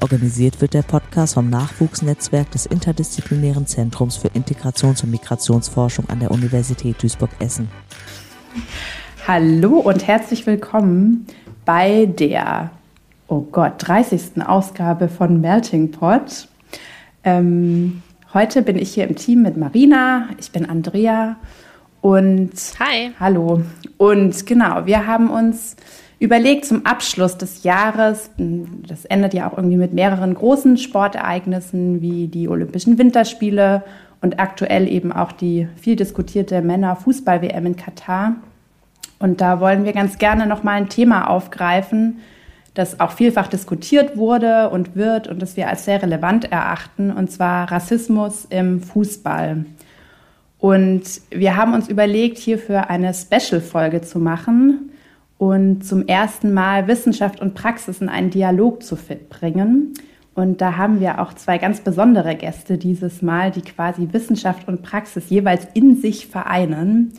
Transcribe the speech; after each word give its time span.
Organisiert 0.00 0.60
wird 0.60 0.74
der 0.74 0.82
Podcast 0.82 1.34
vom 1.34 1.50
Nachwuchsnetzwerk 1.50 2.50
des 2.52 2.66
Interdisziplinären 2.66 3.66
Zentrums 3.66 4.16
für 4.16 4.28
Integrations- 4.28 5.02
und 5.02 5.10
Migrationsforschung 5.10 6.08
an 6.08 6.20
der 6.20 6.30
Universität 6.30 7.02
Duisburg-Essen. 7.02 7.68
Hallo 9.26 9.78
und 9.78 10.06
herzlich 10.06 10.46
willkommen 10.46 11.26
bei 11.64 12.06
der, 12.06 12.70
oh 13.26 13.40
Gott, 13.40 13.74
30. 13.78 14.40
Ausgabe 14.46 15.08
von 15.08 15.40
Melting 15.40 15.90
Pot. 15.90 16.48
Ähm, 17.24 18.02
heute 18.32 18.62
bin 18.62 18.78
ich 18.78 18.94
hier 18.94 19.08
im 19.08 19.16
Team 19.16 19.42
mit 19.42 19.56
Marina, 19.56 20.28
ich 20.38 20.52
bin 20.52 20.64
Andrea 20.64 21.36
und 22.00 22.52
Hi. 22.78 23.10
Hallo. 23.18 23.62
Und 23.96 24.46
genau, 24.46 24.86
wir 24.86 25.06
haben 25.08 25.28
uns 25.30 25.74
überlegt 26.18 26.64
zum 26.64 26.84
Abschluss 26.84 27.38
des 27.38 27.62
Jahres, 27.62 28.30
das 28.36 29.04
endet 29.04 29.34
ja 29.34 29.48
auch 29.48 29.56
irgendwie 29.56 29.76
mit 29.76 29.92
mehreren 29.92 30.34
großen 30.34 30.76
Sportereignissen 30.76 32.00
wie 32.00 32.26
die 32.26 32.48
Olympischen 32.48 32.98
Winterspiele 32.98 33.84
und 34.20 34.40
aktuell 34.40 34.88
eben 34.88 35.12
auch 35.12 35.30
die 35.30 35.68
viel 35.76 35.94
diskutierte 35.94 36.60
Männer-Fußball-WM 36.60 37.66
in 37.66 37.76
Katar. 37.76 38.34
Und 39.20 39.40
da 39.40 39.60
wollen 39.60 39.84
wir 39.84 39.92
ganz 39.92 40.18
gerne 40.18 40.46
nochmal 40.46 40.74
ein 40.74 40.88
Thema 40.88 41.28
aufgreifen, 41.28 42.18
das 42.74 43.00
auch 43.00 43.12
vielfach 43.12 43.48
diskutiert 43.48 44.16
wurde 44.16 44.70
und 44.70 44.94
wird 44.94 45.26
und 45.28 45.42
das 45.42 45.56
wir 45.56 45.68
als 45.68 45.84
sehr 45.84 46.02
relevant 46.02 46.50
erachten, 46.50 47.10
und 47.10 47.30
zwar 47.30 47.70
Rassismus 47.70 48.46
im 48.50 48.80
Fußball. 48.80 49.64
Und 50.58 51.02
wir 51.30 51.56
haben 51.56 51.74
uns 51.74 51.88
überlegt, 51.88 52.38
hierfür 52.38 52.90
eine 52.90 53.14
Special-Folge 53.14 54.02
zu 54.02 54.18
machen, 54.18 54.90
und 55.38 55.84
zum 55.84 56.06
ersten 56.06 56.52
Mal 56.52 56.88
Wissenschaft 56.88 57.40
und 57.40 57.54
Praxis 57.54 58.00
in 58.00 58.08
einen 58.08 58.30
Dialog 58.30 58.82
zu 58.82 58.96
bringen. 59.30 59.94
Und 60.34 60.60
da 60.60 60.76
haben 60.76 61.00
wir 61.00 61.20
auch 61.20 61.32
zwei 61.34 61.58
ganz 61.58 61.80
besondere 61.80 62.36
Gäste 62.36 62.78
dieses 62.78 63.22
Mal, 63.22 63.50
die 63.50 63.62
quasi 63.62 64.08
Wissenschaft 64.12 64.68
und 64.68 64.82
Praxis 64.82 65.30
jeweils 65.30 65.66
in 65.74 65.96
sich 66.00 66.26
vereinen. 66.26 67.12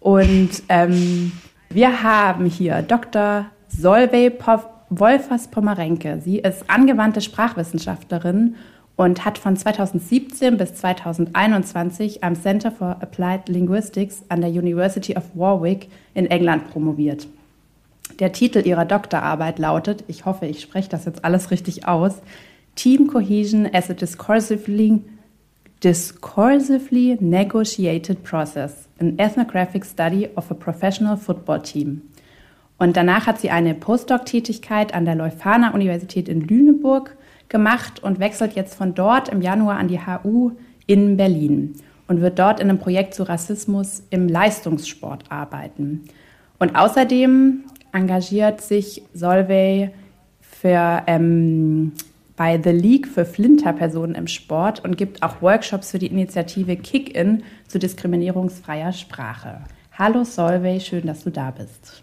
Und 0.00 0.50
ähm, 0.68 1.32
wir 1.68 2.02
haben 2.02 2.46
hier 2.46 2.82
Dr. 2.82 3.46
Solveig 3.68 4.42
Wolfers 4.88 5.48
Pomerenke. 5.48 6.20
Sie 6.24 6.38
ist 6.38 6.70
angewandte 6.70 7.20
Sprachwissenschaftlerin 7.20 8.54
und 8.94 9.24
hat 9.24 9.38
von 9.38 9.56
2017 9.56 10.56
bis 10.56 10.74
2021 10.74 12.22
am 12.22 12.34
Center 12.34 12.70
for 12.70 12.96
Applied 13.00 13.48
Linguistics 13.48 14.24
an 14.28 14.40
der 14.40 14.50
University 14.50 15.16
of 15.16 15.24
Warwick 15.34 15.88
in 16.14 16.26
England 16.26 16.70
promoviert. 16.70 17.28
Der 18.18 18.32
Titel 18.32 18.66
ihrer 18.66 18.86
Doktorarbeit 18.86 19.58
lautet, 19.58 20.04
ich 20.08 20.24
hoffe, 20.24 20.46
ich 20.46 20.62
spreche 20.62 20.88
das 20.88 21.04
jetzt 21.04 21.24
alles 21.24 21.50
richtig 21.50 21.86
aus, 21.86 22.22
Team 22.74 23.08
Cohesion 23.08 23.68
as 23.72 23.90
a 23.90 23.94
Discursively, 23.94 25.02
discursively 25.82 27.18
Negotiated 27.20 28.22
Process, 28.22 28.88
an 29.00 29.18
Ethnographic 29.18 29.84
Study 29.84 30.28
of 30.34 30.50
a 30.50 30.54
Professional 30.54 31.16
Football 31.16 31.62
Team. 31.62 32.02
Und 32.78 32.96
danach 32.96 33.26
hat 33.26 33.38
sie 33.38 33.50
eine 33.50 33.74
Postdoc-Tätigkeit 33.74 34.94
an 34.94 35.04
der 35.04 35.14
Leuphana 35.14 35.72
Universität 35.74 36.28
in 36.28 36.40
Lüneburg 36.40 37.16
gemacht 37.48 38.02
und 38.02 38.18
wechselt 38.18 38.54
jetzt 38.54 38.74
von 38.74 38.94
dort 38.94 39.28
im 39.28 39.42
Januar 39.42 39.76
an 39.78 39.88
die 39.88 40.00
HU 40.00 40.52
in 40.86 41.16
Berlin 41.16 41.74
und 42.08 42.20
wird 42.20 42.38
dort 42.38 42.60
in 42.60 42.70
einem 42.70 42.78
Projekt 42.78 43.14
zu 43.14 43.24
Rassismus 43.24 44.02
im 44.10 44.28
Leistungssport 44.28 45.24
arbeiten. 45.30 46.04
Und 46.58 46.76
außerdem 46.76 47.64
engagiert 47.96 48.60
sich 48.60 49.02
Solvay 49.14 49.90
für, 50.40 51.02
ähm, 51.06 51.92
bei 52.36 52.60
The 52.62 52.70
League 52.70 53.08
für 53.08 53.24
Flinterpersonen 53.24 54.14
im 54.14 54.26
Sport 54.26 54.84
und 54.84 54.98
gibt 54.98 55.22
auch 55.22 55.40
Workshops 55.40 55.90
für 55.90 55.98
die 55.98 56.08
Initiative 56.08 56.76
Kick-In 56.76 57.42
zu 57.66 57.78
diskriminierungsfreier 57.78 58.92
Sprache. 58.92 59.60
Hallo 59.98 60.24
Solvay, 60.24 60.78
schön, 60.78 61.06
dass 61.06 61.24
du 61.24 61.30
da 61.30 61.50
bist. 61.50 62.02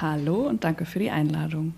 Hallo 0.00 0.46
und 0.46 0.62
danke 0.62 0.84
für 0.84 0.98
die 0.98 1.10
Einladung. 1.10 1.74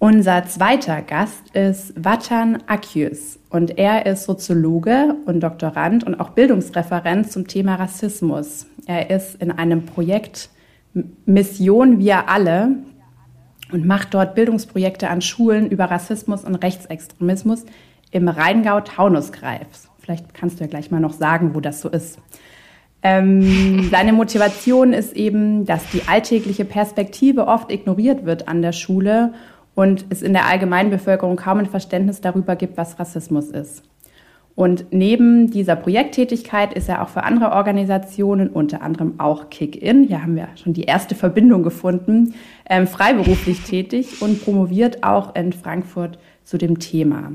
Unser 0.00 0.46
zweiter 0.46 1.02
Gast 1.02 1.50
ist 1.54 1.92
Vatan 1.96 2.62
Akyus 2.68 3.40
und 3.50 3.76
er 3.78 4.06
ist 4.06 4.24
Soziologe 4.24 5.16
und 5.26 5.40
Doktorand 5.40 6.04
und 6.04 6.20
auch 6.20 6.30
Bildungsreferent 6.30 7.32
zum 7.32 7.48
Thema 7.48 7.74
Rassismus. 7.74 8.66
Er 8.86 9.10
ist 9.10 9.34
in 9.42 9.50
einem 9.50 9.84
Projekt 9.84 10.50
Mission 11.26 11.98
Wir 11.98 12.28
alle 12.28 12.76
und 13.72 13.86
macht 13.86 14.14
dort 14.14 14.34
Bildungsprojekte 14.34 15.08
an 15.08 15.20
Schulen 15.20 15.68
über 15.70 15.86
Rassismus 15.86 16.44
und 16.44 16.54
Rechtsextremismus 16.54 17.64
im 18.10 18.28
Rheingau-Taunus-Kreis. 18.28 19.88
Vielleicht 19.98 20.32
kannst 20.32 20.58
du 20.58 20.64
ja 20.64 20.70
gleich 20.70 20.90
mal 20.90 21.00
noch 21.00 21.12
sagen, 21.12 21.54
wo 21.54 21.60
das 21.60 21.80
so 21.80 21.88
ist. 21.88 22.18
Ähm, 23.02 23.88
seine 23.90 24.12
Motivation 24.12 24.92
ist 24.92 25.14
eben, 25.14 25.66
dass 25.66 25.90
die 25.90 26.02
alltägliche 26.06 26.64
Perspektive 26.64 27.46
oft 27.46 27.70
ignoriert 27.70 28.24
wird 28.24 28.48
an 28.48 28.62
der 28.62 28.72
Schule 28.72 29.34
und 29.74 30.06
es 30.08 30.22
in 30.22 30.32
der 30.32 30.46
Allgemeinbevölkerung 30.46 31.36
kaum 31.36 31.58
ein 31.58 31.66
Verständnis 31.66 32.20
darüber 32.20 32.56
gibt, 32.56 32.76
was 32.76 32.98
Rassismus 32.98 33.50
ist. 33.50 33.82
Und 34.58 34.86
neben 34.90 35.52
dieser 35.52 35.76
Projekttätigkeit 35.76 36.74
ist 36.74 36.88
er 36.88 37.00
auch 37.00 37.10
für 37.10 37.22
andere 37.22 37.52
Organisationen, 37.52 38.48
unter 38.48 38.82
anderem 38.82 39.20
auch 39.20 39.50
Kick-In, 39.50 40.02
hier 40.02 40.20
haben 40.20 40.34
wir 40.34 40.48
schon 40.56 40.72
die 40.72 40.82
erste 40.82 41.14
Verbindung 41.14 41.62
gefunden, 41.62 42.34
ähm, 42.68 42.88
freiberuflich 42.88 43.60
tätig 43.64 44.20
und 44.20 44.42
promoviert 44.42 45.04
auch 45.04 45.36
in 45.36 45.52
Frankfurt 45.52 46.18
zu 46.42 46.58
dem 46.58 46.80
Thema. 46.80 47.30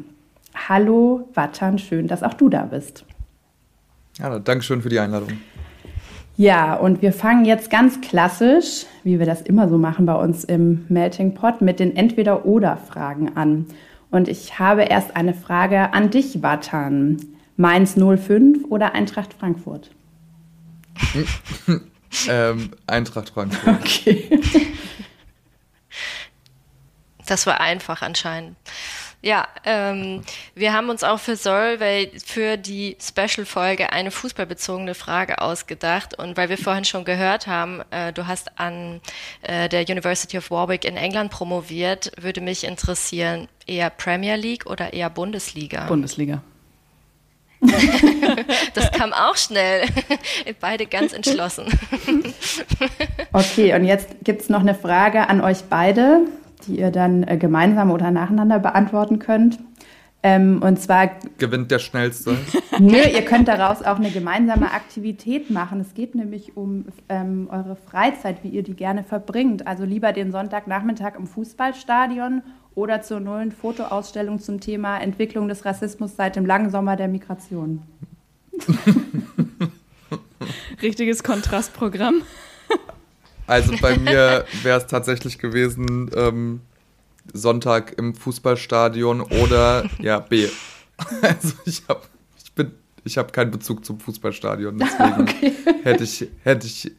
Hallo 0.68 1.30
Watan, 1.34 1.78
schön, 1.78 2.08
dass 2.08 2.24
auch 2.24 2.34
du 2.34 2.50
da 2.50 2.64
bist. 2.64 3.06
Ja, 4.20 4.38
danke 4.40 4.66
schön 4.66 4.82
für 4.82 4.90
die 4.90 5.00
Einladung. 5.00 5.30
Ja, 6.36 6.76
und 6.76 7.02
wir 7.02 7.14
fangen 7.14 7.46
jetzt 7.46 7.70
ganz 7.70 8.02
klassisch, 8.02 8.86
wie 9.06 9.20
wir 9.20 9.26
das 9.26 9.42
immer 9.42 9.70
so 9.70 9.78
machen 9.78 10.06
bei 10.06 10.16
uns 10.16 10.44
im 10.44 10.84
Melting 10.90 11.36
Pot, 11.36 11.62
mit 11.62 11.80
den 11.80 11.96
Entweder-Oder-Fragen 11.96 13.38
an. 13.38 13.68
Und 14.13 14.28
ich 14.28 14.59
habe 14.59 14.84
erst 14.84 15.16
eine 15.16 15.34
Frage 15.34 15.91
an 15.91 16.12
dich, 16.12 16.44
Watan. 16.44 17.18
Mainz 17.57 17.96
05 17.96 18.66
oder 18.69 18.94
Eintracht 18.94 19.34
Frankfurt? 19.34 19.90
ähm, 22.28 22.69
Eintracht 22.85 23.31
Frankfurt. 23.31 23.79
Okay. 23.79 24.40
Das 27.25 27.47
war 27.47 27.59
einfach 27.59 28.03
anscheinend. 28.03 28.56
Ja, 29.24 29.48
ähm, 29.64 30.22
wir 30.54 30.74
haben 30.74 30.90
uns 30.90 31.02
auch 31.02 31.18
für 31.18 31.38
Solveig 31.38 32.22
für 32.26 32.58
die 32.58 32.98
Special-Folge 33.00 33.94
eine 33.94 34.12
fußballbezogene 34.12 34.96
Frage 34.96 35.42
ausgedacht. 35.42 36.20
Und 36.20 36.36
weil 36.36 36.50
wir 36.50 36.58
vorhin 36.58 36.84
schon 36.84 37.06
gehört 37.06 37.48
haben, 37.48 37.82
äh, 37.92 38.12
du 38.12 38.28
hast 38.28 38.60
an 38.60 39.00
äh, 39.42 39.70
der 39.70 39.84
University 39.88 40.38
of 40.38 40.52
Warwick 40.52 40.84
in 40.84 40.98
England 40.98 41.32
promoviert, 41.32 42.12
würde 42.20 42.42
mich 42.42 42.66
interessieren, 42.66 43.48
eher 43.66 43.90
Premier 43.90 44.36
League 44.36 44.66
oder 44.66 44.92
eher 44.92 45.10
Bundesliga? 45.10 45.86
Bundesliga. 45.86 46.44
das 48.74 48.92
kam 48.92 49.14
auch 49.14 49.38
schnell. 49.38 49.86
Beide 50.60 50.86
ganz 50.86 51.14
entschlossen. 51.14 51.68
okay, 53.31 53.74
und 53.74 53.86
jetzt 53.86 54.10
gibt 54.26 54.42
es 54.42 54.50
noch 54.50 54.60
eine 54.60 54.76
Frage 54.76 55.30
an 55.30 55.40
euch 55.40 55.64
beide 55.69 56.28
die 56.68 56.80
ihr 56.80 56.92
dann 56.92 57.24
äh, 57.24 57.38
gemeinsam 57.38 57.92
oder 57.92 58.12
nacheinander 58.12 58.60
beantworten 58.60 59.19
könnt. 59.19 59.60
Ähm, 60.25 60.62
und 60.63 60.80
zwar 60.80 61.12
gewinnt 61.38 61.69
der 61.69 61.80
Schnellste. 61.80 62.38
Nö, 62.80 62.95
ihr 62.95 63.24
könnt 63.24 63.50
daraus 63.50 63.81
auch 63.81 63.98
eine 63.98 64.10
gemeinsame 64.10 64.71
Aktivität 64.71 65.50
machen. 65.50 65.81
Es 65.81 65.94
geht 65.94 66.15
nämlich 66.15 66.56
um 66.56 66.86
ähm, 67.10 67.50
eure 67.51 67.75
Freizeit, 67.75 68.42
wie 68.42 68.48
ihr 68.48 68.63
die 68.63 68.74
gerne 68.74 69.04
verbringt. 69.04 69.68
Also 69.68 69.83
lieber 69.83 70.13
den 70.13 70.31
Sonntagnachmittag 70.31 71.15
im 71.18 71.27
Fußballstadion 71.27 72.42
oder 72.74 73.01
zur 73.01 73.19
neuen 73.19 73.51
Fotoausstellung 73.51 74.39
zum 74.39 74.62
Thema 74.62 74.98
Entwicklung 74.98 75.50
des 75.50 75.66
Rassismus 75.66 76.16
seit 76.16 76.38
dem 76.38 76.45
langen 76.45 76.69
Sommer 76.69 76.95
der 76.95 77.09
Migration. 77.09 77.81
Richtiges 80.81 81.21
Kontrastprogramm. 81.24 82.21
Also 83.48 83.74
bei 83.81 83.98
mir 84.00 84.45
wäre 84.63 84.80
es 84.80 84.88
tatsächlich 84.88 85.38
gewesen, 85.40 86.10
ähm, 86.16 86.62
Sonntag 87.31 87.98
im 87.98 88.16
Fußballstadion 88.16 89.22
oder 89.22 89.90
ja, 90.00 90.19
B. 90.19 90.48
Also 91.22 91.54
ich, 91.66 91.81
hab, 91.88 92.07
ich 92.42 92.54
bin 92.54 92.72
ich 93.04 93.18
habe 93.18 93.31
keinen 93.31 93.51
Bezug 93.51 93.84
zum 93.86 94.00
Fußballstadion. 94.00 94.78
Deswegen 94.80 95.22
okay. 95.22 95.54
hätte, 95.84 96.04
ich, 96.04 96.28
hätte 96.44 96.68
ich 96.68 96.92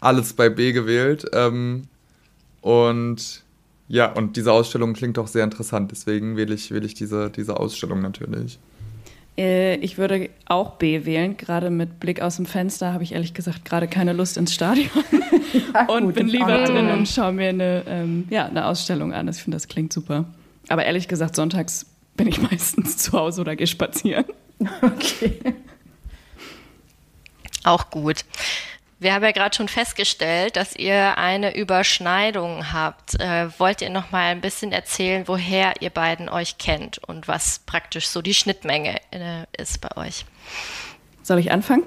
alles 0.00 0.32
bei 0.32 0.48
B 0.48 0.72
gewählt. 0.72 1.26
Ähm, 1.32 1.84
und 2.60 3.42
ja, 3.88 4.12
und 4.12 4.36
diese 4.36 4.52
Ausstellung 4.52 4.94
klingt 4.94 5.18
auch 5.18 5.26
sehr 5.26 5.44
interessant. 5.44 5.90
Deswegen 5.90 6.36
wähle 6.36 6.54
ich, 6.54 6.70
wähle 6.70 6.86
ich 6.86 6.94
diese, 6.94 7.30
diese 7.30 7.58
Ausstellung 7.58 8.00
natürlich. 8.00 8.58
Äh, 9.40 9.76
ich 9.76 9.96
würde 9.96 10.28
auch 10.44 10.72
B 10.72 11.06
wählen. 11.06 11.36
Gerade 11.36 11.70
mit 11.70 11.98
Blick 11.98 12.20
aus 12.20 12.36
dem 12.36 12.44
Fenster 12.44 12.92
habe 12.92 13.02
ich 13.04 13.12
ehrlich 13.12 13.32
gesagt 13.32 13.64
gerade 13.64 13.88
keine 13.88 14.12
Lust 14.12 14.36
ins 14.36 14.52
Stadion. 14.52 14.90
ja, 15.74 15.86
und 15.86 16.04
gut, 16.04 16.14
bin 16.16 16.28
lieber 16.28 16.64
drin 16.64 16.90
und 16.90 17.08
schaue 17.08 17.32
mir 17.32 17.48
eine, 17.48 17.82
ähm, 17.86 18.26
ja, 18.28 18.46
eine 18.46 18.66
Ausstellung 18.66 19.14
an. 19.14 19.28
Ich 19.28 19.42
finde, 19.42 19.56
das 19.56 19.66
klingt 19.66 19.94
super. 19.94 20.26
Aber 20.68 20.84
ehrlich 20.84 21.08
gesagt, 21.08 21.36
sonntags 21.36 21.86
bin 22.16 22.28
ich 22.28 22.42
meistens 22.50 22.98
zu 22.98 23.12
Hause 23.12 23.40
oder 23.40 23.56
gehe 23.56 23.66
spazieren. 23.66 24.26
Okay. 24.82 25.40
Auch 27.64 27.88
gut. 27.88 28.26
Wir 29.00 29.14
haben 29.14 29.24
ja 29.24 29.32
gerade 29.32 29.56
schon 29.56 29.68
festgestellt, 29.68 30.56
dass 30.56 30.76
ihr 30.76 31.16
eine 31.16 31.56
Überschneidung 31.56 32.70
habt. 32.70 33.18
Äh, 33.18 33.48
wollt 33.58 33.80
ihr 33.80 33.88
noch 33.88 34.10
mal 34.10 34.30
ein 34.30 34.42
bisschen 34.42 34.72
erzählen, 34.72 35.26
woher 35.26 35.80
ihr 35.80 35.88
beiden 35.88 36.28
euch 36.28 36.58
kennt 36.58 36.98
und 36.98 37.26
was 37.26 37.60
praktisch 37.60 38.08
so 38.08 38.20
die 38.20 38.34
Schnittmenge 38.34 39.00
äh, 39.10 39.46
ist 39.56 39.80
bei 39.80 39.96
euch? 39.96 40.26
Soll 41.22 41.38
ich 41.38 41.50
anfangen? 41.50 41.84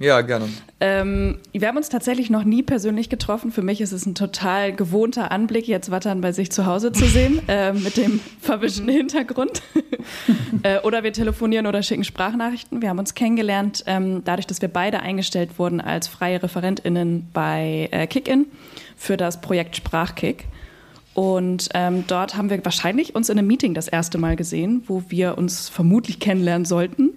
Ja, 0.00 0.20
gerne. 0.20 0.48
Ähm, 0.78 1.38
wir 1.52 1.66
haben 1.66 1.76
uns 1.76 1.88
tatsächlich 1.88 2.30
noch 2.30 2.44
nie 2.44 2.62
persönlich 2.62 3.08
getroffen. 3.08 3.50
Für 3.50 3.62
mich 3.62 3.80
ist 3.80 3.90
es 3.90 4.06
ein 4.06 4.14
total 4.14 4.72
gewohnter 4.72 5.32
Anblick, 5.32 5.66
jetzt 5.66 5.90
Wattern 5.90 6.20
bei 6.20 6.30
sich 6.30 6.52
zu 6.52 6.66
Hause 6.66 6.92
zu 6.92 7.06
sehen, 7.06 7.42
äh, 7.48 7.72
mit 7.72 7.96
dem 7.96 8.20
verwischten 8.40 8.88
Hintergrund. 8.88 9.60
äh, 10.62 10.78
oder 10.80 11.02
wir 11.02 11.12
telefonieren 11.12 11.66
oder 11.66 11.82
schicken 11.82 12.04
Sprachnachrichten. 12.04 12.80
Wir 12.80 12.90
haben 12.90 13.00
uns 13.00 13.14
kennengelernt, 13.14 13.82
ähm, 13.86 14.22
dadurch, 14.24 14.46
dass 14.46 14.62
wir 14.62 14.68
beide 14.68 15.00
eingestellt 15.00 15.58
wurden 15.58 15.80
als 15.80 16.06
freie 16.06 16.40
ReferentInnen 16.40 17.28
bei 17.32 17.88
äh, 17.90 18.06
Kickin 18.06 18.46
für 18.96 19.16
das 19.16 19.40
Projekt 19.40 19.74
Sprachkick. 19.74 20.46
Und 21.14 21.70
ähm, 21.74 22.04
dort 22.06 22.36
haben 22.36 22.50
wir 22.50 22.64
wahrscheinlich 22.64 23.16
uns 23.16 23.28
in 23.28 23.36
einem 23.36 23.48
Meeting 23.48 23.74
das 23.74 23.88
erste 23.88 24.18
Mal 24.18 24.36
gesehen, 24.36 24.84
wo 24.86 25.02
wir 25.08 25.36
uns 25.36 25.68
vermutlich 25.68 26.20
kennenlernen 26.20 26.64
sollten. 26.64 27.10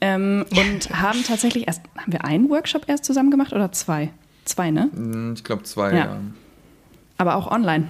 Ähm, 0.00 0.46
und 0.50 0.90
haben 0.90 1.22
tatsächlich 1.24 1.66
erst, 1.66 1.82
haben 1.96 2.12
wir 2.12 2.24
einen 2.24 2.48
Workshop 2.48 2.88
erst 2.88 3.04
zusammen 3.04 3.30
gemacht 3.30 3.52
oder 3.52 3.70
zwei? 3.72 4.10
Zwei, 4.44 4.70
ne? 4.70 4.90
Hm, 4.92 5.34
ich 5.34 5.44
glaube 5.44 5.62
zwei, 5.64 5.90
ja. 5.90 5.96
ja. 5.96 6.20
Aber 7.18 7.36
auch 7.36 7.50
online. 7.50 7.88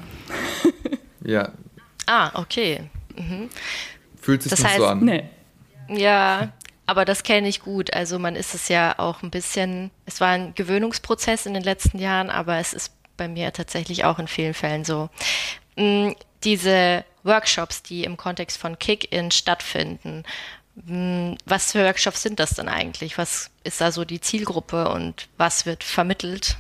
ja. 1.24 1.52
Ah, 2.06 2.30
okay. 2.34 2.80
Mhm. 3.16 3.48
Fühlt 4.20 4.42
sich 4.42 4.50
das 4.50 4.60
nicht 4.60 4.68
heißt, 4.68 4.78
so 4.78 4.86
an. 4.86 5.04
Nee. 5.04 5.24
Ja, 5.88 6.52
aber 6.86 7.04
das 7.04 7.22
kenne 7.22 7.48
ich 7.48 7.60
gut. 7.60 7.94
Also 7.94 8.18
man 8.18 8.34
ist 8.34 8.54
es 8.54 8.68
ja 8.68 8.98
auch 8.98 9.22
ein 9.22 9.30
bisschen, 9.30 9.92
es 10.06 10.20
war 10.20 10.30
ein 10.30 10.54
Gewöhnungsprozess 10.56 11.46
in 11.46 11.54
den 11.54 11.62
letzten 11.62 11.98
Jahren, 11.98 12.30
aber 12.30 12.56
es 12.56 12.72
ist 12.72 12.92
bei 13.16 13.28
mir 13.28 13.52
tatsächlich 13.52 14.04
auch 14.04 14.18
in 14.18 14.26
vielen 14.26 14.54
Fällen 14.54 14.84
so. 14.84 15.08
Hm, 15.76 16.16
diese 16.42 17.04
Workshops, 17.22 17.82
die 17.82 18.04
im 18.04 18.16
Kontext 18.16 18.58
von 18.58 18.78
Kick-In 18.78 19.30
stattfinden, 19.30 20.24
was 21.44 21.72
für 21.72 21.84
Workshops 21.84 22.22
sind 22.22 22.40
das 22.40 22.50
denn 22.50 22.68
eigentlich? 22.68 23.18
Was 23.18 23.50
ist 23.64 23.80
da 23.80 23.92
so 23.92 24.04
die 24.04 24.20
Zielgruppe 24.20 24.88
und 24.88 25.28
was 25.36 25.66
wird 25.66 25.84
vermittelt? 25.84 26.56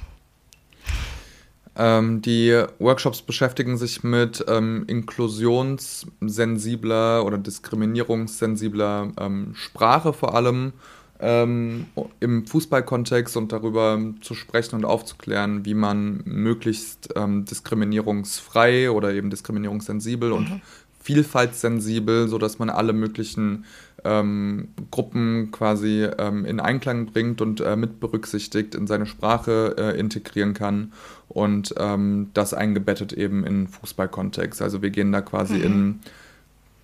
Ähm, 1.76 2.20
die 2.20 2.64
Workshops 2.78 3.22
beschäftigen 3.22 3.78
sich 3.78 4.02
mit 4.02 4.44
ähm, 4.48 4.84
inklusionssensibler 4.86 7.24
oder 7.24 7.38
diskriminierungssensibler 7.38 9.12
ähm, 9.18 9.54
Sprache 9.54 10.12
vor 10.12 10.34
allem 10.34 10.74
ähm, 11.20 11.86
im 12.18 12.46
Fußballkontext 12.46 13.36
und 13.36 13.52
darüber 13.52 14.00
zu 14.20 14.34
sprechen 14.34 14.74
und 14.76 14.84
aufzuklären, 14.84 15.64
wie 15.64 15.74
man 15.74 16.22
möglichst 16.24 17.10
ähm, 17.16 17.44
diskriminierungsfrei 17.44 18.90
oder 18.90 19.12
eben 19.12 19.30
diskriminierungssensibel 19.30 20.30
mhm. 20.30 20.36
und 20.36 20.60
vielfaltssensibel, 21.00 22.28
sodass 22.28 22.58
man 22.58 22.70
alle 22.70 22.92
möglichen 22.92 23.64
ähm, 24.04 24.68
Gruppen 24.90 25.50
quasi 25.50 26.06
ähm, 26.18 26.44
in 26.44 26.60
Einklang 26.60 27.06
bringt 27.06 27.40
und 27.40 27.60
äh, 27.60 27.76
mit 27.76 28.00
berücksichtigt, 28.00 28.74
in 28.74 28.86
seine 28.86 29.06
Sprache 29.06 29.74
äh, 29.78 29.98
integrieren 29.98 30.54
kann 30.54 30.92
und 31.28 31.74
ähm, 31.78 32.30
das 32.34 32.54
eingebettet 32.54 33.12
eben 33.12 33.44
in 33.44 33.68
Fußballkontext. 33.68 34.62
Also 34.62 34.82
wir 34.82 34.90
gehen 34.90 35.12
da 35.12 35.20
quasi 35.20 35.54
mhm. 35.54 35.64
in 35.64 36.00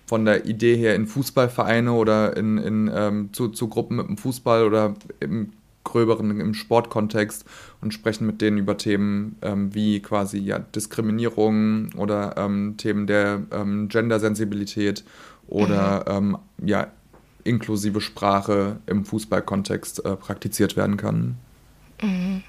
von 0.07 0.23
der 0.23 0.45
Idee 0.45 0.77
her 0.77 0.95
in 0.95 1.05
Fußballvereine 1.05 1.91
oder 1.91 2.37
in, 2.37 2.57
in 2.57 2.89
ähm, 2.93 3.29
zu, 3.33 3.49
zu 3.49 3.67
Gruppen 3.67 3.97
mit 3.97 4.07
dem 4.07 4.17
Fußball 4.17 4.63
oder 4.63 4.95
im 5.19 5.51
gröberen 5.87 6.39
im 6.39 6.53
Sportkontext 6.53 7.45
und 7.81 7.93
sprechen 7.93 8.27
mit 8.27 8.41
denen 8.41 8.57
über 8.57 8.77
Themen 8.77 9.37
ähm, 9.41 9.73
wie 9.73 10.01
quasi 10.01 10.37
ja, 10.37 10.59
Diskriminierung 10.59 11.93
oder 11.95 12.35
ähm, 12.37 12.75
Themen 12.77 13.07
der 13.07 13.41
ähm, 13.51 13.87
Gendersensibilität 13.87 15.03
oder 15.47 16.19
mhm. 16.19 16.35
Ähm, 16.35 16.67
ja, 16.67 16.87
inklusive 17.45 18.01
Sprache 18.01 18.79
im 18.85 19.05
Fußballkontext 19.05 20.03
äh, 20.03 20.15
praktiziert 20.17 20.75
werden 20.75 20.97
kann. 20.97 21.37
Mhm. 22.01 22.43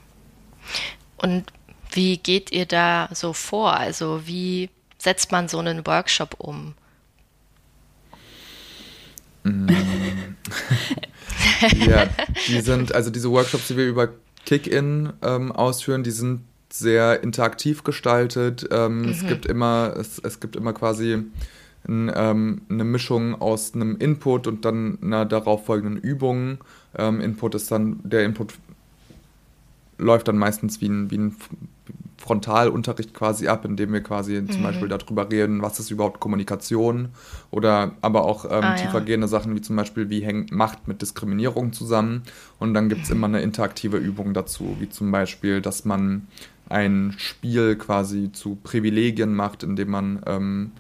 Und 1.19 1.45
wie 1.93 2.17
geht 2.19 2.51
ihr 2.51 2.67
da 2.67 3.09
so 3.13 3.33
vor? 3.33 3.75
Also 3.75 4.23
wie 4.27 4.71
setzt 4.99 5.31
man 5.31 5.49
so 5.49 5.59
einen 5.59 5.87
Workshop 5.87 6.35
um? 6.39 6.75
Ja, 11.87 12.07
die 12.47 12.61
sind, 12.61 12.95
also 12.95 13.11
diese 13.11 13.31
Workshops, 13.31 13.69
die 13.69 13.77
wir 13.77 13.87
über 13.87 14.09
Kick-In 14.45 15.13
ähm, 15.23 15.53
ausführen, 15.53 16.03
die 16.03 16.11
sind 16.11 16.41
sehr 16.71 17.23
interaktiv 17.23 17.85
gestaltet. 17.85 18.69
Ähm, 18.71 19.03
mhm. 19.03 19.09
Es 19.09 19.27
gibt 19.27 19.47
immer, 19.47 19.95
es, 19.97 20.19
es 20.19 20.41
gibt 20.41 20.57
immer 20.57 20.73
quasi 20.73 21.25
ein, 21.87 22.13
ähm, 22.15 22.63
eine 22.69 22.85
Mischung 22.85 23.41
aus 23.41 23.75
einem 23.75 23.97
Input 23.99 24.47
und 24.47 24.65
dann 24.65 24.99
einer 25.03 25.25
darauf 25.25 25.67
folgenden 25.67 25.99
Übung. 25.99 26.59
Ähm, 26.97 27.21
Input 27.21 27.55
ist 27.55 27.71
dann, 27.71 28.01
der 28.05 28.25
Input 28.25 28.55
läuft 29.99 30.29
dann 30.29 30.39
meistens 30.39 30.81
wie 30.81 30.89
ein, 30.89 31.11
wie 31.11 31.19
ein 31.19 31.37
Frontalunterricht 32.29 33.15
quasi 33.15 33.49
ab, 33.49 33.65
indem 33.65 33.95
wir 33.95 34.03
quasi 34.03 34.39
mhm. 34.39 34.51
zum 34.51 34.63
Beispiel 34.63 34.89
darüber 34.89 35.31
reden, 35.31 35.63
was 35.63 35.81
ist 35.81 35.91
überhaupt 35.91 36.21
Kommunikation 36.21 37.09
oder 37.51 37.93
aber 38.03 38.25
auch 38.25 38.45
ähm, 38.45 38.51
ah, 38.63 38.75
tiefergehende 38.75 39.27
ja. 39.27 39.29
Sachen 39.29 39.57
wie 39.57 39.63
zum 39.63 39.77
Beispiel, 39.77 40.11
wie 40.11 40.21
hängt 40.21 40.53
Macht 40.53 40.87
mit 40.89 41.01
Diskriminierung 41.01 41.73
zusammen. 41.73 42.23
Und 42.59 42.75
dann 42.75 42.91
gibt 42.91 43.05
es 43.05 43.11
immer 43.11 43.29
eine 43.29 43.41
interaktive 43.41 43.97
Übung 43.97 44.35
dazu, 44.35 44.77
wie 44.79 44.91
zum 44.91 45.11
Beispiel, 45.11 45.63
dass 45.63 45.87
man 45.87 46.27
ein 46.69 47.15
Spiel 47.17 47.77
quasi 47.77 48.31
zu 48.31 48.59
Privilegien 48.63 49.35
macht, 49.35 49.63
indem 49.63 49.89
man 49.89 50.23
ähm, 50.27 50.73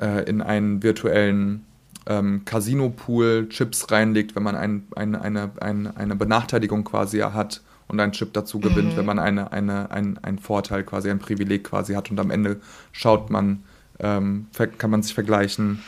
äh, 0.00 0.24
in 0.24 0.40
einen 0.40 0.82
virtuellen 0.82 1.66
ähm, 2.06 2.46
Casino-Pool 2.46 3.50
Chips 3.50 3.90
reinlegt, 3.90 4.34
wenn 4.34 4.44
man 4.44 4.56
ein, 4.56 4.84
ein, 4.96 5.14
eine, 5.14 5.50
ein, 5.60 5.94
eine 5.94 6.16
Benachteiligung 6.16 6.84
quasi 6.84 7.18
hat 7.18 7.60
und 7.90 8.00
einen 8.00 8.12
Chip 8.12 8.32
dazu 8.32 8.60
gewinnt, 8.60 8.92
mhm. 8.92 8.96
wenn 8.96 9.06
man 9.06 9.18
eine, 9.18 9.52
eine, 9.52 9.90
ein, 9.90 10.18
einen 10.18 10.38
Vorteil 10.38 10.84
quasi, 10.84 11.10
ein 11.10 11.18
Privileg 11.18 11.64
quasi 11.64 11.94
hat 11.94 12.10
und 12.10 12.20
am 12.20 12.30
Ende 12.30 12.60
schaut 12.92 13.30
man, 13.30 13.64
ähm, 13.98 14.46
kann 14.78 14.90
man 14.90 15.02
sich 15.02 15.14
vergleichen, 15.14 15.82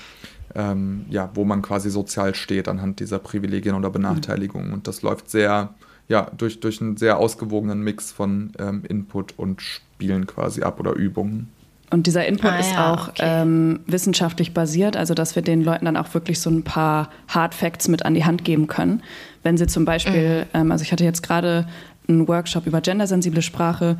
ähm, 0.55 1.07
ja, 1.09 1.31
wo 1.35 1.45
man 1.45 1.63
quasi 1.63 1.91
sozial 1.91 2.35
steht 2.35 2.69
anhand 2.69 3.01
dieser 3.01 3.19
Privilegien 3.19 3.75
oder 3.75 3.91
Benachteiligungen. 3.91 4.69
Mhm. 4.69 4.75
Und 4.75 4.89
das 4.89 5.03
läuft 5.03 5.31
sehr, 5.31 5.75
ja, 6.09 6.31
durch, 6.37 6.61
durch 6.61 6.81
einen 6.81 6.97
sehr 6.97 7.19
ausgewogenen 7.19 7.81
Mix 7.83 8.13
von 8.13 8.53
ähm, 8.59 8.85
Input 8.87 9.39
und 9.39 9.63
Spielen 9.63 10.27
quasi 10.27 10.63
ab 10.63 10.81
oder 10.81 10.93
Übungen. 10.93 11.51
Und 11.93 12.07
dieser 12.07 12.27
Input 12.27 12.51
ah, 12.51 12.59
ist 12.59 12.73
ja, 12.73 12.93
auch 12.93 13.09
okay. 13.09 13.23
ähm, 13.23 13.81
wissenschaftlich 13.87 14.55
basiert, 14.55 14.97
also 14.97 15.13
dass 15.13 15.37
wir 15.37 15.43
den 15.43 15.63
Leuten 15.63 15.85
dann 15.85 15.99
auch 15.99 16.15
wirklich 16.15 16.41
so 16.41 16.49
ein 16.49 16.63
paar 16.63 17.11
Hard 17.29 17.55
Facts 17.55 17.87
mit 17.87 18.07
an 18.07 18.15
die 18.15 18.25
Hand 18.25 18.45
geben 18.45 18.67
können. 18.67 19.03
Wenn 19.43 19.59
sie 19.59 19.67
zum 19.67 19.85
Beispiel, 19.85 20.47
mhm. 20.55 20.61
ähm, 20.61 20.73
also 20.73 20.85
ich 20.85 20.93
hatte 20.93 21.05
jetzt 21.05 21.23
gerade 21.23 21.67
einen 22.09 22.29
Workshop 22.29 22.67
über 22.67 22.81
gendersensible 22.81 23.43
Sprache 23.43 23.97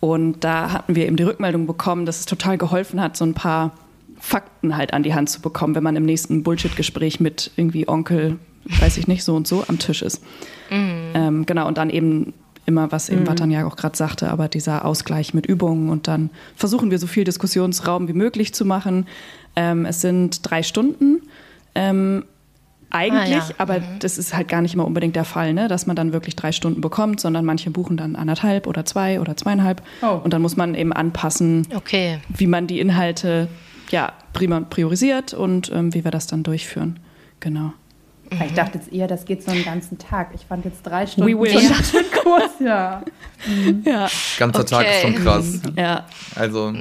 und 0.00 0.44
da 0.44 0.72
hatten 0.72 0.94
wir 0.94 1.06
eben 1.06 1.16
die 1.16 1.22
Rückmeldung 1.22 1.66
bekommen, 1.66 2.06
dass 2.06 2.20
es 2.20 2.26
total 2.26 2.58
geholfen 2.58 3.00
hat, 3.00 3.16
so 3.16 3.24
ein 3.24 3.34
paar 3.34 3.72
Fakten 4.18 4.76
halt 4.76 4.92
an 4.92 5.02
die 5.02 5.14
Hand 5.14 5.30
zu 5.30 5.40
bekommen, 5.40 5.74
wenn 5.74 5.82
man 5.82 5.96
im 5.96 6.04
nächsten 6.04 6.42
Bullshit-Gespräch 6.42 7.20
mit 7.20 7.50
irgendwie 7.56 7.88
Onkel, 7.88 8.38
weiß 8.80 8.98
ich 8.98 9.08
nicht, 9.08 9.24
so 9.24 9.34
und 9.34 9.46
so 9.46 9.64
am 9.68 9.78
Tisch 9.78 10.02
ist. 10.02 10.22
Mhm. 10.70 11.12
Ähm, 11.14 11.46
genau, 11.46 11.66
und 11.66 11.78
dann 11.78 11.90
eben 11.90 12.34
immer, 12.66 12.90
was 12.92 13.08
eben 13.08 13.22
mhm. 13.22 13.28
Watan 13.28 13.50
ja 13.50 13.66
auch 13.66 13.76
gerade 13.76 13.96
sagte, 13.96 14.30
aber 14.30 14.48
dieser 14.48 14.84
Ausgleich 14.84 15.34
mit 15.34 15.46
Übungen 15.46 15.88
und 15.88 16.08
dann 16.08 16.30
versuchen 16.56 16.90
wir 16.90 16.98
so 16.98 17.06
viel 17.06 17.24
Diskussionsraum 17.24 18.08
wie 18.08 18.12
möglich 18.12 18.52
zu 18.52 18.64
machen. 18.64 19.06
Ähm, 19.54 19.86
es 19.86 20.00
sind 20.00 20.48
drei 20.48 20.62
Stunden. 20.62 21.22
Ähm, 21.74 22.24
eigentlich, 22.90 23.42
ah, 23.42 23.48
ja. 23.48 23.54
aber 23.58 23.80
mhm. 23.80 23.98
das 23.98 24.18
ist 24.18 24.34
halt 24.34 24.48
gar 24.48 24.62
nicht 24.62 24.74
immer 24.74 24.86
unbedingt 24.86 25.16
der 25.16 25.24
Fall, 25.24 25.52
ne? 25.52 25.68
dass 25.68 25.86
man 25.86 25.96
dann 25.96 26.12
wirklich 26.12 26.36
drei 26.36 26.52
Stunden 26.52 26.80
bekommt, 26.80 27.20
sondern 27.20 27.44
manche 27.44 27.70
buchen 27.70 27.96
dann 27.96 28.16
anderthalb 28.16 28.66
oder 28.66 28.84
zwei 28.84 29.20
oder 29.20 29.36
zweieinhalb. 29.36 29.82
Oh. 30.02 30.20
Und 30.22 30.32
dann 30.32 30.42
muss 30.42 30.56
man 30.56 30.74
eben 30.74 30.92
anpassen, 30.92 31.66
okay. 31.74 32.18
wie 32.28 32.46
man 32.46 32.66
die 32.66 32.80
Inhalte 32.80 33.48
ja, 33.90 34.12
prima 34.32 34.60
priorisiert 34.60 35.34
und 35.34 35.70
ähm, 35.72 35.94
wie 35.94 36.04
wir 36.04 36.10
das 36.10 36.26
dann 36.26 36.42
durchführen. 36.42 36.98
Genau. 37.40 37.72
Mhm. 38.30 38.42
Ich 38.46 38.54
dachte 38.54 38.78
jetzt 38.78 38.92
eher, 38.92 39.06
das 39.06 39.24
geht 39.24 39.42
so 39.42 39.50
einen 39.50 39.64
ganzen 39.64 39.98
Tag. 39.98 40.30
Ich 40.34 40.42
fand 40.46 40.64
jetzt 40.64 40.82
drei 40.82 41.06
Stunden 41.06 41.30
We 41.30 41.40
will. 41.40 41.60
schon 41.60 42.04
kurz, 42.22 42.52
ja. 42.60 43.02
Mhm. 43.46 43.82
ja. 43.86 44.08
Ganzer 44.38 44.60
okay. 44.60 44.68
Tag 44.68 44.86
ist 44.86 45.02
schon 45.02 45.14
krass. 45.14 45.60
Ja. 45.76 46.06
Also 46.34 46.72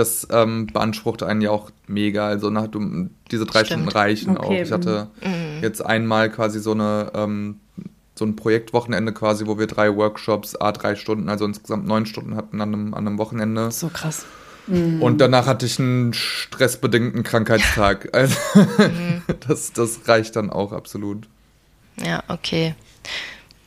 das 0.00 0.26
ähm, 0.30 0.66
beansprucht 0.66 1.22
einen 1.22 1.40
ja 1.40 1.50
auch 1.50 1.70
mega. 1.86 2.26
Also 2.26 2.50
nach, 2.50 2.66
du, 2.66 3.08
diese 3.30 3.44
drei 3.44 3.64
Stimmt. 3.64 3.82
Stunden 3.82 3.88
reichen 3.90 4.36
okay. 4.36 4.46
auch. 4.46 4.64
Ich 4.64 4.72
hatte 4.72 5.08
mhm. 5.22 5.62
jetzt 5.62 5.84
einmal 5.84 6.30
quasi 6.30 6.60
so 6.60 6.72
eine 6.72 7.12
ähm, 7.14 7.60
so 8.20 8.26
ein 8.26 8.36
Projektwochenende 8.36 9.12
quasi, 9.12 9.46
wo 9.46 9.58
wir 9.58 9.66
drei 9.66 9.96
Workshops, 9.96 10.54
a 10.54 10.72
drei 10.72 10.94
Stunden, 10.94 11.30
also 11.30 11.46
insgesamt 11.46 11.86
neun 11.86 12.04
Stunden 12.04 12.36
hatten 12.36 12.60
an 12.60 12.74
einem, 12.74 12.94
an 12.94 13.06
einem 13.06 13.18
Wochenende. 13.18 13.70
So 13.70 13.88
krass. 13.88 14.26
Mhm. 14.66 15.02
Und 15.02 15.22
danach 15.22 15.46
hatte 15.46 15.64
ich 15.64 15.78
einen 15.78 16.12
stressbedingten 16.12 17.22
Krankheitstag. 17.22 18.08
Also 18.12 18.36
mhm. 18.54 19.22
das, 19.48 19.72
das 19.72 20.06
reicht 20.06 20.36
dann 20.36 20.50
auch 20.50 20.72
absolut. 20.72 21.28
Ja, 22.04 22.22
okay. 22.28 22.74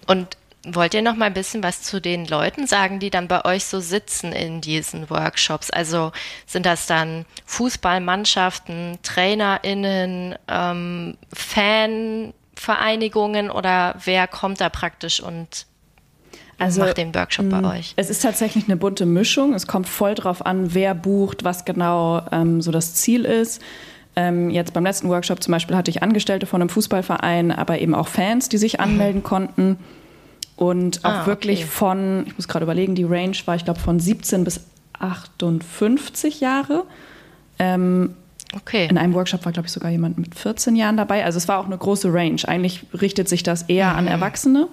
Und 0.06 0.38
wollt 0.66 0.94
ihr 0.94 1.02
noch 1.02 1.16
mal 1.16 1.26
ein 1.26 1.34
bisschen 1.34 1.64
was 1.64 1.82
zu 1.82 2.00
den 2.00 2.26
Leuten 2.26 2.68
sagen, 2.68 3.00
die 3.00 3.10
dann 3.10 3.28
bei 3.28 3.44
euch 3.46 3.66
so 3.66 3.82
sitzen 3.82 4.32
in 4.32 4.62
diesen 4.62 5.10
Workshops? 5.10 5.70
Also 5.70 6.14
sind 6.46 6.66
das 6.66 6.88
dann 6.88 7.26
Fußballmannschaften, 7.46 9.00
TrainerInnen, 9.04 10.36
ähm, 10.48 11.18
Fanvereinigungen 11.34 13.52
oder 13.52 13.96
wer 14.06 14.28
kommt 14.28 14.62
da 14.62 14.70
praktisch 14.70 15.20
und 15.22 15.66
also, 16.60 16.82
macht 16.82 16.98
den 16.98 17.14
Workshop 17.14 17.50
bei 17.50 17.62
mm, 17.62 17.66
euch? 17.66 17.94
Es 17.98 18.10
ist 18.10 18.22
tatsächlich 18.22 18.64
eine 18.66 18.78
bunte 18.78 19.06
Mischung. 19.06 19.54
Es 19.54 19.68
kommt 19.68 19.90
voll 19.90 20.16
drauf 20.16 20.46
an, 20.46 20.74
wer 20.74 20.96
bucht, 20.96 21.44
was 21.44 21.66
genau 21.66 22.22
ähm, 22.32 22.62
so 22.62 22.72
das 22.72 22.96
Ziel 22.96 23.26
ist. 23.26 23.62
Ähm, 24.16 24.50
jetzt 24.50 24.74
beim 24.74 24.86
letzten 24.86 25.10
Workshop 25.10 25.44
zum 25.44 25.52
Beispiel 25.52 25.76
hatte 25.76 25.90
ich 25.90 26.04
Angestellte 26.04 26.46
von 26.46 26.62
einem 26.62 26.70
Fußballverein, 26.70 27.52
aber 27.52 27.80
eben 27.80 27.96
auch 27.96 28.08
Fans, 28.08 28.48
die 28.48 28.58
sich 28.58 28.80
anmelden 28.80 29.20
mhm. 29.22 29.26
konnten. 29.26 29.78
Und 30.64 31.04
auch 31.04 31.12
ah, 31.12 31.26
wirklich 31.26 31.60
okay. 31.60 31.68
von, 31.70 32.24
ich 32.26 32.38
muss 32.38 32.48
gerade 32.48 32.64
überlegen, 32.64 32.96
die 32.96 33.04
Range 33.04 33.36
war, 33.44 33.58
ich 33.58 33.66
glaube, 33.66 33.82
von 33.82 34.00
17 34.00 34.46
bis 34.46 34.62
58 34.98 36.40
Jahre. 36.40 36.86
Ähm, 37.60 38.16
okay. 38.56 38.88
In 38.90 38.98
einem 38.98 39.14
Workshop 39.14 39.44
war, 39.44 39.52
glaube 39.52 39.66
ich, 39.66 39.74
sogar 39.74 39.92
jemand 39.92 40.18
mit 40.18 40.36
14 40.36 40.78
Jahren 40.78 40.96
dabei. 40.96 41.26
Also 41.26 41.38
es 41.38 41.50
war 41.50 41.60
auch 41.60 41.66
eine 41.66 41.78
große 41.78 42.14
Range. 42.14 42.40
Eigentlich 42.46 42.86
richtet 42.94 43.28
sich 43.28 43.44
das 43.44 43.64
eher 43.64 43.92
mhm. 43.92 43.98
an 43.98 44.08
Erwachsene. 44.08 44.70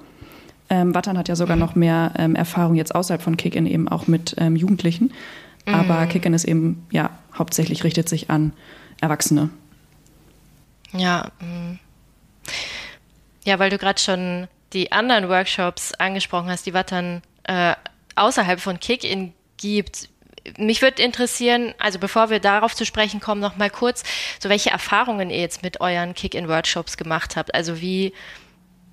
Ähm, 0.69 0.95
Wattern 0.95 1.19
hat 1.19 1.27
ja 1.27 1.35
sogar 1.35 1.57
mhm. 1.57 1.61
noch 1.61 1.75
mehr 1.75 2.13
ähm, 2.17 2.37
Erfahrung 2.37 2.77
jetzt 2.77 2.95
außerhalb 2.95 3.21
von 3.21 3.37
Kick-In 3.37 3.67
eben 3.67 3.89
auch 3.89 4.07
mit 4.07 4.37
ähm, 4.39 4.55
Jugendlichen. 4.55 5.13
Mhm. 5.67 5.75
Aber 5.75 6.07
Kick-In 6.07 6.35
ist 6.35 6.45
eben, 6.45 6.87
ja, 6.93 7.11
hauptsächlich 7.37 7.83
richtet 7.83 8.09
sich 8.09 8.31
an 8.31 8.53
Erwachsene. 9.01 9.51
Ja, 10.93 11.33
mh. 11.41 11.79
ja, 13.45 13.59
weil 13.59 13.71
du 13.71 13.79
gerade 13.79 13.99
schon 14.01 14.47
die 14.73 14.93
anderen 14.93 15.29
Workshops 15.29 15.93
angesprochen 15.95 16.49
hast, 16.49 16.67
die 16.67 16.75
Wattern 16.75 17.23
äh, 17.45 17.75
außerhalb 18.17 18.61
von 18.61 18.79
Kick-In 18.81 19.33
gibt. 19.57 20.09
Mich 20.57 20.83
würde 20.83 21.03
interessieren, 21.03 21.75
also 21.79 21.99
bevor 21.99 22.31
wir 22.31 22.41
darauf 22.41 22.75
zu 22.75 22.87
sprechen 22.87 23.21
kommen, 23.21 23.41
noch 23.41 23.57
mal 23.57 23.71
kurz, 23.71 24.05
so 24.39 24.49
welche 24.49 24.71
Erfahrungen 24.71 25.31
ihr 25.31 25.41
jetzt 25.41 25.63
mit 25.63 25.81
euren 25.81 26.15
Kick-In-Workshops 26.15 26.97
gemacht 26.97 27.37
habt. 27.37 27.55
Also 27.55 27.81
wie 27.81 28.15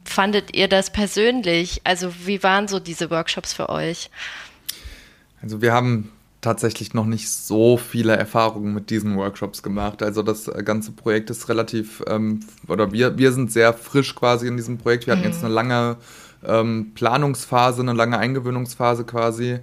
fandet 0.04 0.56
ihr 0.56 0.68
das 0.68 0.92
persönlich? 0.92 1.82
Also 1.84 2.14
wie 2.26 2.44
waren 2.44 2.68
so 2.68 2.80
diese 2.80 3.10
Workshops 3.10 3.54
für 3.54 3.70
euch? 3.70 4.10
Also 5.42 5.62
wir 5.62 5.74
haben 5.74 6.12
tatsächlich 6.48 6.94
noch 6.94 7.06
nicht 7.06 7.30
so 7.30 7.76
viele 7.76 8.16
Erfahrungen 8.16 8.74
mit 8.74 8.90
diesen 8.90 9.18
Workshops 9.18 9.62
gemacht. 9.64 10.02
Also 10.02 10.24
das 10.24 10.50
ganze 10.64 10.94
Projekt 10.94 11.30
ist 11.30 11.50
relativ, 11.50 12.02
ähm, 12.08 12.40
oder 12.70 12.94
wir, 12.94 13.18
wir 13.18 13.34
sind 13.34 13.52
sehr 13.52 13.74
frisch 13.74 14.16
quasi 14.16 14.48
in 14.48 14.56
diesem 14.56 14.78
Projekt. 14.78 15.08
Wir 15.08 15.12
hatten 15.12 15.26
mhm. 15.26 15.32
jetzt 15.32 15.44
eine 15.44 15.54
lange 15.54 15.98
ähm, 16.46 16.92
Planungsphase, 16.96 17.82
eine 17.82 17.92
lange 17.92 18.18
Eingewöhnungsphase 18.18 19.04
quasi. 19.04 19.60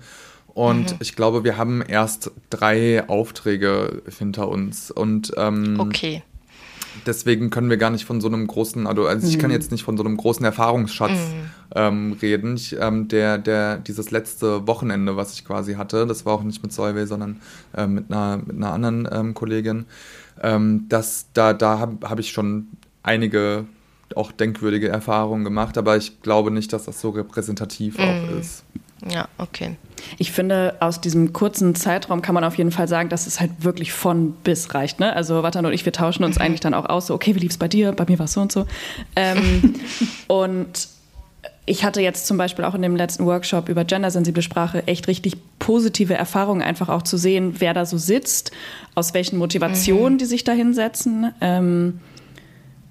Und 0.48 0.92
mhm. 0.92 0.98
ich 1.00 1.16
glaube, 1.16 1.42
wir 1.42 1.56
haben 1.56 1.80
erst 1.80 2.32
drei 2.50 3.08
Aufträge 3.08 4.02
hinter 4.18 4.48
uns. 4.48 4.90
Und 4.90 5.32
ähm, 5.38 5.80
okay 5.80 6.22
deswegen 7.06 7.50
können 7.50 7.70
wir 7.70 7.76
gar 7.76 7.90
nicht 7.90 8.04
von 8.04 8.20
so 8.20 8.28
einem 8.28 8.46
großen, 8.46 8.86
also, 8.86 9.06
also 9.06 9.26
ich 9.26 9.38
kann 9.38 9.50
mhm. 9.50 9.56
jetzt 9.56 9.70
nicht 9.72 9.82
von 9.84 9.96
so 9.96 10.04
einem 10.04 10.16
großen 10.16 10.44
Erfahrungsschatz 10.44 11.10
mhm. 11.10 11.50
ähm, 11.74 12.16
reden. 12.20 12.56
Ich, 12.56 12.76
ähm, 12.78 13.08
der, 13.08 13.38
der, 13.38 13.78
dieses 13.78 14.10
letzte 14.10 14.66
Wochenende, 14.66 15.16
was 15.16 15.34
ich 15.34 15.44
quasi 15.44 15.74
hatte, 15.74 16.06
das 16.06 16.26
war 16.26 16.34
auch 16.34 16.42
nicht 16.42 16.62
mit 16.62 16.72
Solveig, 16.72 17.06
sondern 17.06 17.40
äh, 17.76 17.86
mit, 17.86 18.10
einer, 18.10 18.38
mit 18.38 18.56
einer 18.56 18.72
anderen 18.72 19.08
ähm, 19.10 19.34
Kollegin, 19.34 19.86
ähm, 20.42 20.86
das, 20.88 21.26
da, 21.32 21.52
da 21.52 21.78
habe 21.78 22.08
hab 22.08 22.18
ich 22.18 22.30
schon 22.30 22.68
einige 23.02 23.66
auch 24.14 24.32
denkwürdige 24.32 24.88
Erfahrungen 24.88 25.44
gemacht, 25.44 25.78
aber 25.78 25.96
ich 25.96 26.20
glaube 26.22 26.50
nicht, 26.50 26.72
dass 26.72 26.84
das 26.84 27.00
so 27.00 27.10
repräsentativ 27.10 27.98
mhm. 27.98 28.04
auch 28.04 28.38
ist. 28.38 28.64
Ja, 29.10 29.28
okay. 29.38 29.76
Ich 30.18 30.32
finde, 30.32 30.76
aus 30.80 31.00
diesem 31.00 31.32
kurzen 31.32 31.74
Zeitraum 31.74 32.22
kann 32.22 32.34
man 32.34 32.44
auf 32.44 32.56
jeden 32.56 32.70
Fall 32.70 32.88
sagen, 32.88 33.08
dass 33.08 33.26
es 33.26 33.40
halt 33.40 33.50
wirklich 33.60 33.92
von 33.92 34.32
bis 34.32 34.74
reicht. 34.74 35.00
Ne? 35.00 35.14
Also 35.14 35.42
Watan 35.42 35.66
und 35.66 35.72
ich, 35.72 35.84
wir 35.84 35.92
tauschen 35.92 36.24
uns 36.24 36.38
eigentlich 36.40 36.60
dann 36.60 36.74
auch 36.74 36.86
aus, 36.86 37.06
so, 37.06 37.14
okay, 37.14 37.34
wie 37.34 37.40
lief 37.40 37.52
es 37.52 37.58
bei 37.58 37.68
dir? 37.68 37.92
Bei 37.92 38.04
mir 38.06 38.18
war 38.18 38.24
es 38.24 38.32
so 38.32 38.40
und 38.40 38.52
so. 38.52 38.66
Ähm, 39.16 39.74
und 40.26 40.88
ich 41.66 41.84
hatte 41.84 42.00
jetzt 42.00 42.26
zum 42.26 42.36
Beispiel 42.36 42.64
auch 42.64 42.74
in 42.74 42.82
dem 42.82 42.96
letzten 42.96 43.24
Workshop 43.24 43.68
über 43.68 43.84
gendersensible 43.84 44.42
Sprache 44.42 44.86
echt 44.86 45.08
richtig 45.08 45.36
positive 45.58 46.14
Erfahrungen, 46.14 46.60
einfach 46.60 46.90
auch 46.90 47.02
zu 47.02 47.16
sehen, 47.16 47.54
wer 47.58 47.72
da 47.72 47.86
so 47.86 47.96
sitzt, 47.96 48.50
aus 48.94 49.14
welchen 49.14 49.38
Motivationen 49.38 50.14
mhm. 50.14 50.18
die 50.18 50.26
sich 50.26 50.44
da 50.44 50.52
hinsetzen. 50.52 51.32
Ähm, 51.40 52.00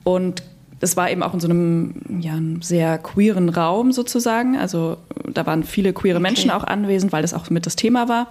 und 0.03 0.43
das 0.83 0.97
war 0.97 1.09
eben 1.09 1.23
auch 1.23 1.33
in 1.33 1.39
so 1.39 1.47
einem 1.47 1.93
ja, 2.19 2.33
sehr 2.59 2.97
queeren 2.97 3.47
Raum 3.47 3.93
sozusagen. 3.93 4.57
Also 4.57 4.97
da 5.31 5.45
waren 5.45 5.63
viele 5.63 5.93
queere 5.93 6.17
okay. 6.17 6.23
Menschen 6.23 6.51
auch 6.51 6.65
anwesend, 6.65 7.13
weil 7.13 7.21
das 7.21 7.33
auch 7.33 7.49
mit 7.49 7.65
das 7.65 7.77
Thema 7.77 8.09
war. 8.09 8.27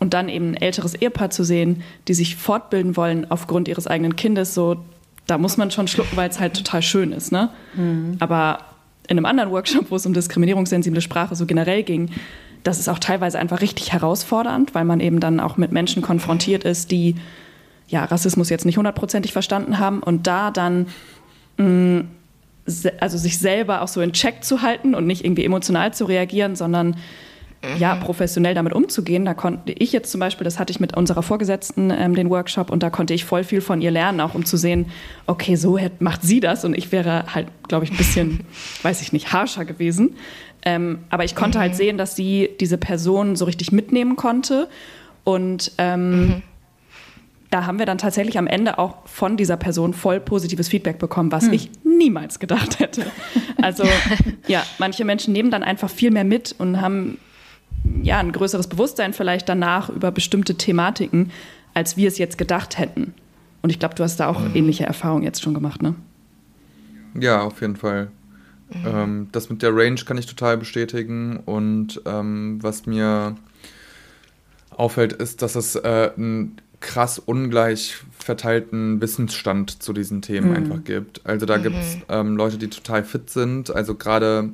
Und 0.00 0.12
dann 0.12 0.28
eben 0.28 0.50
ein 0.50 0.56
älteres 0.56 0.94
Ehepaar 0.94 1.30
zu 1.30 1.44
sehen, 1.44 1.82
die 2.06 2.12
sich 2.12 2.36
fortbilden 2.36 2.98
wollen 2.98 3.30
aufgrund 3.30 3.68
ihres 3.68 3.86
eigenen 3.86 4.16
Kindes, 4.16 4.52
so 4.52 4.84
da 5.26 5.38
muss 5.38 5.56
man 5.56 5.70
schon 5.70 5.88
schlucken, 5.88 6.14
weil 6.18 6.28
es 6.28 6.38
halt 6.38 6.54
total 6.54 6.82
schön 6.82 7.10
ist. 7.10 7.32
Ne? 7.32 7.48
Mhm. 7.74 8.16
Aber 8.18 8.58
in 9.08 9.16
einem 9.16 9.24
anderen 9.24 9.50
Workshop, 9.50 9.90
wo 9.90 9.96
es 9.96 10.04
um 10.04 10.12
diskriminierungssensible 10.12 11.00
Sprache 11.00 11.34
so 11.36 11.46
generell 11.46 11.84
ging, 11.84 12.10
das 12.64 12.78
ist 12.80 12.88
auch 12.88 12.98
teilweise 12.98 13.38
einfach 13.38 13.62
richtig 13.62 13.94
herausfordernd, 13.94 14.74
weil 14.74 14.84
man 14.84 15.00
eben 15.00 15.20
dann 15.20 15.40
auch 15.40 15.56
mit 15.56 15.72
Menschen 15.72 16.02
konfrontiert 16.02 16.64
ist, 16.64 16.90
die 16.90 17.14
ja, 17.88 18.04
Rassismus 18.04 18.50
jetzt 18.50 18.66
nicht 18.66 18.76
hundertprozentig 18.76 19.32
verstanden 19.32 19.78
haben 19.78 20.02
und 20.02 20.26
da 20.26 20.50
dann 20.50 20.88
Mm, 21.56 22.00
also 22.98 23.18
sich 23.18 23.38
selber 23.38 23.82
auch 23.82 23.88
so 23.88 24.00
in 24.00 24.12
Check 24.12 24.42
zu 24.42 24.62
halten 24.62 24.94
und 24.94 25.06
nicht 25.06 25.24
irgendwie 25.24 25.44
emotional 25.44 25.92
zu 25.92 26.06
reagieren, 26.06 26.56
sondern 26.56 26.88
mhm. 26.88 27.78
ja, 27.78 27.94
professionell 27.96 28.54
damit 28.54 28.72
umzugehen. 28.72 29.24
Da 29.24 29.34
konnte 29.34 29.72
ich 29.72 29.92
jetzt 29.92 30.10
zum 30.10 30.18
Beispiel, 30.18 30.44
das 30.44 30.58
hatte 30.58 30.70
ich 30.70 30.80
mit 30.80 30.96
unserer 30.96 31.22
Vorgesetzten 31.22 31.90
ähm, 31.90 32.14
den 32.14 32.30
Workshop 32.30 32.70
und 32.70 32.82
da 32.82 32.88
konnte 32.90 33.12
ich 33.12 33.24
voll 33.24 33.44
viel 33.44 33.60
von 33.60 33.82
ihr 33.82 33.90
lernen, 33.90 34.20
auch 34.20 34.34
um 34.34 34.44
zu 34.44 34.56
sehen, 34.56 34.86
okay, 35.26 35.56
so 35.56 35.78
macht 35.98 36.22
sie 36.22 36.40
das 36.40 36.64
und 36.64 36.76
ich 36.76 36.90
wäre 36.90 37.26
halt, 37.34 37.48
glaube 37.68 37.84
ich, 37.84 37.90
ein 37.90 37.96
bisschen, 37.96 38.40
weiß 38.82 39.02
ich 39.02 39.12
nicht, 39.12 39.32
harscher 39.32 39.64
gewesen. 39.64 40.16
Ähm, 40.64 41.00
aber 41.10 41.24
ich 41.24 41.34
konnte 41.34 41.58
halt 41.58 41.72
mhm. 41.72 41.72
halt 41.72 41.76
sehen, 41.76 41.98
dass 41.98 42.16
sie 42.16 42.48
diese 42.60 42.78
Person 42.78 43.36
so 43.36 43.44
richtig 43.44 43.72
mitnehmen 43.72 44.16
konnte 44.16 44.68
und 45.24 45.72
ähm, 45.76 46.26
mhm 46.26 46.42
da 47.54 47.66
haben 47.66 47.78
wir 47.78 47.86
dann 47.86 47.98
tatsächlich 47.98 48.36
am 48.36 48.48
Ende 48.48 48.80
auch 48.80 49.06
von 49.06 49.36
dieser 49.36 49.56
Person 49.56 49.94
voll 49.94 50.18
positives 50.18 50.66
Feedback 50.66 50.98
bekommen, 50.98 51.30
was 51.30 51.44
hm. 51.44 51.52
ich 51.52 51.70
niemals 51.84 52.40
gedacht 52.40 52.80
hätte. 52.80 53.06
Also 53.62 53.84
ja, 54.48 54.64
manche 54.78 55.04
Menschen 55.04 55.32
nehmen 55.32 55.52
dann 55.52 55.62
einfach 55.62 55.88
viel 55.88 56.10
mehr 56.10 56.24
mit 56.24 56.52
und 56.58 56.80
haben 56.80 57.18
ja 58.02 58.18
ein 58.18 58.32
größeres 58.32 58.66
Bewusstsein 58.66 59.12
vielleicht 59.12 59.48
danach 59.48 59.88
über 59.88 60.10
bestimmte 60.10 60.56
Thematiken, 60.56 61.30
als 61.74 61.96
wir 61.96 62.08
es 62.08 62.18
jetzt 62.18 62.38
gedacht 62.38 62.76
hätten. 62.76 63.14
Und 63.62 63.70
ich 63.70 63.78
glaube, 63.78 63.94
du 63.94 64.02
hast 64.02 64.18
da 64.18 64.26
auch 64.26 64.40
mhm. 64.40 64.56
ähnliche 64.56 64.84
Erfahrungen 64.84 65.22
jetzt 65.22 65.40
schon 65.40 65.54
gemacht, 65.54 65.80
ne? 65.80 65.94
Ja, 67.20 67.42
auf 67.42 67.60
jeden 67.60 67.76
Fall. 67.76 68.10
Mhm. 68.70 68.84
Ähm, 68.84 69.28
das 69.30 69.48
mit 69.48 69.62
der 69.62 69.76
Range 69.76 70.00
kann 70.04 70.18
ich 70.18 70.26
total 70.26 70.58
bestätigen. 70.58 71.36
Und 71.36 72.02
ähm, 72.04 72.58
was 72.62 72.86
mir 72.86 73.36
auffällt, 74.70 75.12
ist, 75.12 75.40
dass 75.40 75.54
es 75.54 75.76
äh, 75.76 76.10
ein 76.18 76.60
krass 76.84 77.18
ungleich 77.18 77.96
verteilten 78.18 79.00
Wissensstand 79.00 79.82
zu 79.82 79.92
diesen 79.92 80.22
Themen 80.22 80.50
mhm. 80.50 80.56
einfach 80.56 80.84
gibt. 80.84 81.22
Also 81.24 81.46
da 81.46 81.58
mhm. 81.58 81.62
gibt 81.62 81.76
es 81.76 81.96
ähm, 82.08 82.36
Leute, 82.36 82.58
die 82.58 82.68
total 82.68 83.04
fit 83.04 83.30
sind. 83.30 83.74
Also 83.74 83.94
gerade, 83.94 84.50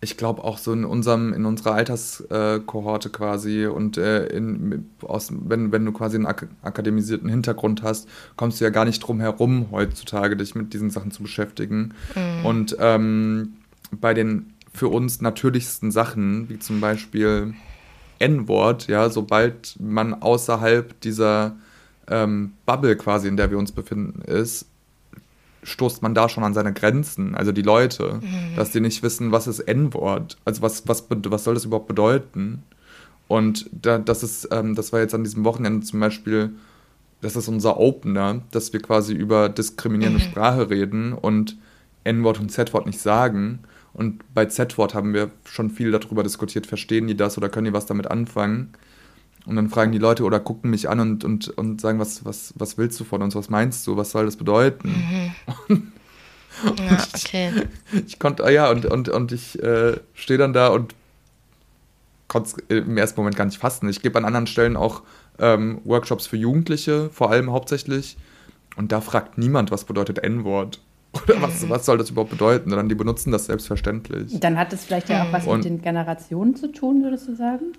ich 0.00 0.16
glaube 0.16 0.44
auch 0.44 0.58
so 0.58 0.72
in 0.72 0.84
unserem, 0.84 1.32
in 1.32 1.44
unserer 1.44 1.74
Alterskohorte 1.74 3.10
quasi 3.10 3.66
und 3.66 3.98
äh, 3.98 4.26
in, 4.26 4.86
aus, 5.02 5.32
wenn, 5.32 5.72
wenn 5.72 5.84
du 5.84 5.92
quasi 5.92 6.16
einen 6.16 6.26
ak 6.26 6.46
akademisierten 6.62 7.28
Hintergrund 7.28 7.82
hast, 7.82 8.08
kommst 8.36 8.60
du 8.60 8.64
ja 8.64 8.70
gar 8.70 8.84
nicht 8.84 9.00
drum 9.00 9.18
herum, 9.18 9.66
heutzutage 9.72 10.36
dich 10.36 10.54
mit 10.54 10.72
diesen 10.72 10.90
Sachen 10.90 11.10
zu 11.10 11.24
beschäftigen. 11.24 11.94
Mhm. 12.14 12.46
Und 12.46 12.76
ähm, 12.78 13.54
bei 13.90 14.14
den 14.14 14.54
für 14.72 14.88
uns 14.88 15.20
natürlichsten 15.20 15.90
Sachen, 15.90 16.48
wie 16.48 16.60
zum 16.60 16.80
Beispiel 16.80 17.54
N-Wort, 18.18 18.88
ja, 18.88 19.10
sobald 19.10 19.76
man 19.80 20.14
außerhalb 20.14 21.00
dieser 21.00 21.56
ähm, 22.08 22.52
Bubble 22.66 22.96
quasi, 22.96 23.28
in 23.28 23.36
der 23.36 23.50
wir 23.50 23.58
uns 23.58 23.72
befinden, 23.72 24.22
ist, 24.22 24.66
stoßt 25.62 26.02
man 26.02 26.14
da 26.14 26.28
schon 26.28 26.44
an 26.44 26.54
seine 26.54 26.72
Grenzen, 26.72 27.34
also 27.34 27.52
die 27.52 27.62
Leute, 27.62 28.20
mhm. 28.22 28.56
dass 28.56 28.70
die 28.70 28.80
nicht 28.80 29.02
wissen, 29.02 29.32
was 29.32 29.46
ist 29.46 29.60
N-Wort, 29.60 30.36
also 30.44 30.62
was, 30.62 30.86
was, 30.86 31.06
was 31.08 31.44
soll 31.44 31.54
das 31.54 31.64
überhaupt 31.64 31.88
bedeuten? 31.88 32.62
Und 33.26 33.68
da, 33.72 33.98
das 33.98 34.22
ist, 34.22 34.48
ähm, 34.50 34.74
das 34.74 34.92
war 34.92 35.00
jetzt 35.00 35.14
an 35.14 35.24
diesem 35.24 35.44
Wochenende 35.44 35.84
zum 35.84 36.00
Beispiel, 36.00 36.50
das 37.20 37.36
ist 37.36 37.48
unser 37.48 37.78
Opener, 37.78 38.42
dass 38.52 38.72
wir 38.72 38.80
quasi 38.80 39.12
über 39.12 39.48
diskriminierende 39.48 40.20
mhm. 40.20 40.28
Sprache 40.28 40.70
reden 40.70 41.12
und 41.12 41.56
N-Wort 42.04 42.40
und 42.40 42.50
Z-Wort 42.50 42.86
nicht 42.86 43.00
sagen. 43.00 43.60
Und 43.92 44.22
bei 44.34 44.44
Z-Wort 44.44 44.94
haben 44.94 45.14
wir 45.14 45.30
schon 45.44 45.70
viel 45.70 45.90
darüber 45.90 46.22
diskutiert, 46.22 46.66
verstehen 46.66 47.06
die 47.06 47.16
das 47.16 47.36
oder 47.38 47.48
können 47.48 47.66
die 47.66 47.72
was 47.72 47.86
damit 47.86 48.10
anfangen? 48.10 48.74
Und 49.46 49.56
dann 49.56 49.70
fragen 49.70 49.92
die 49.92 49.98
Leute 49.98 50.24
oder 50.24 50.40
gucken 50.40 50.70
mich 50.70 50.88
an 50.88 51.00
und, 51.00 51.24
und, 51.24 51.48
und 51.48 51.80
sagen, 51.80 51.98
was, 51.98 52.24
was, 52.24 52.52
was 52.56 52.76
willst 52.76 53.00
du 53.00 53.04
von 53.04 53.22
uns, 53.22 53.34
was 53.34 53.48
meinst 53.48 53.86
du, 53.86 53.96
was 53.96 54.10
soll 54.10 54.26
das 54.26 54.36
bedeuten? 54.36 55.32
Mhm. 55.68 55.92
ja, 56.78 56.98
okay. 57.14 57.52
Ich, 57.92 58.04
ich 58.06 58.18
konnte, 58.18 58.50
ja, 58.52 58.70
und, 58.70 58.84
und, 58.84 59.08
und 59.08 59.32
ich 59.32 59.60
äh, 59.62 59.96
stehe 60.12 60.38
dann 60.38 60.52
da 60.52 60.68
und 60.68 60.94
konnte 62.28 62.50
es 62.68 62.76
im 62.76 62.96
ersten 62.98 63.18
Moment 63.18 63.36
gar 63.36 63.46
nicht 63.46 63.58
fassen. 63.58 63.88
Ich 63.88 64.02
gebe 64.02 64.18
an 64.18 64.24
anderen 64.24 64.46
Stellen 64.46 64.76
auch 64.76 65.02
ähm, 65.38 65.80
Workshops 65.84 66.26
für 66.26 66.36
Jugendliche, 66.36 67.08
vor 67.10 67.30
allem 67.30 67.50
hauptsächlich. 67.50 68.18
Und 68.76 68.92
da 68.92 69.00
fragt 69.00 69.38
niemand, 69.38 69.70
was 69.70 69.84
bedeutet 69.84 70.18
N-Wort. 70.18 70.80
Oder 71.12 71.40
was, 71.40 71.68
was 71.68 71.86
soll 71.86 71.98
das 71.98 72.10
überhaupt 72.10 72.30
bedeuten? 72.30 72.70
Sondern 72.70 72.88
die 72.88 72.94
benutzen 72.94 73.32
das 73.32 73.46
selbstverständlich. 73.46 74.38
Dann 74.40 74.58
hat 74.58 74.72
es 74.72 74.84
vielleicht 74.84 75.08
ja 75.08 75.24
auch 75.24 75.32
was 75.32 75.46
und, 75.46 75.58
mit 75.58 75.64
den 75.64 75.82
Generationen 75.82 76.54
zu 76.54 76.70
tun, 76.70 77.02
würdest 77.02 77.28
du 77.28 77.34
sagen? 77.34 77.72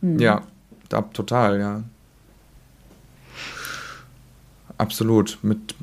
Hm. 0.00 0.18
Ja, 0.18 0.42
da, 0.88 1.02
total, 1.02 1.60
ja. 1.60 1.82
Absolut. 4.78 5.38
Mit 5.42 5.74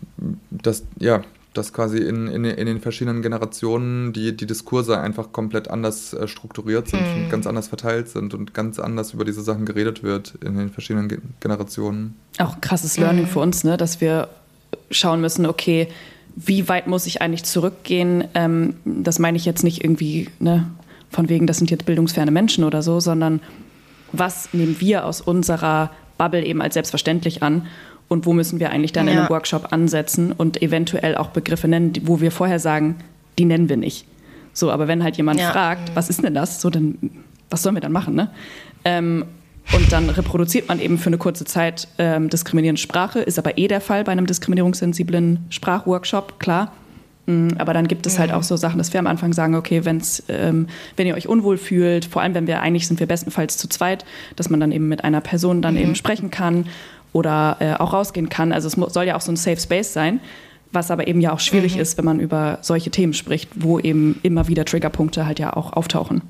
das, 0.52 0.84
ja, 1.00 1.24
dass 1.54 1.74
quasi 1.74 1.98
in, 1.98 2.28
in, 2.28 2.46
in 2.46 2.66
den 2.66 2.82
verschiedenen 2.82 3.22
Generationen 3.22 4.14
die, 4.14 4.36
die 4.36 4.46
Diskurse 4.46 5.00
einfach 5.00 5.32
komplett 5.32 5.68
anders 5.68 6.14
äh, 6.14 6.28
strukturiert 6.28 6.88
sind 6.88 7.02
mhm. 7.02 7.24
und 7.24 7.30
ganz 7.30 7.48
anders 7.48 7.68
verteilt 7.68 8.10
sind 8.10 8.34
und 8.34 8.54
ganz 8.54 8.80
anders 8.80 9.14
über 9.14 9.26
diese 9.26 9.42
Sachen 9.42 9.66
geredet 9.66 10.04
wird 10.04 10.36
in 10.44 10.58
den 10.58 10.70
verschiedenen 10.70 11.10
Ge 11.10 11.20
Generationen. 11.40 12.16
Auch 12.40 12.60
krasses 12.62 12.98
Learning 12.98 13.26
mhm. 13.26 13.30
für 13.30 13.40
uns, 13.40 13.64
ne? 13.64 13.78
dass 13.78 14.02
wir 14.02 14.30
schauen 14.90 15.22
müssen, 15.22 15.46
okay, 15.46 15.88
wie 16.36 16.68
weit 16.68 16.88
muss 16.88 17.06
ich 17.06 17.22
eigentlich 17.22 17.44
zurückgehen? 17.44 18.26
Ähm, 18.34 18.76
das 18.86 19.20
meine 19.20 19.38
ich 19.38 19.46
jetzt 19.46 19.64
nicht 19.64 19.84
irgendwie 19.84 20.30
ne, 20.40 20.70
von 21.10 21.30
wegen, 21.30 21.48
das 21.48 21.58
sind 21.58 21.70
jetzt 21.72 21.86
bildungsferne 21.86 22.32
Menschen 22.32 22.64
oder 22.64 22.82
so, 22.82 23.00
sondern 23.00 23.40
was 24.12 24.54
nehmen 24.54 24.78
wir 24.80 25.06
aus 25.06 25.22
unserer 25.22 25.92
Bubble 26.18 26.44
eben 26.44 26.62
als 26.62 26.76
selbstverständlich 26.76 27.44
an 27.44 27.68
und 28.08 28.26
wo 28.26 28.34
müssen 28.34 28.60
wir 28.60 28.70
eigentlich 28.72 28.94
dann 28.94 29.08
ja. 29.08 29.14
in 29.14 29.20
einem 29.20 29.30
Workshop 29.30 29.72
ansetzen 29.72 30.32
und 30.32 30.62
eventuell 30.62 31.16
auch 31.16 31.30
Begriffe 31.30 31.68
nennen, 31.68 31.94
wo 32.04 32.22
wir 32.22 32.32
vorher 32.32 32.60
sagen, 32.60 32.98
die 33.40 33.46
nennen 33.46 33.70
wir 33.70 33.78
nicht. 33.78 34.06
So, 34.54 34.72
aber 34.72 34.88
wenn 34.88 35.04
halt 35.04 35.18
jemand 35.18 35.40
ja. 35.40 35.52
fragt, 35.52 35.96
was 35.96 36.10
ist 36.10 36.24
denn 36.24 36.36
das, 36.36 36.62
so 36.62 36.70
dann, 36.70 36.98
was 37.50 37.64
sollen 37.64 37.76
wir 37.76 37.82
dann 37.82 37.92
machen, 37.92 38.14
ne? 38.14 38.30
Ähm, 38.86 39.26
und 39.72 39.92
dann 39.92 40.10
reproduziert 40.10 40.68
man 40.68 40.80
eben 40.80 40.98
für 40.98 41.08
eine 41.08 41.18
kurze 41.18 41.46
Zeit 41.46 41.88
ähm, 41.98 42.30
diskriminierende 42.30 42.82
Sprache, 42.82 43.20
ist 43.20 43.40
aber 43.40 43.58
eh 43.58 43.68
der 43.68 43.82
Fall 43.82 44.04
bei 44.04 44.12
einem 44.12 44.26
diskriminierungssensiblen 44.26 45.46
Sprachworkshop, 45.50 46.40
klar. 46.40 46.74
Mm, 47.26 47.50
aber 47.58 47.74
dann 47.74 47.88
gibt 47.88 48.06
es 48.06 48.20
halt 48.20 48.34
auch 48.34 48.44
so 48.44 48.58
Sachen, 48.58 48.78
dass 48.78 48.92
wir 48.92 49.00
am 49.00 49.08
Anfang 49.08 49.34
sagen, 49.34 49.56
okay, 49.56 49.86
wenn's, 49.86 50.24
ähm, 50.28 50.68
wenn 50.98 51.08
ihr 51.08 51.16
euch 51.16 51.28
unwohl 51.28 51.58
fühlt, 51.58 52.06
vor 52.06 52.22
allem 52.22 52.34
wenn 52.36 52.48
wir 52.48 52.62
eigentlich 52.62 52.88
sind 52.88 53.00
wir 53.00 53.08
bestenfalls 53.08 53.58
zu 53.58 53.70
zweit, 53.70 54.06
dass 54.36 54.50
man 54.50 54.60
dann 54.60 54.72
eben 54.72 54.90
mit 54.90 55.04
einer 55.04 55.22
Person 55.22 55.62
dann 55.62 55.76
mhm. 55.76 55.82
eben 55.82 55.96
sprechen 55.96 56.30
kann 56.30 56.66
oder 57.14 57.58
äh, 57.60 57.74
auch 57.74 57.94
rausgehen 57.94 58.30
kann. 58.30 58.52
Also 58.52 58.68
es 58.68 58.94
soll 58.94 59.06
ja 59.06 59.16
auch 59.16 59.22
so 59.22 59.32
ein 59.32 59.38
Safe 59.38 59.60
Space 59.60 59.94
sein, 59.94 60.20
was 60.72 60.92
aber 60.92 61.08
eben 61.08 61.22
ja 61.22 61.32
auch 61.32 61.40
schwierig 61.40 61.76
mhm. 61.76 61.82
ist, 61.82 61.98
wenn 61.98 62.06
man 62.06 62.20
über 62.20 62.60
solche 62.62 62.92
Themen 62.92 63.14
spricht, 63.14 63.50
wo 63.56 63.80
eben 63.80 64.20
immer 64.24 64.48
wieder 64.50 64.66
Triggerpunkte 64.66 65.26
halt 65.26 65.40
ja 65.40 65.56
auch 65.56 65.74
auftauchen. 65.74 66.22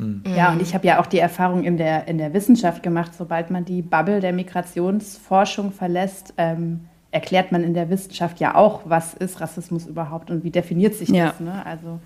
Mhm. 0.00 0.22
Ja, 0.36 0.52
und 0.52 0.62
ich 0.62 0.74
habe 0.74 0.86
ja 0.86 1.00
auch 1.00 1.06
die 1.06 1.18
Erfahrung 1.18 1.64
in 1.64 1.76
der, 1.76 2.08
in 2.08 2.18
der 2.18 2.32
Wissenschaft 2.32 2.82
gemacht, 2.82 3.12
sobald 3.16 3.50
man 3.50 3.64
die 3.64 3.82
Bubble 3.82 4.20
der 4.20 4.32
Migrationsforschung 4.32 5.72
verlässt, 5.72 6.34
ähm, 6.38 6.86
erklärt 7.10 7.52
man 7.52 7.64
in 7.64 7.74
der 7.74 7.90
Wissenschaft 7.90 8.40
ja 8.40 8.54
auch, 8.54 8.82
was 8.84 9.14
ist 9.14 9.40
Rassismus 9.40 9.86
überhaupt 9.86 10.30
und 10.30 10.44
wie 10.44 10.50
definiert 10.50 10.94
sich 10.94 11.08
ja. 11.08 11.26
das. 11.26 11.40
Ne? 11.40 11.64
Also 11.66 11.98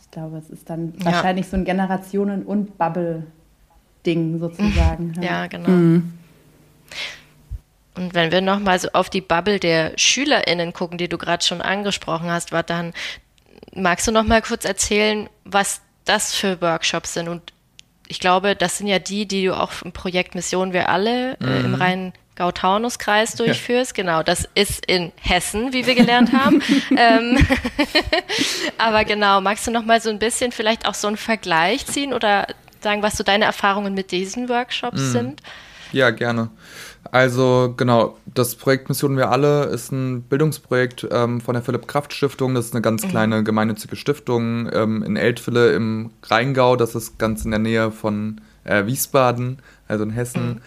ich 0.00 0.10
glaube, 0.10 0.38
es 0.38 0.48
ist 0.50 0.70
dann 0.70 0.94
ja. 0.98 1.06
wahrscheinlich 1.06 1.48
so 1.48 1.56
ein 1.56 1.64
Generationen- 1.64 2.44
und 2.44 2.78
Bubble-Ding 2.78 4.38
sozusagen. 4.38 5.14
Ja, 5.16 5.22
ja 5.22 5.46
genau. 5.46 5.68
Mhm. 5.68 6.12
Und 7.94 8.14
wenn 8.14 8.32
wir 8.32 8.40
nochmal 8.40 8.78
so 8.78 8.88
auf 8.92 9.10
die 9.10 9.20
Bubble 9.20 9.58
der 9.58 9.92
SchülerInnen 9.96 10.72
gucken, 10.72 10.96
die 10.96 11.08
du 11.08 11.18
gerade 11.18 11.44
schon 11.44 11.60
angesprochen 11.60 12.30
hast, 12.30 12.52
war 12.52 12.62
dann, 12.62 12.94
magst 13.74 14.06
du 14.06 14.12
nochmal 14.12 14.40
kurz 14.40 14.64
erzählen, 14.64 15.28
was 15.44 15.82
das 16.04 16.34
für 16.34 16.60
Workshops 16.60 17.14
sind? 17.14 17.28
Und 17.28 17.52
ich 18.08 18.20
glaube, 18.20 18.56
das 18.56 18.78
sind 18.78 18.86
ja 18.86 18.98
die, 18.98 19.26
die 19.26 19.46
du 19.46 19.58
auch 19.58 19.70
im 19.82 19.92
Projekt 19.92 20.34
Mission 20.34 20.72
Wir 20.72 20.88
alle 20.88 21.36
mhm. 21.40 21.48
äh, 21.48 21.60
im 21.60 21.68
mhm. 21.68 21.74
Rhein-Gau-Taunus-Kreis 21.76 23.34
durchführst. 23.34 23.96
Ja. 23.96 24.02
Genau, 24.02 24.22
das 24.22 24.48
ist 24.54 24.84
in 24.86 25.12
Hessen, 25.20 25.72
wie 25.72 25.86
wir 25.86 25.94
gelernt 25.94 26.32
haben. 26.32 26.62
ähm, 26.96 27.38
aber 28.78 29.04
genau, 29.04 29.40
magst 29.40 29.66
du 29.66 29.70
nochmal 29.70 30.00
so 30.00 30.10
ein 30.10 30.18
bisschen 30.18 30.52
vielleicht 30.52 30.86
auch 30.86 30.94
so 30.94 31.08
einen 31.08 31.16
Vergleich 31.16 31.86
ziehen 31.86 32.12
oder 32.12 32.46
sagen, 32.80 33.02
was 33.02 33.16
so 33.16 33.24
deine 33.24 33.44
Erfahrungen 33.44 33.94
mit 33.94 34.10
diesen 34.10 34.48
Workshops 34.48 35.00
mhm. 35.00 35.12
sind? 35.12 35.42
Ja, 35.92 36.10
gerne. 36.10 36.50
Also 37.10 37.74
genau, 37.76 38.16
das 38.26 38.54
Projekt 38.54 38.88
Missionen 38.88 39.16
wir 39.16 39.30
alle 39.30 39.64
ist 39.64 39.92
ein 39.92 40.22
Bildungsprojekt 40.22 41.06
ähm, 41.10 41.40
von 41.40 41.54
der 41.54 41.62
Philipp 41.62 41.88
Kraft 41.88 42.12
Stiftung. 42.12 42.54
Das 42.54 42.66
ist 42.66 42.74
eine 42.74 42.82
ganz 42.82 43.04
mhm. 43.04 43.08
kleine 43.08 43.42
gemeinnützige 43.42 43.96
Stiftung 43.96 44.70
ähm, 44.72 45.02
in 45.02 45.16
Eltville 45.16 45.72
im 45.72 46.10
Rheingau. 46.22 46.76
Das 46.76 46.94
ist 46.94 47.18
ganz 47.18 47.44
in 47.44 47.50
der 47.50 47.60
Nähe 47.60 47.90
von 47.90 48.40
äh, 48.64 48.86
Wiesbaden, 48.86 49.58
also 49.88 50.04
in 50.04 50.10
Hessen. 50.10 50.48
Mhm. 50.48 50.60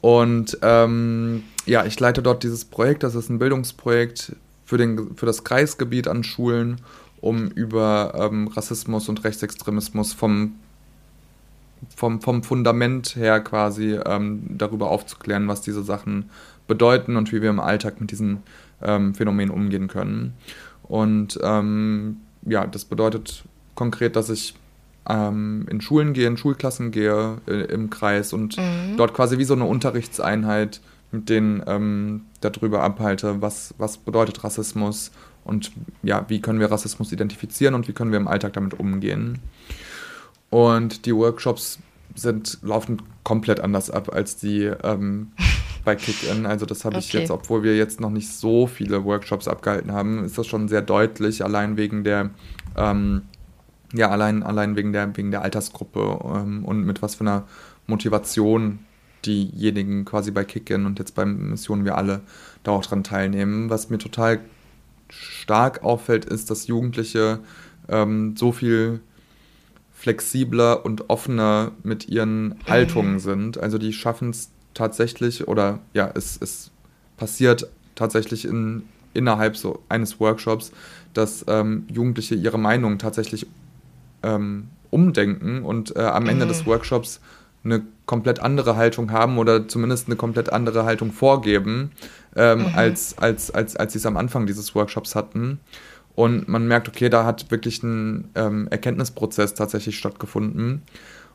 Und 0.00 0.58
ähm, 0.62 1.42
ja, 1.66 1.84
ich 1.84 1.98
leite 1.98 2.22
dort 2.22 2.42
dieses 2.42 2.64
Projekt. 2.64 3.02
Das 3.02 3.14
ist 3.14 3.28
ein 3.28 3.38
Bildungsprojekt 3.38 4.36
für, 4.64 4.78
den, 4.78 5.16
für 5.16 5.26
das 5.26 5.44
Kreisgebiet 5.44 6.08
an 6.08 6.22
Schulen, 6.22 6.80
um 7.20 7.48
über 7.48 8.14
ähm, 8.16 8.48
Rassismus 8.48 9.08
und 9.08 9.24
Rechtsextremismus 9.24 10.12
vom 10.12 10.54
vom, 11.94 12.20
vom 12.20 12.42
Fundament 12.42 13.16
her 13.16 13.40
quasi 13.40 13.98
ähm, 14.04 14.42
darüber 14.50 14.90
aufzuklären, 14.90 15.48
was 15.48 15.60
diese 15.62 15.82
Sachen 15.82 16.30
bedeuten 16.66 17.16
und 17.16 17.32
wie 17.32 17.42
wir 17.42 17.50
im 17.50 17.60
Alltag 17.60 18.00
mit 18.00 18.10
diesen 18.10 18.42
ähm, 18.82 19.14
Phänomenen 19.14 19.50
umgehen 19.50 19.88
können. 19.88 20.34
Und 20.82 21.38
ähm, 21.42 22.18
ja, 22.42 22.66
das 22.66 22.84
bedeutet 22.84 23.44
konkret, 23.74 24.16
dass 24.16 24.30
ich 24.30 24.54
ähm, 25.08 25.66
in 25.70 25.80
Schulen 25.80 26.12
gehe, 26.12 26.26
in 26.26 26.36
Schulklassen 26.36 26.90
gehe 26.90 27.38
äh, 27.46 27.64
im 27.72 27.90
Kreis 27.90 28.32
und 28.32 28.56
mhm. 28.56 28.96
dort 28.96 29.14
quasi 29.14 29.38
wie 29.38 29.44
so 29.44 29.54
eine 29.54 29.64
Unterrichtseinheit 29.64 30.80
mit 31.12 31.28
denen 31.28 31.62
ähm, 31.66 32.22
darüber 32.40 32.82
abhalte, 32.82 33.42
was, 33.42 33.74
was 33.78 33.96
bedeutet 33.96 34.44
Rassismus 34.44 35.10
und 35.44 35.72
ja, 36.02 36.24
wie 36.28 36.40
können 36.40 36.60
wir 36.60 36.70
Rassismus 36.70 37.12
identifizieren 37.12 37.74
und 37.74 37.88
wie 37.88 37.92
können 37.92 38.12
wir 38.12 38.18
im 38.18 38.28
Alltag 38.28 38.52
damit 38.52 38.78
umgehen. 38.78 39.38
Und 40.50 41.06
die 41.06 41.14
Workshops 41.14 41.78
sind, 42.14 42.58
laufen 42.62 43.02
komplett 43.22 43.60
anders 43.60 43.90
ab 43.90 44.12
als 44.12 44.36
die 44.36 44.64
ähm, 44.82 45.32
bei 45.84 45.96
Kick-In. 45.96 46.46
Also 46.46 46.66
das 46.66 46.84
habe 46.84 46.98
ich 46.98 47.12
jetzt, 47.12 47.30
obwohl 47.30 47.62
wir 47.62 47.76
jetzt 47.76 48.00
noch 48.00 48.10
nicht 48.10 48.28
so 48.28 48.66
viele 48.66 49.04
Workshops 49.04 49.48
abgehalten 49.48 49.92
haben, 49.92 50.24
ist 50.24 50.36
das 50.36 50.46
schon 50.46 50.68
sehr 50.68 50.82
deutlich, 50.82 51.44
allein 51.44 51.76
wegen 51.76 52.04
der, 52.04 52.30
ähm, 52.76 53.22
ja, 53.92 54.10
allein, 54.10 54.42
allein 54.42 54.76
wegen 54.76 54.92
der, 54.92 55.16
wegen 55.16 55.30
der 55.30 55.42
Altersgruppe 55.42 56.20
ähm, 56.24 56.64
und 56.64 56.84
mit 56.84 57.02
was 57.02 57.14
für 57.14 57.22
einer 57.22 57.46
Motivation 57.86 58.80
diejenigen 59.24 60.04
quasi 60.04 60.30
bei 60.30 60.44
Kick-In 60.44 60.86
und 60.86 60.98
jetzt 60.98 61.14
beim 61.14 61.50
Missionen 61.50 61.84
wir 61.84 61.96
alle 61.96 62.22
da 62.62 62.72
auch 62.72 62.84
dran 62.84 63.04
teilnehmen. 63.04 63.68
Was 63.70 63.90
mir 63.90 63.98
total 63.98 64.40
stark 65.08 65.82
auffällt, 65.82 66.24
ist, 66.24 66.50
dass 66.50 66.66
Jugendliche 66.66 67.40
ähm, 67.88 68.34
so 68.36 68.52
viel 68.52 69.00
flexibler 70.00 70.86
und 70.86 71.10
offener 71.10 71.72
mit 71.82 72.08
ihren 72.08 72.54
Haltungen 72.66 73.14
mhm. 73.14 73.18
sind. 73.18 73.58
Also 73.58 73.76
die 73.76 73.92
schaffen 73.92 74.30
es 74.30 74.50
tatsächlich 74.72 75.46
oder 75.46 75.80
ja, 75.92 76.10
es, 76.14 76.38
es 76.40 76.70
passiert 77.18 77.68
tatsächlich 77.96 78.46
in, 78.46 78.84
innerhalb 79.12 79.58
so 79.58 79.82
eines 79.90 80.18
Workshops, 80.18 80.72
dass 81.12 81.44
ähm, 81.48 81.84
Jugendliche 81.92 82.34
ihre 82.34 82.58
Meinung 82.58 82.96
tatsächlich 82.96 83.46
ähm, 84.22 84.68
umdenken 84.88 85.64
und 85.66 85.94
äh, 85.94 86.00
am 86.00 86.26
Ende 86.30 86.46
mhm. 86.46 86.48
des 86.48 86.64
Workshops 86.64 87.20
eine 87.62 87.82
komplett 88.06 88.40
andere 88.40 88.76
Haltung 88.76 89.12
haben 89.12 89.36
oder 89.36 89.68
zumindest 89.68 90.06
eine 90.06 90.16
komplett 90.16 90.50
andere 90.50 90.86
Haltung 90.86 91.12
vorgeben, 91.12 91.90
ähm, 92.36 92.60
mhm. 92.60 92.74
als, 92.74 93.18
als, 93.18 93.50
als, 93.50 93.76
als 93.76 93.92
sie 93.92 93.98
es 93.98 94.06
am 94.06 94.16
Anfang 94.16 94.46
dieses 94.46 94.74
Workshops 94.74 95.14
hatten. 95.14 95.60
Und 96.20 96.48
man 96.48 96.68
merkt, 96.68 96.86
okay, 96.86 97.08
da 97.08 97.24
hat 97.24 97.50
wirklich 97.50 97.82
ein 97.82 98.28
ähm, 98.34 98.68
Erkenntnisprozess 98.70 99.54
tatsächlich 99.54 99.96
stattgefunden. 99.96 100.82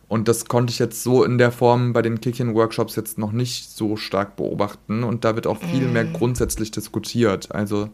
Und 0.08 0.28
das 0.28 0.46
konnte 0.46 0.70
ich 0.70 0.78
jetzt 0.78 1.02
so 1.02 1.24
in 1.24 1.40
der 1.40 1.52
Form 1.52 1.92
bei 1.92 2.04
den 2.04 2.22
Kickchen-Workshops 2.22 2.96
jetzt 2.96 3.18
noch 3.18 3.32
nicht 3.32 3.72
so 3.72 3.96
stark 3.96 4.36
beobachten. 4.36 5.04
Und 5.04 5.26
da 5.26 5.34
wird 5.34 5.48
auch 5.48 5.58
viel 5.58 5.88
mm. 5.88 5.94
mehr 5.94 6.06
grundsätzlich 6.06 6.70
diskutiert. 6.70 7.52
Also 7.52 7.90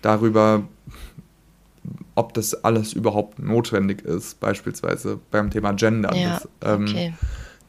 darüber, 0.00 0.62
ob 2.14 2.34
das 2.34 2.54
alles 2.54 2.92
überhaupt 2.92 3.40
notwendig 3.40 4.02
ist, 4.02 4.38
beispielsweise 4.38 5.18
beim 5.32 5.50
Thema 5.50 5.72
Gender. 5.72 6.14
Ja, 6.14 6.34
das, 6.34 6.48
ähm, 6.62 6.84
okay. 6.84 7.14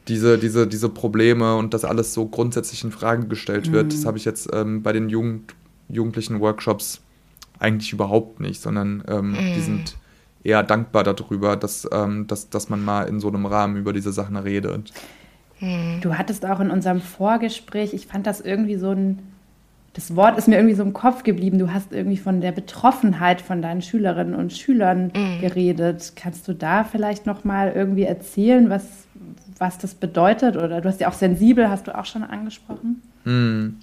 diese, 0.06 0.38
diese, 0.38 0.68
diese 0.68 0.90
Probleme 0.90 1.56
und 1.56 1.74
dass 1.74 1.84
alles 1.84 2.14
so 2.14 2.26
grundsätzlich 2.26 2.84
in 2.84 2.92
Frage 2.92 3.26
gestellt 3.26 3.72
wird, 3.72 3.86
mhm. 3.86 3.90
das 3.90 4.06
habe 4.06 4.16
ich 4.16 4.24
jetzt 4.24 4.48
ähm, 4.52 4.84
bei 4.84 4.92
den 4.92 5.08
Jugend, 5.08 5.56
jugendlichen 5.88 6.38
Workshops 6.38 7.00
eigentlich 7.64 7.92
überhaupt 7.92 8.40
nicht, 8.40 8.60
sondern 8.60 9.02
ähm, 9.08 9.32
mhm. 9.32 9.54
die 9.54 9.60
sind 9.60 9.96
eher 10.44 10.62
dankbar 10.62 11.02
darüber, 11.02 11.56
dass, 11.56 11.88
ähm, 11.90 12.26
dass, 12.26 12.50
dass 12.50 12.68
man 12.68 12.84
mal 12.84 13.08
in 13.08 13.18
so 13.18 13.28
einem 13.28 13.46
Rahmen 13.46 13.76
über 13.76 13.92
diese 13.92 14.12
Sachen 14.12 14.36
redet. 14.36 14.92
Mhm. 15.60 16.00
Du 16.02 16.16
hattest 16.16 16.44
auch 16.46 16.60
in 16.60 16.70
unserem 16.70 17.00
Vorgespräch, 17.00 17.94
ich 17.94 18.06
fand 18.06 18.26
das 18.26 18.40
irgendwie 18.40 18.76
so 18.76 18.90
ein 18.90 19.18
das 19.94 20.16
Wort 20.16 20.36
ist 20.36 20.48
mir 20.48 20.56
irgendwie 20.56 20.74
so 20.74 20.82
im 20.82 20.92
Kopf 20.92 21.22
geblieben. 21.22 21.58
Du 21.60 21.72
hast 21.72 21.92
irgendwie 21.92 22.16
von 22.16 22.40
der 22.40 22.50
Betroffenheit 22.50 23.40
von 23.40 23.62
deinen 23.62 23.80
Schülerinnen 23.80 24.34
und 24.34 24.52
Schülern 24.52 25.12
mm. 25.14 25.40
geredet. 25.40 26.14
Kannst 26.16 26.48
du 26.48 26.52
da 26.52 26.82
vielleicht 26.82 27.26
noch 27.26 27.44
mal 27.44 27.72
irgendwie 27.72 28.02
erzählen, 28.02 28.68
was, 28.70 29.06
was 29.58 29.78
das 29.78 29.94
bedeutet? 29.94 30.56
Oder 30.56 30.80
du 30.80 30.88
hast 30.88 31.00
ja 31.00 31.08
auch 31.08 31.14
sensibel, 31.14 31.70
hast 31.70 31.86
du 31.86 31.96
auch 31.96 32.06
schon 32.06 32.24
angesprochen? 32.24 33.02
Mm. 33.24 33.76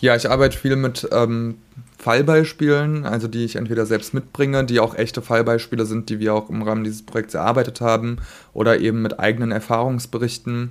Ja, 0.00 0.14
ich 0.14 0.30
arbeite 0.30 0.56
viel 0.56 0.76
mit 0.76 1.08
ähm, 1.10 1.56
Fallbeispielen, 1.98 3.04
also 3.04 3.26
die 3.26 3.44
ich 3.44 3.56
entweder 3.56 3.84
selbst 3.84 4.14
mitbringe, 4.14 4.64
die 4.64 4.78
auch 4.78 4.94
echte 4.94 5.22
Fallbeispiele 5.22 5.86
sind, 5.86 6.08
die 6.08 6.20
wir 6.20 6.34
auch 6.34 6.48
im 6.48 6.62
Rahmen 6.62 6.84
dieses 6.84 7.04
Projekts 7.04 7.34
erarbeitet 7.34 7.80
haben, 7.80 8.18
oder 8.52 8.78
eben 8.78 9.02
mit 9.02 9.18
eigenen 9.18 9.50
Erfahrungsberichten. 9.50 10.70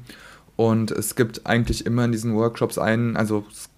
Und 0.56 0.92
es 0.92 1.16
gibt 1.16 1.46
eigentlich 1.46 1.86
immer 1.86 2.06
in 2.06 2.14
diesen 2.14 2.36
Workshops 2.36 2.78
einen, 2.78 3.18
also 3.18 3.46
es 3.52 3.70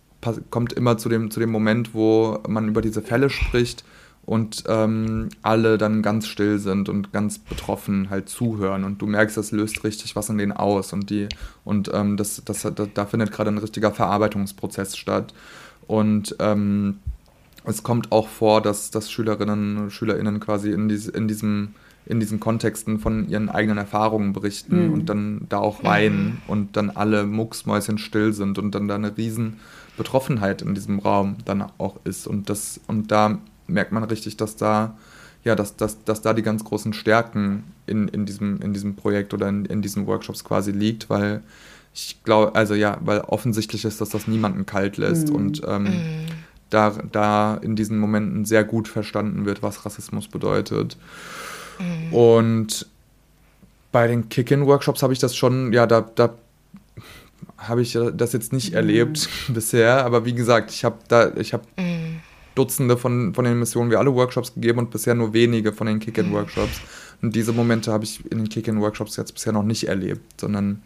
kommt 0.51 0.73
immer 0.73 0.97
zu 0.97 1.09
dem, 1.09 1.31
zu 1.31 1.39
dem 1.39 1.49
Moment, 1.49 1.93
wo 1.95 2.39
man 2.47 2.67
über 2.67 2.81
diese 2.81 3.01
Fälle 3.01 3.29
spricht 3.29 3.83
und 4.25 4.63
ähm, 4.67 5.29
alle 5.41 5.77
dann 5.77 6.01
ganz 6.01 6.27
still 6.27 6.59
sind 6.59 6.87
und 6.89 7.11
ganz 7.11 7.39
betroffen 7.39 8.09
halt 8.09 8.29
zuhören 8.29 8.83
und 8.83 9.01
du 9.01 9.07
merkst, 9.07 9.37
das 9.37 9.51
löst 9.51 9.83
richtig 9.83 10.15
was 10.15 10.29
in 10.29 10.37
denen 10.37 10.51
aus 10.51 10.93
und 10.93 11.09
die 11.09 11.27
und 11.63 11.89
ähm, 11.93 12.17
das, 12.17 12.41
das, 12.45 12.61
da, 12.61 12.71
da 12.71 13.05
findet 13.05 13.31
gerade 13.31 13.49
ein 13.49 13.57
richtiger 13.57 13.91
Verarbeitungsprozess 13.91 14.95
statt 14.97 15.33
und 15.87 16.35
ähm, 16.39 16.99
es 17.65 17.83
kommt 17.83 18.11
auch 18.11 18.27
vor, 18.27 18.61
dass, 18.61 18.91
dass 18.91 19.11
Schülerinnen 19.11 19.77
und 19.77 19.91
SchülerInnen 19.91 20.39
quasi 20.39 20.71
in, 20.71 20.89
diese, 20.89 21.11
in, 21.11 21.27
diesem, 21.27 21.75
in 22.05 22.19
diesen 22.19 22.39
Kontexten 22.39 22.99
von 22.99 23.27
ihren 23.27 23.49
eigenen 23.49 23.77
Erfahrungen 23.77 24.33
berichten 24.33 24.87
mhm. 24.87 24.93
und 24.93 25.05
dann 25.07 25.45
da 25.49 25.57
auch 25.59 25.83
weinen 25.83 26.41
und 26.47 26.77
dann 26.77 26.89
alle 26.89 27.25
mucksmäuschen 27.25 27.97
still 27.97 28.33
sind 28.33 28.57
und 28.57 28.73
dann 28.75 28.87
da 28.87 28.95
eine 28.95 29.17
riesen 29.17 29.59
Betroffenheit 29.97 30.61
in 30.61 30.75
diesem 30.75 30.99
Raum 30.99 31.37
dann 31.45 31.63
auch 31.77 31.97
ist. 32.05 32.27
Und 32.27 32.49
das, 32.49 32.79
und 32.87 33.11
da 33.11 33.39
merkt 33.69 33.91
man 33.91 34.03
richtig, 34.03 34.37
dass 34.37 34.55
da, 34.55 34.97
ja, 35.43 35.55
dass, 35.55 35.75
dass, 35.75 36.03
dass 36.03 36.21
da 36.21 36.33
die 36.33 36.41
ganz 36.41 36.63
großen 36.63 36.93
Stärken 36.93 37.63
in, 37.85 38.07
in, 38.07 38.25
diesem, 38.25 38.61
in 38.61 38.73
diesem 38.73 38.95
Projekt 38.95 39.33
oder 39.33 39.47
in, 39.47 39.65
in 39.65 39.81
diesen 39.81 40.07
Workshops 40.07 40.43
quasi 40.43 40.71
liegt, 40.71 41.09
weil 41.09 41.41
ich 41.93 42.23
glaube, 42.23 42.55
also 42.55 42.75
ja, 42.75 42.97
weil 43.01 43.21
offensichtlich 43.21 43.85
ist, 43.85 44.01
dass 44.01 44.09
das 44.09 44.27
niemanden 44.27 44.65
kalt 44.65 44.97
lässt 44.97 45.29
mhm. 45.29 45.35
und 45.35 45.61
ähm, 45.67 45.83
mhm. 45.83 46.25
da, 46.69 46.93
da 47.11 47.55
in 47.55 47.75
diesen 47.75 47.99
Momenten 47.99 48.45
sehr 48.45 48.63
gut 48.63 48.87
verstanden 48.87 49.45
wird, 49.45 49.63
was 49.63 49.85
Rassismus 49.85 50.27
bedeutet. 50.27 50.97
Mhm. 51.79 52.13
Und 52.13 52.85
bei 53.91 54.07
den 54.07 54.29
Kick-In-Workshops 54.29 55.01
habe 55.01 55.13
ich 55.13 55.19
das 55.19 55.35
schon, 55.35 55.73
ja, 55.73 55.87
da, 55.87 56.01
da 56.01 56.35
habe 57.57 57.81
ich 57.81 57.97
das 58.13 58.33
jetzt 58.33 58.53
nicht 58.53 58.71
mhm. 58.71 58.75
erlebt 58.75 59.29
bisher, 59.47 60.05
aber 60.05 60.25
wie 60.25 60.33
gesagt, 60.33 60.71
ich 60.71 60.85
habe 60.85 60.97
da, 61.07 61.31
ich 61.35 61.53
habe 61.53 61.63
mhm. 61.77 62.21
Dutzende 62.55 62.97
von, 62.97 63.33
von 63.33 63.45
den 63.45 63.59
Missionen 63.59 63.91
wie 63.91 63.95
alle 63.95 64.13
Workshops 64.13 64.53
gegeben 64.53 64.79
und 64.79 64.91
bisher 64.91 65.15
nur 65.15 65.33
wenige 65.33 65.71
von 65.73 65.87
den 65.87 65.99
Kick-In-Workshops. 65.99 66.81
Und 67.21 67.35
diese 67.35 67.53
Momente 67.53 67.91
habe 67.91 68.03
ich 68.03 68.23
in 68.31 68.39
den 68.39 68.49
Kick-In-Workshops 68.49 69.17
jetzt 69.17 69.33
bisher 69.33 69.53
noch 69.53 69.63
nicht 69.63 69.87
erlebt, 69.87 70.41
sondern 70.41 70.81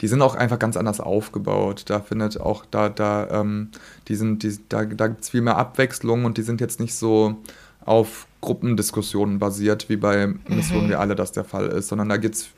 die 0.00 0.08
sind 0.08 0.22
auch 0.22 0.34
einfach 0.34 0.58
ganz 0.58 0.76
anders 0.76 1.00
aufgebaut. 1.00 1.84
Da 1.86 2.00
findet 2.00 2.40
auch, 2.40 2.64
da, 2.70 2.88
da, 2.88 3.28
ähm, 3.30 3.70
die 4.08 4.16
sind, 4.16 4.42
die, 4.42 4.58
da, 4.68 4.84
da 4.84 5.08
gibt 5.08 5.22
es 5.22 5.30
viel 5.30 5.42
mehr 5.42 5.56
Abwechslung 5.56 6.24
und 6.24 6.38
die 6.38 6.42
sind 6.42 6.60
jetzt 6.60 6.80
nicht 6.80 6.94
so 6.94 7.36
auf 7.84 8.26
Gruppendiskussionen 8.40 9.38
basiert, 9.38 9.88
wie 9.88 9.96
bei 9.96 10.28
Missionen 10.48 10.86
mhm. 10.86 10.90
wie 10.90 10.94
alle 10.94 11.14
das 11.14 11.32
der 11.32 11.44
Fall 11.44 11.66
ist, 11.66 11.88
sondern 11.88 12.08
da 12.08 12.16
geht 12.16 12.34
es 12.34 12.48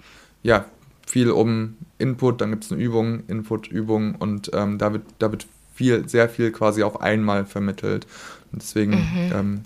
ja 0.43 0.67
viel 1.07 1.31
um 1.31 1.77
Input, 1.99 2.41
dann 2.41 2.51
gibt 2.51 2.65
es 2.65 2.73
eine 2.73 2.81
Übung, 2.81 3.25
Input, 3.27 3.69
Übung 3.69 4.15
und 4.15 4.51
ähm, 4.55 4.79
da, 4.79 4.93
wird, 4.93 5.03
da 5.19 5.31
wird 5.31 5.47
viel, 5.83 6.09
sehr 6.09 6.29
viel 6.29 6.53
quasi 6.53 6.83
auf 6.83 7.01
einmal 7.01 7.45
vermittelt. 7.45 8.07
Und 8.53 8.63
deswegen 8.63 8.93
mhm. 8.93 9.33
ähm, 9.35 9.61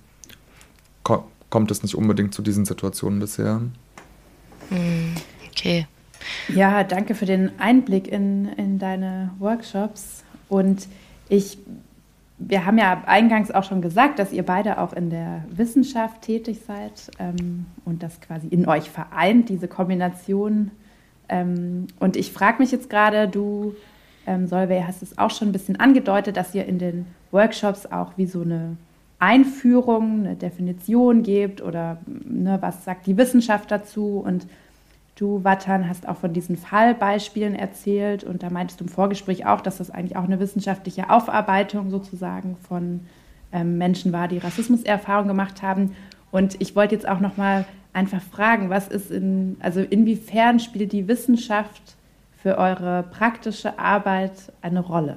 ko 1.02 1.24
kommt 1.48 1.70
es 1.70 1.82
nicht 1.82 1.94
unbedingt 1.94 2.34
zu 2.34 2.42
diesen 2.42 2.64
Situationen 2.64 3.20
bisher. 3.20 3.60
Mhm. 4.70 5.14
Okay. 5.50 5.86
Ja, 6.48 6.82
danke 6.82 7.14
für 7.14 7.26
den 7.26 7.58
Einblick 7.60 8.08
in, 8.08 8.48
in 8.56 8.78
deine 8.78 9.30
Workshops. 9.38 10.24
Und 10.48 10.88
ich, 11.28 11.58
wir 12.38 12.66
haben 12.66 12.78
ja 12.78 13.04
eingangs 13.06 13.50
auch 13.50 13.62
schon 13.62 13.80
gesagt, 13.80 14.18
dass 14.18 14.32
ihr 14.32 14.42
beide 14.42 14.78
auch 14.78 14.92
in 14.92 15.10
der 15.10 15.44
Wissenschaft 15.50 16.22
tätig 16.22 16.62
seid 16.66 17.10
ähm, 17.18 17.66
und 17.84 18.02
das 18.02 18.20
quasi 18.20 18.48
in 18.48 18.66
euch 18.66 18.90
vereint, 18.90 19.48
diese 19.48 19.68
Kombination 19.68 20.72
ähm, 21.28 21.86
und 21.98 22.16
ich 22.16 22.32
frage 22.32 22.58
mich 22.58 22.70
jetzt 22.70 22.90
gerade, 22.90 23.28
du, 23.28 23.74
ähm, 24.26 24.46
Solveig, 24.46 24.86
hast 24.86 25.02
es 25.02 25.18
auch 25.18 25.30
schon 25.30 25.48
ein 25.48 25.52
bisschen 25.52 25.78
angedeutet, 25.78 26.36
dass 26.36 26.54
ihr 26.54 26.66
in 26.66 26.78
den 26.78 27.06
Workshops 27.30 27.86
auch 27.86 28.12
wie 28.16 28.26
so 28.26 28.42
eine 28.42 28.76
Einführung, 29.18 30.20
eine 30.20 30.36
Definition 30.36 31.22
gebt 31.22 31.62
oder 31.62 31.98
ne, 32.06 32.58
was 32.60 32.84
sagt 32.84 33.06
die 33.06 33.16
Wissenschaft 33.16 33.70
dazu 33.70 34.22
und 34.24 34.46
Du, 35.16 35.42
Watan, 35.44 35.88
hast 35.88 36.06
auch 36.06 36.18
von 36.18 36.34
diesen 36.34 36.58
Fallbeispielen 36.58 37.54
erzählt 37.54 38.22
und 38.22 38.42
da 38.42 38.50
meintest 38.50 38.80
du 38.80 38.84
im 38.84 38.90
Vorgespräch 38.90 39.46
auch, 39.46 39.62
dass 39.62 39.78
das 39.78 39.90
eigentlich 39.90 40.14
auch 40.14 40.24
eine 40.24 40.38
wissenschaftliche 40.40 41.08
Aufarbeitung 41.08 41.88
sozusagen 41.88 42.56
von 42.68 43.00
ähm, 43.50 43.78
Menschen 43.78 44.12
war, 44.12 44.28
die 44.28 44.36
Rassismuserfahrung 44.36 45.26
gemacht 45.26 45.62
haben. 45.62 45.96
Und 46.30 46.60
ich 46.60 46.76
wollte 46.76 46.94
jetzt 46.94 47.08
auch 47.08 47.20
noch 47.20 47.38
mal 47.38 47.64
einfach 47.94 48.20
fragen, 48.20 48.68
was 48.68 48.88
ist 48.88 49.10
in, 49.10 49.56
also 49.60 49.80
inwiefern 49.80 50.60
spielt 50.60 50.92
die 50.92 51.08
Wissenschaft 51.08 51.96
für 52.46 52.58
eure 52.58 53.02
praktische 53.02 53.76
Arbeit 53.76 54.30
eine 54.62 54.78
Rolle? 54.78 55.16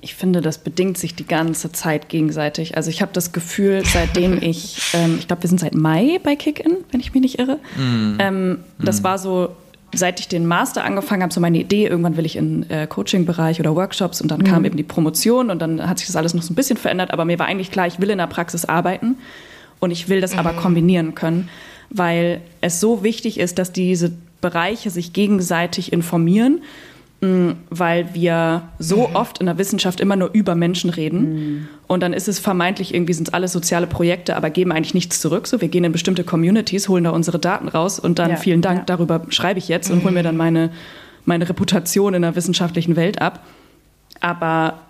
Ich 0.00 0.14
finde, 0.14 0.40
das 0.40 0.56
bedingt 0.56 0.96
sich 0.96 1.14
die 1.14 1.26
ganze 1.26 1.70
Zeit 1.70 2.08
gegenseitig. 2.08 2.78
Also 2.78 2.88
ich 2.88 3.02
habe 3.02 3.12
das 3.12 3.32
Gefühl, 3.32 3.82
seitdem 3.84 4.38
ich, 4.40 4.94
ähm, 4.94 5.16
ich 5.18 5.26
glaube, 5.26 5.42
wir 5.42 5.50
sind 5.50 5.60
seit 5.60 5.74
Mai 5.74 6.18
bei 6.22 6.34
Kick-In, 6.34 6.78
wenn 6.90 7.00
ich 7.00 7.12
mich 7.12 7.20
nicht 7.20 7.38
irre. 7.38 7.58
Mm. 7.76 8.16
Ähm, 8.20 8.58
das 8.78 9.02
mm. 9.02 9.04
war 9.04 9.18
so, 9.18 9.50
seit 9.94 10.18
ich 10.18 10.28
den 10.28 10.46
Master 10.46 10.82
angefangen 10.82 11.22
habe, 11.22 11.32
so 11.34 11.42
meine 11.42 11.58
Idee, 11.58 11.88
irgendwann 11.88 12.16
will 12.16 12.24
ich 12.24 12.36
in 12.36 12.70
äh, 12.70 12.86
Coaching-Bereich 12.86 13.60
oder 13.60 13.76
Workshops 13.76 14.22
und 14.22 14.30
dann 14.30 14.40
mm. 14.40 14.44
kam 14.44 14.64
eben 14.64 14.78
die 14.78 14.82
Promotion 14.82 15.50
und 15.50 15.60
dann 15.60 15.86
hat 15.86 15.98
sich 15.98 16.06
das 16.06 16.16
alles 16.16 16.32
noch 16.32 16.42
so 16.42 16.54
ein 16.54 16.56
bisschen 16.56 16.78
verändert, 16.78 17.10
aber 17.10 17.26
mir 17.26 17.38
war 17.38 17.44
eigentlich 17.44 17.70
klar, 17.70 17.86
ich 17.86 18.00
will 18.00 18.08
in 18.08 18.16
der 18.16 18.28
Praxis 18.28 18.64
arbeiten. 18.64 19.16
Und 19.78 19.90
ich 19.90 20.08
will 20.08 20.20
das 20.20 20.34
mhm. 20.34 20.38
aber 20.38 20.52
kombinieren 20.52 21.16
können, 21.16 21.48
weil 21.90 22.40
es 22.60 22.78
so 22.78 23.02
wichtig 23.02 23.40
ist, 23.40 23.58
dass 23.58 23.72
diese 23.72 24.12
Bereiche 24.42 24.90
sich 24.90 25.14
gegenseitig 25.14 25.90
informieren, 25.94 26.60
mm, 27.22 27.52
weil 27.70 28.12
wir 28.12 28.64
so 28.78 29.08
mhm. 29.08 29.16
oft 29.16 29.38
in 29.38 29.46
der 29.46 29.56
Wissenschaft 29.56 30.00
immer 30.00 30.16
nur 30.16 30.28
über 30.34 30.54
Menschen 30.54 30.90
reden. 30.90 31.20
Mhm. 31.20 31.68
Und 31.86 32.02
dann 32.02 32.12
ist 32.12 32.28
es 32.28 32.38
vermeintlich 32.38 32.92
irgendwie 32.92 33.14
sind 33.14 33.28
es 33.28 33.34
alles 33.34 33.52
soziale 33.52 33.86
Projekte, 33.86 34.36
aber 34.36 34.50
geben 34.50 34.72
eigentlich 34.72 34.92
nichts 34.92 35.20
zurück. 35.20 35.46
So, 35.46 35.62
wir 35.62 35.68
gehen 35.68 35.84
in 35.84 35.92
bestimmte 35.92 36.24
Communities, 36.24 36.90
holen 36.90 37.04
da 37.04 37.10
unsere 37.10 37.38
Daten 37.38 37.68
raus 37.68 37.98
und 37.98 38.18
dann 38.18 38.30
ja, 38.30 38.36
vielen 38.36 38.60
Dank, 38.60 38.80
ja. 38.80 38.84
darüber 38.84 39.22
schreibe 39.30 39.58
ich 39.58 39.68
jetzt 39.68 39.90
und 39.90 40.02
hole 40.02 40.12
mir 40.12 40.22
dann 40.22 40.36
meine, 40.36 40.70
meine 41.24 41.48
Reputation 41.48 42.12
in 42.12 42.20
der 42.20 42.36
wissenschaftlichen 42.36 42.96
Welt 42.96 43.22
ab. 43.22 43.46
Aber 44.20 44.80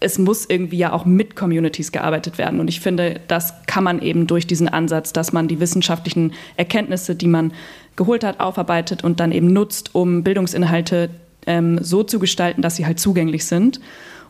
es 0.00 0.18
muss 0.18 0.46
irgendwie 0.48 0.78
ja 0.78 0.92
auch 0.92 1.04
mit 1.04 1.34
Communities 1.34 1.90
gearbeitet 1.90 2.38
werden. 2.38 2.60
Und 2.60 2.68
ich 2.68 2.80
finde, 2.80 3.20
das 3.26 3.54
kann 3.66 3.82
man 3.82 4.00
eben 4.00 4.26
durch 4.26 4.46
diesen 4.46 4.68
Ansatz, 4.68 5.12
dass 5.12 5.32
man 5.32 5.48
die 5.48 5.58
wissenschaftlichen 5.60 6.32
Erkenntnisse, 6.56 7.16
die 7.16 7.26
man 7.26 7.52
geholt 7.96 8.22
hat, 8.22 8.38
aufarbeitet 8.38 9.02
und 9.02 9.18
dann 9.18 9.32
eben 9.32 9.52
nutzt, 9.52 9.94
um 9.94 10.22
Bildungsinhalte 10.22 11.10
ähm, 11.46 11.82
so 11.82 12.04
zu 12.04 12.20
gestalten, 12.20 12.62
dass 12.62 12.76
sie 12.76 12.86
halt 12.86 13.00
zugänglich 13.00 13.44
sind. 13.46 13.80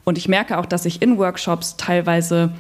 Und 0.05 0.17
ich 0.17 0.27
merke 0.27 0.57
auch, 0.57 0.65
dass 0.65 0.87
ich 0.87 1.03
in 1.03 1.19
Workshops 1.19 1.77
teilweise, 1.77 2.51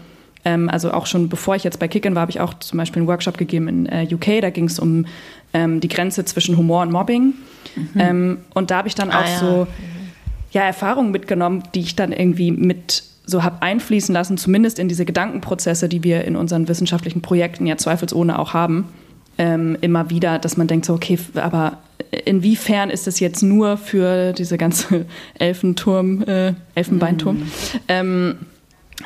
ähm, 0.44 0.68
also 0.68 0.92
auch 0.92 1.06
schon 1.06 1.30
bevor 1.30 1.56
ich 1.56 1.64
jetzt 1.64 1.78
bei 1.78 1.88
Kicken 1.88 2.14
war, 2.14 2.22
habe 2.22 2.30
ich 2.30 2.40
auch 2.40 2.52
zum 2.54 2.76
Beispiel 2.76 3.00
einen 3.00 3.08
Workshop 3.08 3.38
gegeben 3.38 3.68
in 3.68 3.86
äh, 3.86 4.06
UK, 4.12 4.42
da 4.42 4.50
ging 4.50 4.66
es 4.66 4.78
um 4.78 5.06
ähm, 5.54 5.80
die 5.80 5.88
Grenze 5.88 6.26
zwischen 6.26 6.58
Humor 6.58 6.82
und 6.82 6.92
Mobbing. 6.92 7.32
Mhm. 7.74 7.88
Ähm, 7.96 8.38
und 8.52 8.70
da 8.70 8.78
habe 8.78 8.88
ich 8.88 8.94
dann 8.94 9.10
ah, 9.10 9.20
auch 9.20 9.26
ja. 9.26 9.38
so 9.38 9.66
ja, 10.50 10.62
Erfahrungen 10.62 11.10
mitgenommen, 11.10 11.62
die 11.74 11.80
ich 11.80 11.96
dann 11.96 12.12
irgendwie 12.12 12.50
mit 12.50 13.02
so 13.26 13.42
habe 13.42 13.60
einfließen 13.60 14.12
lassen, 14.12 14.38
zumindest 14.38 14.78
in 14.78 14.88
diese 14.88 15.04
Gedankenprozesse, 15.04 15.88
die 15.88 16.02
wir 16.02 16.24
in 16.24 16.34
unseren 16.34 16.66
wissenschaftlichen 16.66 17.20
Projekten 17.20 17.66
ja 17.66 17.76
zweifelsohne 17.76 18.38
auch 18.38 18.54
haben, 18.54 18.88
ähm, 19.36 19.76
immer 19.82 20.10
wieder, 20.10 20.38
dass 20.38 20.56
man 20.56 20.66
denkt 20.66 20.86
so, 20.86 20.94
okay, 20.94 21.18
aber 21.34 21.78
inwiefern 22.24 22.88
ist 22.88 23.06
das 23.06 23.20
jetzt 23.20 23.42
nur 23.42 23.76
für 23.76 24.32
diese 24.32 24.56
ganze 24.56 25.04
Elfenturm, 25.38 26.22
äh, 26.22 26.54
Elfenbeinturm? 26.74 27.36
Mhm. 27.36 27.50
Ähm, 27.88 28.34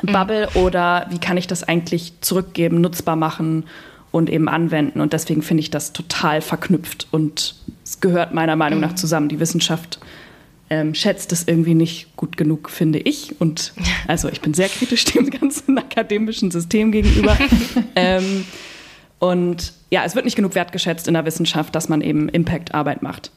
Bubble 0.01 0.49
mhm. 0.53 0.61
oder 0.61 1.05
wie 1.09 1.19
kann 1.19 1.37
ich 1.37 1.47
das 1.47 1.63
eigentlich 1.63 2.13
zurückgeben, 2.21 2.81
nutzbar 2.81 3.15
machen 3.15 3.65
und 4.11 4.29
eben 4.29 4.47
anwenden. 4.47 5.01
Und 5.01 5.13
deswegen 5.13 5.41
finde 5.41 5.61
ich 5.61 5.69
das 5.69 5.93
total 5.93 6.41
verknüpft 6.41 7.07
und 7.11 7.55
es 7.83 7.99
gehört 7.99 8.33
meiner 8.33 8.55
Meinung 8.55 8.79
nach 8.79 8.95
zusammen. 8.95 9.27
Die 9.27 9.39
Wissenschaft 9.39 9.99
ähm, 10.73 10.95
schätzt 10.95 11.31
es 11.31 11.47
irgendwie 11.47 11.75
nicht 11.75 12.15
gut 12.15 12.35
genug, 12.35 12.71
finde 12.71 12.97
ich. 12.97 13.39
Und 13.39 13.73
also 14.07 14.27
ich 14.27 14.41
bin 14.41 14.55
sehr 14.55 14.69
kritisch 14.69 15.05
dem 15.05 15.29
ganzen 15.29 15.77
akademischen 15.77 16.49
System 16.49 16.91
gegenüber. 16.91 17.37
ähm, 17.95 18.45
und 19.19 19.73
ja, 19.91 20.03
es 20.03 20.15
wird 20.15 20.25
nicht 20.25 20.35
genug 20.35 20.55
wertgeschätzt 20.55 21.07
in 21.07 21.13
der 21.13 21.25
Wissenschaft, 21.25 21.75
dass 21.75 21.89
man 21.89 22.01
eben 22.01 22.27
Impact-Arbeit 22.27 23.03
macht. 23.03 23.29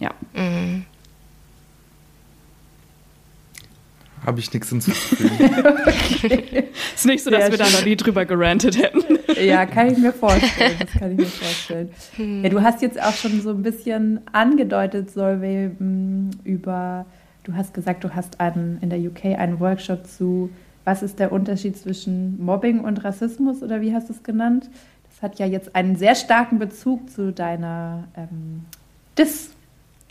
Ja. 0.00 0.10
Mhm. 0.34 0.84
Habe 4.24 4.40
ich 4.40 4.52
nichts 4.52 4.70
hinzuzufügen. 4.70 5.30
okay. 5.86 6.68
Ist 6.94 7.06
nicht 7.06 7.22
so, 7.22 7.30
dass 7.30 7.42
Sehr 7.42 7.50
wir 7.50 7.58
da 7.58 7.64
noch 7.64 7.84
nie 7.84 7.96
drüber 7.96 8.24
gerantet 8.24 8.78
hätten. 8.80 9.18
ja, 9.42 9.66
kann 9.66 9.92
ich 9.92 9.98
mir 9.98 10.12
vorstellen. 10.12 10.76
Das 10.78 10.92
kann 10.92 11.12
ich 11.12 11.18
mir 11.18 11.26
vorstellen. 11.26 11.90
Hm. 12.16 12.44
Ja, 12.44 12.50
du 12.50 12.62
hast 12.62 12.82
jetzt 12.82 13.00
auch 13.00 13.12
schon 13.12 13.40
so 13.42 13.50
ein 13.50 13.62
bisschen 13.62 14.20
angedeutet, 14.32 15.10
Solveig, 15.10 15.78
hm, 15.78 16.30
über, 16.44 17.06
du 17.44 17.54
hast 17.54 17.74
gesagt, 17.74 18.04
du 18.04 18.14
hast 18.14 18.40
einen, 18.40 18.78
in 18.80 18.90
der 18.90 18.98
UK 18.98 19.38
einen 19.38 19.60
Workshop 19.60 20.06
zu, 20.06 20.50
was 20.84 21.02
ist 21.02 21.18
der 21.18 21.32
Unterschied 21.32 21.76
zwischen 21.76 22.42
Mobbing 22.42 22.80
und 22.80 23.04
Rassismus 23.04 23.62
oder 23.62 23.80
wie 23.80 23.94
hast 23.94 24.08
du 24.08 24.12
es 24.12 24.22
genannt? 24.22 24.70
Das 25.10 25.22
hat 25.22 25.38
ja 25.38 25.46
jetzt 25.46 25.74
einen 25.74 25.96
sehr 25.96 26.14
starken 26.14 26.58
Bezug 26.58 27.10
zu 27.10 27.32
deiner 27.32 28.04
ähm, 28.16 28.64
Dis 29.16 29.53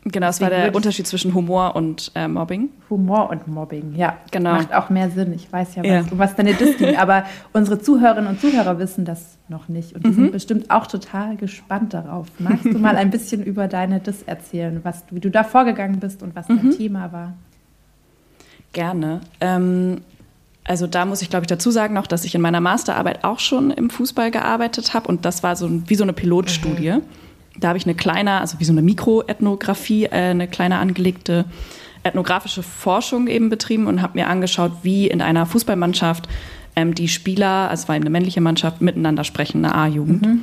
Genau, 0.05 0.27
das 0.27 0.41
war 0.41 0.49
der 0.49 0.75
Unterschied 0.75 1.07
zwischen 1.07 1.33
Humor 1.33 1.75
und 1.75 2.11
äh, 2.15 2.27
Mobbing. 2.27 2.69
Humor 2.89 3.29
und 3.29 3.47
Mobbing, 3.47 3.95
ja. 3.95 4.17
Genau. 4.31 4.53
Macht 4.53 4.73
auch 4.73 4.89
mehr 4.89 5.09
Sinn. 5.09 5.31
Ich 5.33 5.51
weiß 5.51 5.75
ja, 5.75 5.83
was, 5.83 5.89
ja. 5.89 6.17
was 6.17 6.35
deine 6.35 6.53
Diss 6.53 6.77
ging, 6.77 6.97
aber 6.97 7.23
unsere 7.53 7.79
Zuhörerinnen 7.79 8.29
und 8.29 8.41
Zuhörer 8.41 8.79
wissen 8.79 9.05
das 9.05 9.37
noch 9.47 9.69
nicht 9.69 9.93
und 9.93 10.03
die 10.03 10.09
mhm. 10.09 10.15
sind 10.15 10.31
bestimmt 10.31 10.71
auch 10.71 10.87
total 10.87 11.37
gespannt 11.37 11.93
darauf. 11.93 12.27
Magst 12.39 12.65
du 12.65 12.77
mal 12.79 12.97
ein 12.97 13.09
bisschen 13.11 13.43
über 13.43 13.67
deine 13.67 14.01
Diss 14.01 14.23
erzählen, 14.23 14.81
was, 14.83 15.03
wie 15.11 15.21
du 15.21 15.29
da 15.29 15.43
vorgegangen 15.43 15.99
bist 15.99 16.21
und 16.21 16.35
was 16.35 16.49
mhm. 16.49 16.57
dein 16.57 16.71
Thema 16.77 17.13
war? 17.13 17.33
Gerne. 18.73 19.21
Ähm, 19.39 20.01
also 20.65 20.87
da 20.87 21.05
muss 21.05 21.21
ich, 21.21 21.29
glaube 21.29 21.43
ich, 21.43 21.47
dazu 21.47 21.71
sagen 21.71 21.93
noch, 21.93 22.07
dass 22.07 22.25
ich 22.25 22.35
in 22.35 22.41
meiner 22.41 22.61
Masterarbeit 22.61 23.23
auch 23.23 23.39
schon 23.39 23.71
im 23.71 23.89
Fußball 23.89 24.31
gearbeitet 24.31 24.93
habe 24.93 25.07
und 25.07 25.23
das 25.25 25.43
war 25.43 25.55
so 25.55 25.69
wie 25.87 25.95
so 25.95 26.03
eine 26.03 26.13
Pilotstudie. 26.13 26.91
Mhm. 26.91 27.01
Da 27.59 27.69
habe 27.69 27.77
ich 27.77 27.85
eine 27.85 27.95
kleine, 27.95 28.39
also 28.41 28.59
wie 28.59 28.65
so 28.65 28.71
eine 28.71 28.81
Mikroethnographie, 28.81 30.05
äh, 30.05 30.09
eine 30.09 30.47
kleine 30.47 30.77
angelegte 30.77 31.45
ethnografische 32.03 32.63
Forschung 32.63 33.27
eben 33.27 33.49
betrieben 33.49 33.87
und 33.87 34.01
habe 34.01 34.17
mir 34.17 34.27
angeschaut, 34.27 34.71
wie 34.83 35.07
in 35.07 35.21
einer 35.21 35.45
Fußballmannschaft 35.45 36.27
ähm, 36.75 36.93
die 36.95 37.07
Spieler, 37.07 37.69
also 37.69 37.83
es 37.83 37.87
war 37.87 37.95
eine 37.95 38.09
männliche 38.09 38.41
Mannschaft, 38.41 38.81
miteinander 38.81 39.23
sprechen, 39.23 39.63
eine 39.63 39.75
A-Jugend. 39.75 40.25
Mhm. 40.25 40.41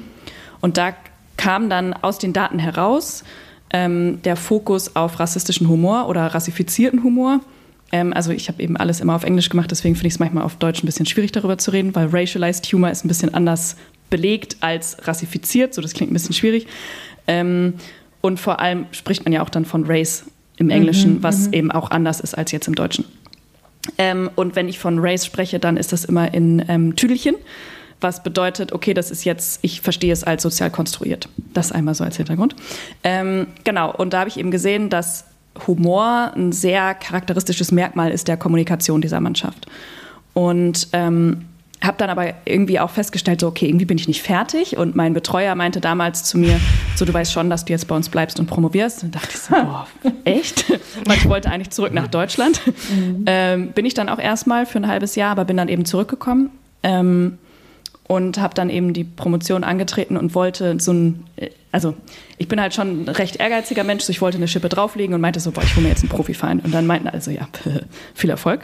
Und 0.60 0.78
da 0.78 0.94
kam 1.36 1.68
dann 1.70 1.92
aus 1.92 2.18
den 2.18 2.32
Daten 2.32 2.58
heraus 2.58 3.24
ähm, 3.72 4.20
der 4.22 4.36
Fokus 4.36 4.96
auf 4.96 5.20
rassistischen 5.20 5.68
Humor 5.68 6.08
oder 6.08 6.26
rassifizierten 6.26 7.02
Humor. 7.02 7.40
Ähm, 7.92 8.12
also 8.12 8.30
ich 8.30 8.48
habe 8.48 8.62
eben 8.62 8.76
alles 8.76 9.00
immer 9.00 9.14
auf 9.14 9.24
Englisch 9.24 9.48
gemacht, 9.48 9.70
deswegen 9.70 9.94
finde 9.94 10.08
ich 10.08 10.14
es 10.14 10.18
manchmal 10.18 10.44
auf 10.44 10.56
Deutsch 10.56 10.82
ein 10.82 10.86
bisschen 10.86 11.06
schwierig 11.06 11.32
darüber 11.32 11.58
zu 11.58 11.72
reden, 11.72 11.94
weil 11.94 12.08
racialized 12.08 12.66
Humor 12.72 12.90
ist 12.90 13.04
ein 13.04 13.08
bisschen 13.08 13.34
anders 13.34 13.76
belegt 14.10 14.56
als 14.60 15.06
rassifiziert. 15.06 15.74
So, 15.74 15.82
das 15.82 15.94
klingt 15.94 16.10
ein 16.10 16.14
bisschen 16.14 16.34
schwierig. 16.34 16.66
Ähm, 17.26 17.74
und 18.20 18.38
vor 18.38 18.60
allem 18.60 18.86
spricht 18.92 19.24
man 19.24 19.32
ja 19.32 19.42
auch 19.42 19.48
dann 19.48 19.64
von 19.64 19.84
Race 19.86 20.24
im 20.56 20.68
Englischen, 20.68 21.14
mhm, 21.14 21.22
was 21.22 21.46
mhm. 21.46 21.52
eben 21.54 21.72
auch 21.72 21.90
anders 21.90 22.20
ist 22.20 22.36
als 22.36 22.52
jetzt 22.52 22.68
im 22.68 22.74
Deutschen. 22.74 23.06
Ähm, 23.96 24.30
und 24.36 24.56
wenn 24.56 24.68
ich 24.68 24.78
von 24.78 24.98
Race 24.98 25.24
spreche, 25.24 25.58
dann 25.58 25.76
ist 25.76 25.92
das 25.92 26.04
immer 26.04 26.34
in 26.34 26.62
ähm, 26.68 26.96
Tüdelchen, 26.96 27.34
was 28.00 28.22
bedeutet, 28.22 28.72
okay, 28.72 28.94
das 28.94 29.10
ist 29.10 29.24
jetzt, 29.24 29.60
ich 29.62 29.80
verstehe 29.80 30.12
es 30.12 30.24
als 30.24 30.42
sozial 30.42 30.70
konstruiert. 30.70 31.28
Das 31.54 31.72
einmal 31.72 31.94
so 31.94 32.04
als 32.04 32.16
Hintergrund. 32.16 32.56
Ähm, 33.04 33.46
genau, 33.64 33.94
und 33.94 34.12
da 34.12 34.20
habe 34.20 34.28
ich 34.28 34.38
eben 34.38 34.50
gesehen, 34.50 34.90
dass 34.90 35.24
Humor 35.66 36.32
ein 36.34 36.52
sehr 36.52 36.94
charakteristisches 36.94 37.72
Merkmal 37.72 38.10
ist 38.10 38.28
der 38.28 38.36
Kommunikation 38.36 39.00
dieser 39.00 39.20
Mannschaft. 39.20 39.66
Und 40.32 40.88
ähm, 40.92 41.46
habe 41.82 41.96
dann 41.96 42.10
aber 42.10 42.34
irgendwie 42.44 42.78
auch 42.78 42.90
festgestellt, 42.90 43.40
so 43.40 43.48
okay, 43.48 43.66
irgendwie 43.66 43.86
bin 43.86 43.96
ich 43.96 44.06
nicht 44.06 44.22
fertig. 44.22 44.76
Und 44.76 44.96
mein 44.96 45.14
Betreuer 45.14 45.54
meinte 45.54 45.80
damals 45.80 46.24
zu 46.24 46.36
mir, 46.36 46.60
so 46.94 47.04
du 47.04 47.14
weißt 47.14 47.32
schon, 47.32 47.48
dass 47.48 47.64
du 47.64 47.72
jetzt 47.72 47.88
bei 47.88 47.96
uns 47.96 48.08
bleibst 48.10 48.38
und 48.38 48.46
promovierst. 48.46 49.04
Und 49.04 49.14
dachte 49.14 49.30
ich 49.30 49.38
so, 49.38 49.54
boah, 49.54 49.86
echt? 50.24 50.70
Weil 51.06 51.16
ich 51.16 51.28
wollte 51.28 51.50
eigentlich 51.50 51.70
zurück 51.70 51.94
nach 51.94 52.08
Deutschland. 52.08 52.60
Mhm. 52.66 53.24
Ähm, 53.26 53.72
bin 53.72 53.86
ich 53.86 53.94
dann 53.94 54.08
auch 54.08 54.18
erstmal 54.18 54.66
für 54.66 54.78
ein 54.78 54.88
halbes 54.88 55.16
Jahr, 55.16 55.30
aber 55.30 55.44
bin 55.44 55.56
dann 55.56 55.68
eben 55.68 55.84
zurückgekommen. 55.84 56.50
Ähm, 56.82 57.38
und 58.10 58.38
habe 58.40 58.54
dann 58.54 58.70
eben 58.70 58.92
die 58.92 59.04
Promotion 59.04 59.62
angetreten 59.62 60.16
und 60.16 60.34
wollte 60.34 60.80
so 60.80 60.92
ein, 60.92 61.24
äh, 61.36 61.50
also 61.70 61.94
ich 62.38 62.48
bin 62.48 62.60
halt 62.60 62.74
schon 62.74 63.04
ein 63.04 63.08
recht 63.08 63.36
ehrgeiziger 63.36 63.84
Mensch, 63.84 64.02
so 64.02 64.10
ich 64.10 64.20
wollte 64.20 64.36
eine 64.36 64.48
Schippe 64.48 64.68
drauflegen 64.68 65.14
und 65.14 65.20
meinte 65.20 65.38
so, 65.40 65.52
boah, 65.52 65.62
ich 65.62 65.76
hole 65.76 65.82
mir 65.82 65.90
jetzt 65.90 66.02
einen 66.02 66.08
Profiverein. 66.08 66.58
Und 66.60 66.74
dann 66.74 66.86
meinten 66.86 67.06
also, 67.06 67.30
ja, 67.30 67.48
viel 68.14 68.30
Erfolg. 68.30 68.62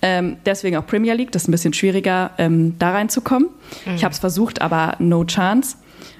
Ähm, 0.00 0.36
deswegen 0.46 0.76
auch 0.76 0.86
Premier 0.86 1.14
League, 1.14 1.32
das 1.32 1.42
ist 1.42 1.48
ein 1.48 1.52
bisschen 1.52 1.72
schwieriger, 1.72 2.30
ähm, 2.38 2.78
da 2.78 2.92
reinzukommen. 2.92 3.48
Mhm. 3.84 3.94
Ich 3.96 4.04
habe 4.04 4.12
es 4.12 4.20
versucht, 4.20 4.60
aber 4.60 4.94
no 5.00 5.24
chance. 5.24 5.76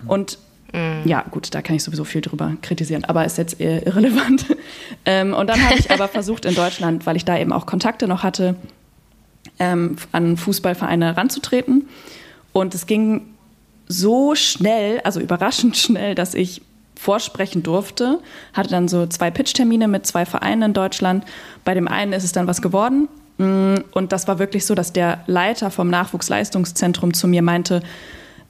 Und 0.09 0.39
mhm. 0.73 1.03
ja, 1.05 1.25
gut, 1.31 1.55
da 1.55 1.63
kann 1.63 1.77
ich 1.77 1.85
sowieso 1.85 2.03
viel 2.03 2.23
drüber 2.23 2.57
kritisieren, 2.61 3.05
aber 3.05 3.25
ist 3.25 3.39
jetzt 3.39 3.61
eher 3.61 3.87
irrelevant. 3.87 4.47
ähm, 5.05 5.33
und 5.33 5.47
dann 5.49 5.63
habe 5.63 5.79
ich 5.79 5.93
aber 5.93 6.09
versucht 6.09 6.45
in 6.45 6.57
Deutschland, 6.57 7.07
weil 7.07 7.15
ich 7.15 7.25
da 7.25 7.39
eben 7.39 7.53
auch 7.53 7.67
Kontakte 7.67 8.09
noch 8.09 8.25
hatte, 8.25 8.57
ähm, 9.61 9.95
an 10.11 10.37
Fußballvereine 10.37 11.17
ranzutreten 11.17 11.87
und 12.55 12.75
es 12.75 12.87
ging 12.87 13.35
so 13.87 14.35
schnell, 14.35 15.01
also 15.01 15.21
überraschend 15.21 15.77
schnell, 15.77 16.15
dass 16.15 16.33
ich 16.33 16.63
vorsprechen 16.95 17.63
durfte. 17.63 18.21
Hatte 18.55 18.71
dann 18.71 18.89
so 18.89 19.07
zwei 19.07 19.31
Pitch-Termine 19.31 19.89
mit 19.89 20.07
zwei 20.07 20.25
Vereinen 20.25 20.63
in 20.63 20.73
Deutschland. 20.73 21.25
Bei 21.65 21.75
dem 21.75 21.89
einen 21.89 22.13
ist 22.15 22.25
es 22.25 22.33
dann 22.33 22.47
was 22.47 22.63
geworden. 22.63 23.09
Mm, 23.39 23.75
und 23.91 24.13
das 24.13 24.29
war 24.29 24.39
wirklich 24.39 24.65
so, 24.65 24.77
dass 24.77 24.93
der 24.93 25.25
Leiter 25.27 25.73
vom 25.73 25.91
Nachwuchsleistungszentrum 25.91 27.13
zu 27.13 27.27
mir 27.27 27.43
meinte, 27.43 27.83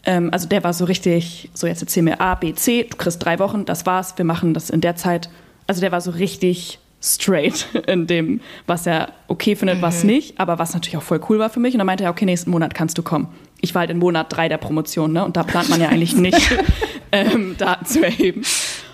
ähm, 0.04 0.28
also 0.30 0.46
der 0.46 0.62
war 0.62 0.74
so 0.74 0.84
richtig, 0.84 1.48
so 1.54 1.66
jetzt 1.66 1.80
erzähl 1.80 2.02
mir 2.02 2.20
A, 2.20 2.34
B, 2.34 2.54
C, 2.54 2.84
du 2.84 2.96
kriegst 2.98 3.24
drei 3.24 3.38
Wochen, 3.38 3.64
das 3.64 3.86
war's, 3.86 4.18
wir 4.18 4.26
machen 4.26 4.52
das 4.52 4.68
in 4.68 4.82
der 4.82 4.96
Zeit. 4.96 5.30
Also 5.66 5.80
der 5.80 5.92
war 5.92 6.02
so 6.02 6.10
richtig 6.10 6.78
straight 7.00 7.66
in 7.86 8.06
dem, 8.06 8.42
was 8.66 8.86
er 8.86 9.14
okay 9.28 9.56
findet, 9.56 9.78
mhm. 9.78 9.82
was 9.82 10.04
nicht, 10.04 10.38
aber 10.38 10.58
was 10.58 10.74
natürlich 10.74 10.98
auch 10.98 11.02
voll 11.02 11.22
cool 11.30 11.38
war 11.38 11.48
für 11.48 11.60
mich. 11.60 11.72
Und 11.72 11.78
dann 11.78 11.86
meinte 11.86 12.04
er, 12.04 12.10
okay, 12.10 12.26
nächsten 12.26 12.50
Monat 12.50 12.74
kannst 12.74 12.98
du 12.98 13.02
kommen 13.02 13.28
ich 13.64 13.74
war 13.74 13.80
halt 13.80 13.90
in 13.90 13.98
Monat 13.98 14.26
drei 14.28 14.48
der 14.48 14.58
Promotion, 14.58 15.12
ne? 15.12 15.24
Und 15.24 15.36
da 15.36 15.42
plant 15.42 15.68
man 15.70 15.80
ja 15.80 15.88
eigentlich 15.88 16.14
nicht, 16.14 16.38
ähm, 17.12 17.56
Daten 17.58 17.86
zu 17.86 18.04
erheben. 18.04 18.42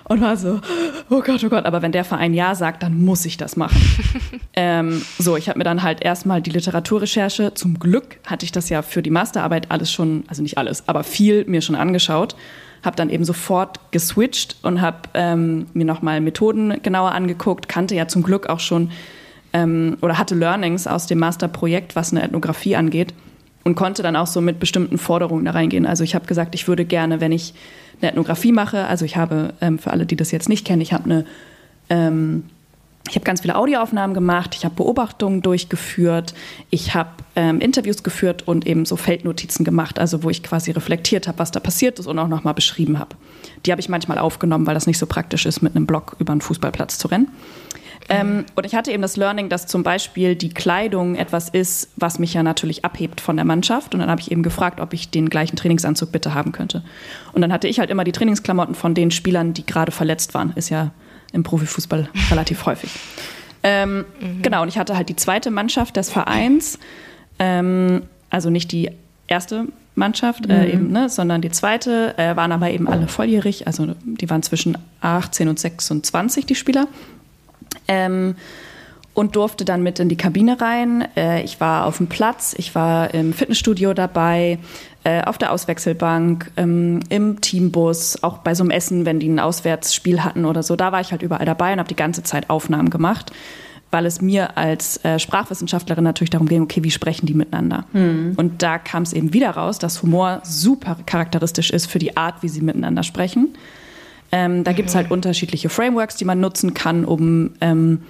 Und 0.04 0.20
war 0.20 0.36
so, 0.36 0.60
oh 1.08 1.20
Gott, 1.20 1.44
oh 1.44 1.48
Gott, 1.48 1.66
aber 1.66 1.82
wenn 1.82 1.92
der 1.92 2.04
Verein 2.04 2.34
Ja 2.34 2.54
sagt, 2.54 2.82
dann 2.82 3.04
muss 3.04 3.24
ich 3.26 3.36
das 3.36 3.56
machen. 3.56 3.80
ähm, 4.54 5.02
so, 5.18 5.36
ich 5.36 5.48
habe 5.48 5.58
mir 5.58 5.64
dann 5.64 5.82
halt 5.82 6.02
erstmal 6.02 6.42
die 6.42 6.50
Literaturrecherche, 6.50 7.54
zum 7.54 7.78
Glück 7.78 8.18
hatte 8.26 8.44
ich 8.44 8.50
das 8.50 8.68
ja 8.70 8.82
für 8.82 9.02
die 9.02 9.10
Masterarbeit 9.10 9.70
alles 9.70 9.92
schon, 9.92 10.24
also 10.26 10.42
nicht 10.42 10.58
alles, 10.58 10.88
aber 10.88 11.04
viel 11.04 11.44
mir 11.44 11.60
schon 11.60 11.76
angeschaut. 11.76 12.34
Habe 12.82 12.96
dann 12.96 13.10
eben 13.10 13.24
sofort 13.24 13.78
geswitcht 13.92 14.56
und 14.62 14.80
habe 14.80 14.96
ähm, 15.14 15.66
mir 15.74 15.84
nochmal 15.84 16.20
Methoden 16.20 16.82
genauer 16.82 17.12
angeguckt, 17.12 17.68
kannte 17.68 17.94
ja 17.94 18.08
zum 18.08 18.22
Glück 18.22 18.48
auch 18.48 18.60
schon 18.60 18.90
ähm, 19.52 19.96
oder 20.00 20.18
hatte 20.18 20.34
Learnings 20.34 20.86
aus 20.86 21.06
dem 21.06 21.18
Masterprojekt, 21.18 21.94
was 21.94 22.12
eine 22.12 22.22
Ethnographie 22.22 22.74
angeht 22.74 23.12
und 23.64 23.74
konnte 23.74 24.02
dann 24.02 24.16
auch 24.16 24.26
so 24.26 24.40
mit 24.40 24.58
bestimmten 24.58 24.98
Forderungen 24.98 25.44
da 25.44 25.52
reingehen. 25.52 25.86
Also 25.86 26.04
ich 26.04 26.14
habe 26.14 26.26
gesagt, 26.26 26.54
ich 26.54 26.68
würde 26.68 26.84
gerne, 26.84 27.20
wenn 27.20 27.32
ich 27.32 27.54
eine 28.00 28.10
Ethnographie 28.10 28.52
mache, 28.52 28.86
also 28.86 29.04
ich 29.04 29.16
habe, 29.16 29.54
ähm, 29.60 29.78
für 29.78 29.90
alle, 29.90 30.06
die 30.06 30.16
das 30.16 30.30
jetzt 30.30 30.48
nicht 30.48 30.66
kennen, 30.66 30.80
ich 30.80 30.92
habe 30.92 31.04
eine, 31.04 31.26
ähm, 31.90 32.44
ich 33.08 33.16
habe 33.16 33.24
ganz 33.24 33.40
viele 33.40 33.56
Audioaufnahmen 33.56 34.14
gemacht, 34.14 34.54
ich 34.54 34.64
habe 34.64 34.74
Beobachtungen 34.76 35.42
durchgeführt, 35.42 36.32
ich 36.70 36.94
habe 36.94 37.10
ähm, 37.34 37.60
Interviews 37.60 38.02
geführt 38.02 38.46
und 38.46 38.66
eben 38.66 38.84
so 38.84 38.96
Feldnotizen 38.96 39.64
gemacht, 39.64 39.98
also 39.98 40.22
wo 40.22 40.30
ich 40.30 40.42
quasi 40.42 40.70
reflektiert 40.70 41.26
habe, 41.26 41.38
was 41.38 41.50
da 41.50 41.60
passiert 41.60 41.98
ist 41.98 42.06
und 42.06 42.18
auch 42.18 42.28
nochmal 42.28 42.54
beschrieben 42.54 42.98
habe. 42.98 43.16
Die 43.66 43.72
habe 43.72 43.80
ich 43.80 43.88
manchmal 43.88 44.18
aufgenommen, 44.18 44.66
weil 44.66 44.74
das 44.74 44.86
nicht 44.86 44.98
so 44.98 45.06
praktisch 45.06 45.44
ist, 45.44 45.60
mit 45.60 45.74
einem 45.74 45.86
Blog 45.86 46.16
über 46.18 46.32
einen 46.32 46.40
Fußballplatz 46.40 46.98
zu 46.98 47.08
rennen. 47.08 47.28
Ähm, 48.10 48.44
und 48.56 48.66
ich 48.66 48.74
hatte 48.74 48.90
eben 48.90 49.02
das 49.02 49.16
Learning, 49.16 49.48
dass 49.48 49.68
zum 49.68 49.84
Beispiel 49.84 50.34
die 50.34 50.50
Kleidung 50.50 51.14
etwas 51.14 51.48
ist, 51.48 51.90
was 51.96 52.18
mich 52.18 52.34
ja 52.34 52.42
natürlich 52.42 52.84
abhebt 52.84 53.20
von 53.20 53.36
der 53.36 53.44
Mannschaft. 53.44 53.94
Und 53.94 54.00
dann 54.00 54.10
habe 54.10 54.20
ich 54.20 54.32
eben 54.32 54.42
gefragt, 54.42 54.80
ob 54.80 54.92
ich 54.92 55.10
den 55.10 55.30
gleichen 55.30 55.56
Trainingsanzug 55.56 56.10
bitte 56.10 56.34
haben 56.34 56.50
könnte. 56.50 56.82
Und 57.32 57.40
dann 57.40 57.52
hatte 57.52 57.68
ich 57.68 57.78
halt 57.78 57.88
immer 57.88 58.02
die 58.02 58.12
Trainingsklamotten 58.12 58.74
von 58.74 58.94
den 58.94 59.12
Spielern, 59.12 59.54
die 59.54 59.64
gerade 59.64 59.92
verletzt 59.92 60.34
waren. 60.34 60.52
Ist 60.56 60.70
ja 60.70 60.90
im 61.32 61.44
Profifußball 61.44 62.08
relativ 62.30 62.66
häufig. 62.66 62.90
Ähm, 63.62 64.04
mhm. 64.20 64.42
Genau, 64.42 64.62
und 64.62 64.68
ich 64.68 64.78
hatte 64.78 64.96
halt 64.96 65.08
die 65.08 65.16
zweite 65.16 65.50
Mannschaft 65.50 65.96
des 65.96 66.10
Vereins, 66.10 66.78
ähm, 67.38 68.02
also 68.28 68.50
nicht 68.50 68.72
die 68.72 68.90
erste 69.28 69.66
Mannschaft, 69.94 70.46
äh, 70.48 70.66
mhm. 70.66 70.72
eben, 70.72 70.92
ne, 70.92 71.08
sondern 71.08 71.42
die 71.42 71.50
zweite, 71.50 72.16
äh, 72.18 72.34
waren 72.36 72.52
aber 72.52 72.70
eben 72.70 72.88
alle 72.88 73.06
volljährig, 73.06 73.66
also 73.66 73.94
die 74.04 74.28
waren 74.30 74.42
zwischen 74.42 74.78
18 75.00 75.48
und 75.48 75.58
26, 75.58 76.46
die 76.46 76.54
Spieler. 76.54 76.88
Ähm, 77.88 78.36
und 79.12 79.36
durfte 79.36 79.64
dann 79.64 79.82
mit 79.82 79.98
in 79.98 80.08
die 80.08 80.16
Kabine 80.16 80.60
rein. 80.60 81.06
Äh, 81.16 81.42
ich 81.42 81.60
war 81.60 81.86
auf 81.86 81.98
dem 81.98 82.06
Platz, 82.06 82.54
ich 82.56 82.74
war 82.74 83.12
im 83.12 83.32
Fitnessstudio 83.32 83.92
dabei, 83.92 84.58
äh, 85.04 85.22
auf 85.22 85.36
der 85.36 85.52
Auswechselbank, 85.52 86.50
ähm, 86.56 87.00
im 87.08 87.40
Teambus, 87.40 88.22
auch 88.22 88.38
bei 88.38 88.54
so 88.54 88.62
einem 88.62 88.70
Essen, 88.70 89.06
wenn 89.06 89.18
die 89.18 89.28
ein 89.28 89.40
Auswärtsspiel 89.40 90.22
hatten 90.22 90.44
oder 90.44 90.62
so. 90.62 90.76
Da 90.76 90.92
war 90.92 91.00
ich 91.00 91.10
halt 91.10 91.22
überall 91.22 91.44
dabei 91.44 91.72
und 91.72 91.78
habe 91.78 91.88
die 91.88 91.96
ganze 91.96 92.22
Zeit 92.22 92.50
Aufnahmen 92.50 92.90
gemacht, 92.90 93.32
weil 93.90 94.06
es 94.06 94.20
mir 94.20 94.56
als 94.56 95.04
äh, 95.04 95.18
Sprachwissenschaftlerin 95.18 96.04
natürlich 96.04 96.30
darum 96.30 96.46
ging, 96.46 96.62
okay, 96.62 96.84
wie 96.84 96.90
sprechen 96.90 97.26
die 97.26 97.34
miteinander? 97.34 97.86
Hm. 97.92 98.34
Und 98.36 98.62
da 98.62 98.78
kam 98.78 99.02
es 99.02 99.12
eben 99.12 99.32
wieder 99.32 99.50
raus, 99.50 99.78
dass 99.78 100.02
Humor 100.02 100.40
super 100.44 100.96
charakteristisch 101.04 101.70
ist 101.70 101.86
für 101.90 101.98
die 101.98 102.16
Art, 102.16 102.42
wie 102.42 102.48
sie 102.48 102.60
miteinander 102.60 103.02
sprechen. 103.02 103.54
Ähm, 104.32 104.64
da 104.64 104.72
mhm. 104.72 104.76
gibt 104.76 104.88
es 104.90 104.94
halt 104.94 105.10
unterschiedliche 105.10 105.68
Frameworks, 105.68 106.14
die 106.16 106.24
man 106.24 106.40
nutzen 106.40 106.74
kann, 106.74 107.04
um 107.04 107.50
ähm, 107.60 108.02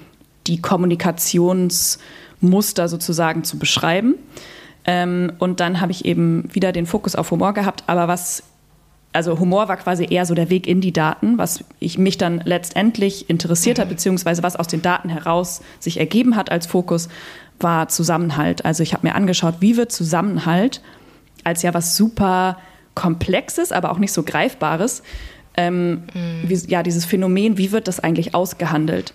die 0.47 0.61
Kommunikationsmuster 0.61 2.89
sozusagen 2.89 3.45
zu 3.45 3.59
beschreiben. 3.59 4.17
Ähm, 4.85 5.33
und 5.39 5.61
dann 5.61 5.81
habe 5.81 5.93
ich 5.93 6.05
eben 6.05 6.49
wieder 6.53 6.73
den 6.73 6.85
Fokus 6.87 7.15
auf 7.15 7.31
Humor 7.31 7.55
gehabt, 7.55 7.85
aber 7.87 8.09
was 8.09 8.43
also 9.13 9.41
Humor 9.41 9.69
war 9.69 9.77
quasi 9.77 10.07
eher 10.09 10.25
so 10.25 10.35
der 10.35 10.51
Weg 10.51 10.69
in 10.69 10.81
die 10.81 10.93
Daten, 10.93 11.37
was 11.37 11.65
ich 11.81 11.99
mich 11.99 12.17
dann 12.17 12.43
letztendlich 12.45 13.29
interessiert 13.29 13.81
hat, 13.81 13.87
mhm. 13.87 13.91
beziehungsweise 13.91 14.43
was 14.43 14.55
aus 14.55 14.69
den 14.69 14.83
Daten 14.83 15.09
heraus 15.09 15.63
sich 15.81 15.99
ergeben 15.99 16.37
hat 16.37 16.53
als 16.53 16.67
Fokus, 16.67 17.09
war 17.59 17.89
Zusammenhalt. 17.89 18.65
Also 18.65 18.83
ich 18.83 18.95
habe 18.95 19.07
mir 19.07 19.15
angeschaut, 19.15 19.57
wie 19.61 19.77
wird 19.77 19.91
Zusammenhalt 19.91 20.81
als 21.43 21.63
ja 21.63 21.75
was 21.75 21.97
super 21.97 22.59
Komplexes, 22.95 23.73
aber 23.73 23.91
auch 23.91 23.99
nicht 23.99 24.13
so 24.13 24.23
Greifbares, 24.23 25.03
ähm, 25.61 26.03
mhm. 26.15 26.49
wie, 26.49 26.55
ja, 26.69 26.83
dieses 26.83 27.05
Phänomen, 27.05 27.59
wie 27.59 27.73
wird 27.73 27.89
das 27.89 28.01
eigentlich 28.01 28.35
ausgehandelt? 28.35 29.15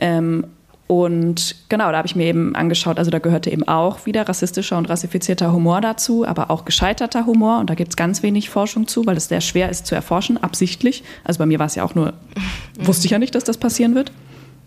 Ähm, 0.00 0.46
und 0.86 1.56
genau, 1.68 1.90
da 1.90 1.98
habe 1.98 2.06
ich 2.06 2.14
mir 2.14 2.26
eben 2.26 2.54
angeschaut, 2.54 2.98
also 2.98 3.10
da 3.10 3.18
gehörte 3.18 3.50
eben 3.50 3.66
auch 3.66 4.04
wieder 4.04 4.28
rassistischer 4.28 4.76
und 4.76 4.88
rassifizierter 4.88 5.50
Humor 5.50 5.80
dazu, 5.80 6.26
aber 6.26 6.50
auch 6.50 6.66
gescheiterter 6.66 7.24
Humor. 7.24 7.58
Und 7.58 7.70
da 7.70 7.74
gibt 7.74 7.90
es 7.90 7.96
ganz 7.96 8.22
wenig 8.22 8.50
Forschung 8.50 8.86
zu, 8.86 9.06
weil 9.06 9.16
es 9.16 9.28
sehr 9.28 9.40
schwer 9.40 9.70
ist 9.70 9.86
zu 9.86 9.94
erforschen, 9.94 10.42
absichtlich. 10.42 11.02
Also 11.24 11.38
bei 11.38 11.46
mir 11.46 11.58
war 11.58 11.66
es 11.66 11.74
ja 11.74 11.84
auch 11.84 11.94
nur, 11.94 12.12
wusste 12.78 13.06
ich 13.06 13.12
ja 13.12 13.18
nicht, 13.18 13.34
dass 13.34 13.44
das 13.44 13.56
passieren 13.56 13.94
wird. 13.94 14.12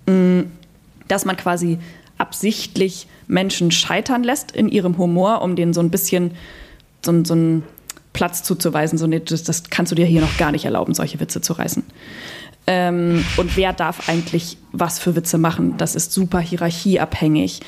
Mm, 0.07 0.41
dass 1.07 1.25
man 1.25 1.37
quasi 1.37 1.77
absichtlich 2.17 3.07
Menschen 3.27 3.69
scheitern 3.69 4.23
lässt 4.23 4.51
in 4.51 4.69
ihrem 4.69 4.97
Humor, 4.97 5.43
um 5.43 5.55
denen 5.55 5.73
so 5.73 5.81
ein 5.81 5.91
bisschen 5.91 6.31
so, 7.05 7.23
so 7.23 7.33
einen 7.33 7.63
Platz 8.17 8.41
zuzuweisen. 8.41 8.97
So, 8.97 9.05
nee, 9.05 9.19
das, 9.19 9.43
das 9.43 9.69
kannst 9.69 9.91
du 9.91 9.95
dir 9.95 10.07
hier 10.07 10.21
noch 10.21 10.37
gar 10.37 10.51
nicht 10.51 10.65
erlauben, 10.65 10.95
solche 10.95 11.19
Witze 11.19 11.39
zu 11.39 11.53
reißen. 11.53 11.83
Ähm, 12.65 13.23
und 13.37 13.55
wer 13.55 13.73
darf 13.73 14.09
eigentlich 14.09 14.57
was 14.71 14.97
für 14.97 15.15
Witze 15.15 15.37
machen? 15.37 15.77
Das 15.77 15.93
ist 15.93 16.11
super 16.11 16.39
hierarchieabhängig. 16.39 17.61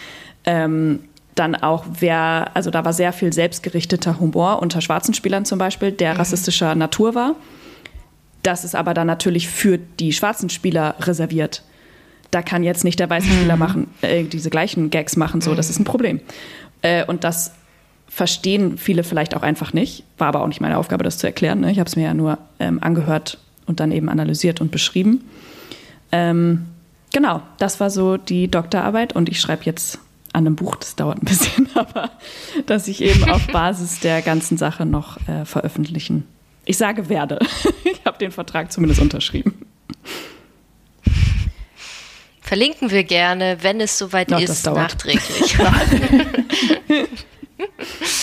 Ähm, 0.46 1.02
dann 1.36 1.56
auch, 1.56 1.86
wer, 2.00 2.50
also 2.56 2.72
da 2.72 2.84
war 2.84 2.94
sehr 2.94 3.14
viel 3.14 3.32
selbstgerichteter 3.32 4.20
Humor 4.20 4.60
unter 4.60 4.82
schwarzen 4.82 5.14
Spielern 5.14 5.46
zum 5.46 5.60
Beispiel, 5.60 5.92
der 5.92 6.16
mhm. 6.16 6.20
rassistischer 6.20 6.74
Natur 6.74 7.14
war. 7.14 7.36
Das 8.42 8.64
ist 8.64 8.74
aber 8.74 8.96
dann 8.96 9.06
natürlich 9.06 9.50
für 9.50 9.78
die 9.78 10.14
schwarzen 10.14 10.50
Spieler 10.50 10.96
reserviert. 11.00 11.62
Da 12.32 12.42
kann 12.42 12.64
jetzt 12.64 12.84
nicht 12.84 13.00
der 13.00 13.10
weiße 13.10 13.28
Spieler 13.28 13.56
mhm. 13.56 13.60
machen, 13.60 13.88
äh, 14.02 14.24
diese 14.24 14.50
gleichen 14.50 14.90
Gags 14.90 15.16
machen, 15.16 15.42
so, 15.42 15.54
das 15.54 15.70
ist 15.70 15.80
ein 15.80 15.86
Problem. 15.86 16.22
Äh, 16.82 17.06
und 17.06 17.24
das 17.24 17.52
verstehen 18.10 18.78
viele 18.78 19.04
vielleicht 19.04 19.36
auch 19.36 19.44
einfach 19.44 19.72
nicht. 19.72 20.04
War 20.18 20.28
aber 20.28 20.42
auch 20.42 20.48
nicht 20.48 20.62
meine 20.62 20.78
Aufgabe, 20.78 21.04
das 21.04 21.18
zu 21.18 21.28
erklären. 21.28 21.62
Ne? 21.62 21.72
Ich 21.72 21.80
habe 21.80 21.88
es 21.88 21.96
mir 21.96 22.04
ja 22.04 22.14
nur 22.14 22.38
ähm, 22.60 22.82
angehört 22.82 23.38
und 23.66 23.80
dann 23.80 23.92
eben 23.92 24.10
analysiert 24.10 24.62
und 24.62 24.72
beschrieben. 24.72 25.24
Ähm, 26.12 26.66
genau, 27.14 27.42
das 27.60 27.80
war 27.80 27.90
so 27.90 28.18
die 28.18 28.50
Doktorarbeit 28.50 29.14
und 29.14 29.30
ich 29.30 29.40
schreibe 29.40 29.64
jetzt 29.66 30.00
an 30.34 30.46
einem 30.46 30.56
Buch, 30.56 30.76
das 30.76 30.96
dauert 30.96 31.22
ein 31.22 31.26
bisschen, 31.26 31.70
aber 31.76 32.12
dass 32.66 32.88
ich 32.88 33.02
eben 33.02 33.30
auf 33.30 33.46
Basis 33.52 34.00
der 34.00 34.22
ganzen 34.22 34.58
Sache 34.58 34.86
noch 34.86 35.18
äh, 35.28 35.46
veröffentlichen. 35.46 36.26
Ich 36.66 36.78
sage 36.78 37.10
werde. 37.10 37.40
ich 37.84 38.02
habe 38.06 38.18
den 38.18 38.32
Vertrag 38.32 38.72
zumindest 38.72 39.02
unterschrieben. 39.02 39.54
Verlinken 42.42 42.90
wir 42.90 43.04
gerne, 43.04 43.58
wenn 43.62 43.80
es 43.80 44.00
soweit 44.00 44.32
Doch, 44.32 44.42
ist, 44.42 44.66
nachträglich. 44.66 45.56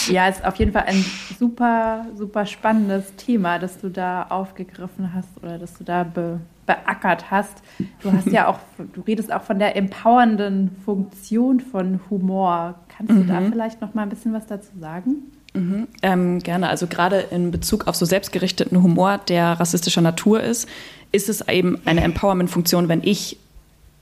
Ja, 0.09 0.29
ist 0.29 0.45
auf 0.45 0.57
jeden 0.57 0.73
Fall 0.73 0.85
ein 0.87 1.05
super, 1.39 2.07
super 2.15 2.47
spannendes 2.47 3.15
Thema, 3.17 3.59
das 3.59 3.79
du 3.81 3.91
da 3.91 4.27
aufgegriffen 4.29 5.13
hast 5.15 5.29
oder 5.43 5.59
das 5.59 5.75
du 5.75 5.85
da 5.85 6.05
be, 6.05 6.41
beackert 6.67 7.31
hast. 7.31 7.63
Du 8.01 8.13
hast 8.13 8.27
ja 8.29 8.49
auch, 8.49 8.59
du 8.93 9.01
redest 9.03 9.33
auch 9.33 9.43
von 9.43 9.59
der 9.59 9.77
empowernden 9.77 10.77
Funktion 10.85 11.61
von 11.61 12.01
Humor. 12.11 12.75
Kannst 12.89 13.13
du 13.13 13.19
mhm. 13.19 13.29
da 13.29 13.41
vielleicht 13.43 13.81
noch 13.81 13.95
mal 13.95 14.03
ein 14.03 14.09
bisschen 14.09 14.33
was 14.33 14.47
dazu 14.47 14.73
sagen? 14.79 15.33
Mhm, 15.55 15.89
ähm, 16.03 16.39
gerne. 16.41 16.69
Also 16.69 16.87
gerade 16.87 17.21
in 17.31 17.51
Bezug 17.51 17.87
auf 17.87 17.97
so 17.97 18.05
selbstgerichteten 18.05 18.83
Humor, 18.83 19.19
der 19.19 19.59
rassistischer 19.59 20.03
Natur 20.03 20.43
ist, 20.43 20.69
ist 21.13 21.29
es 21.29 21.47
eben 21.49 21.81
eine 21.87 22.03
Empowerment-Funktion, 22.03 22.89
wenn 22.89 23.03
ich 23.03 23.39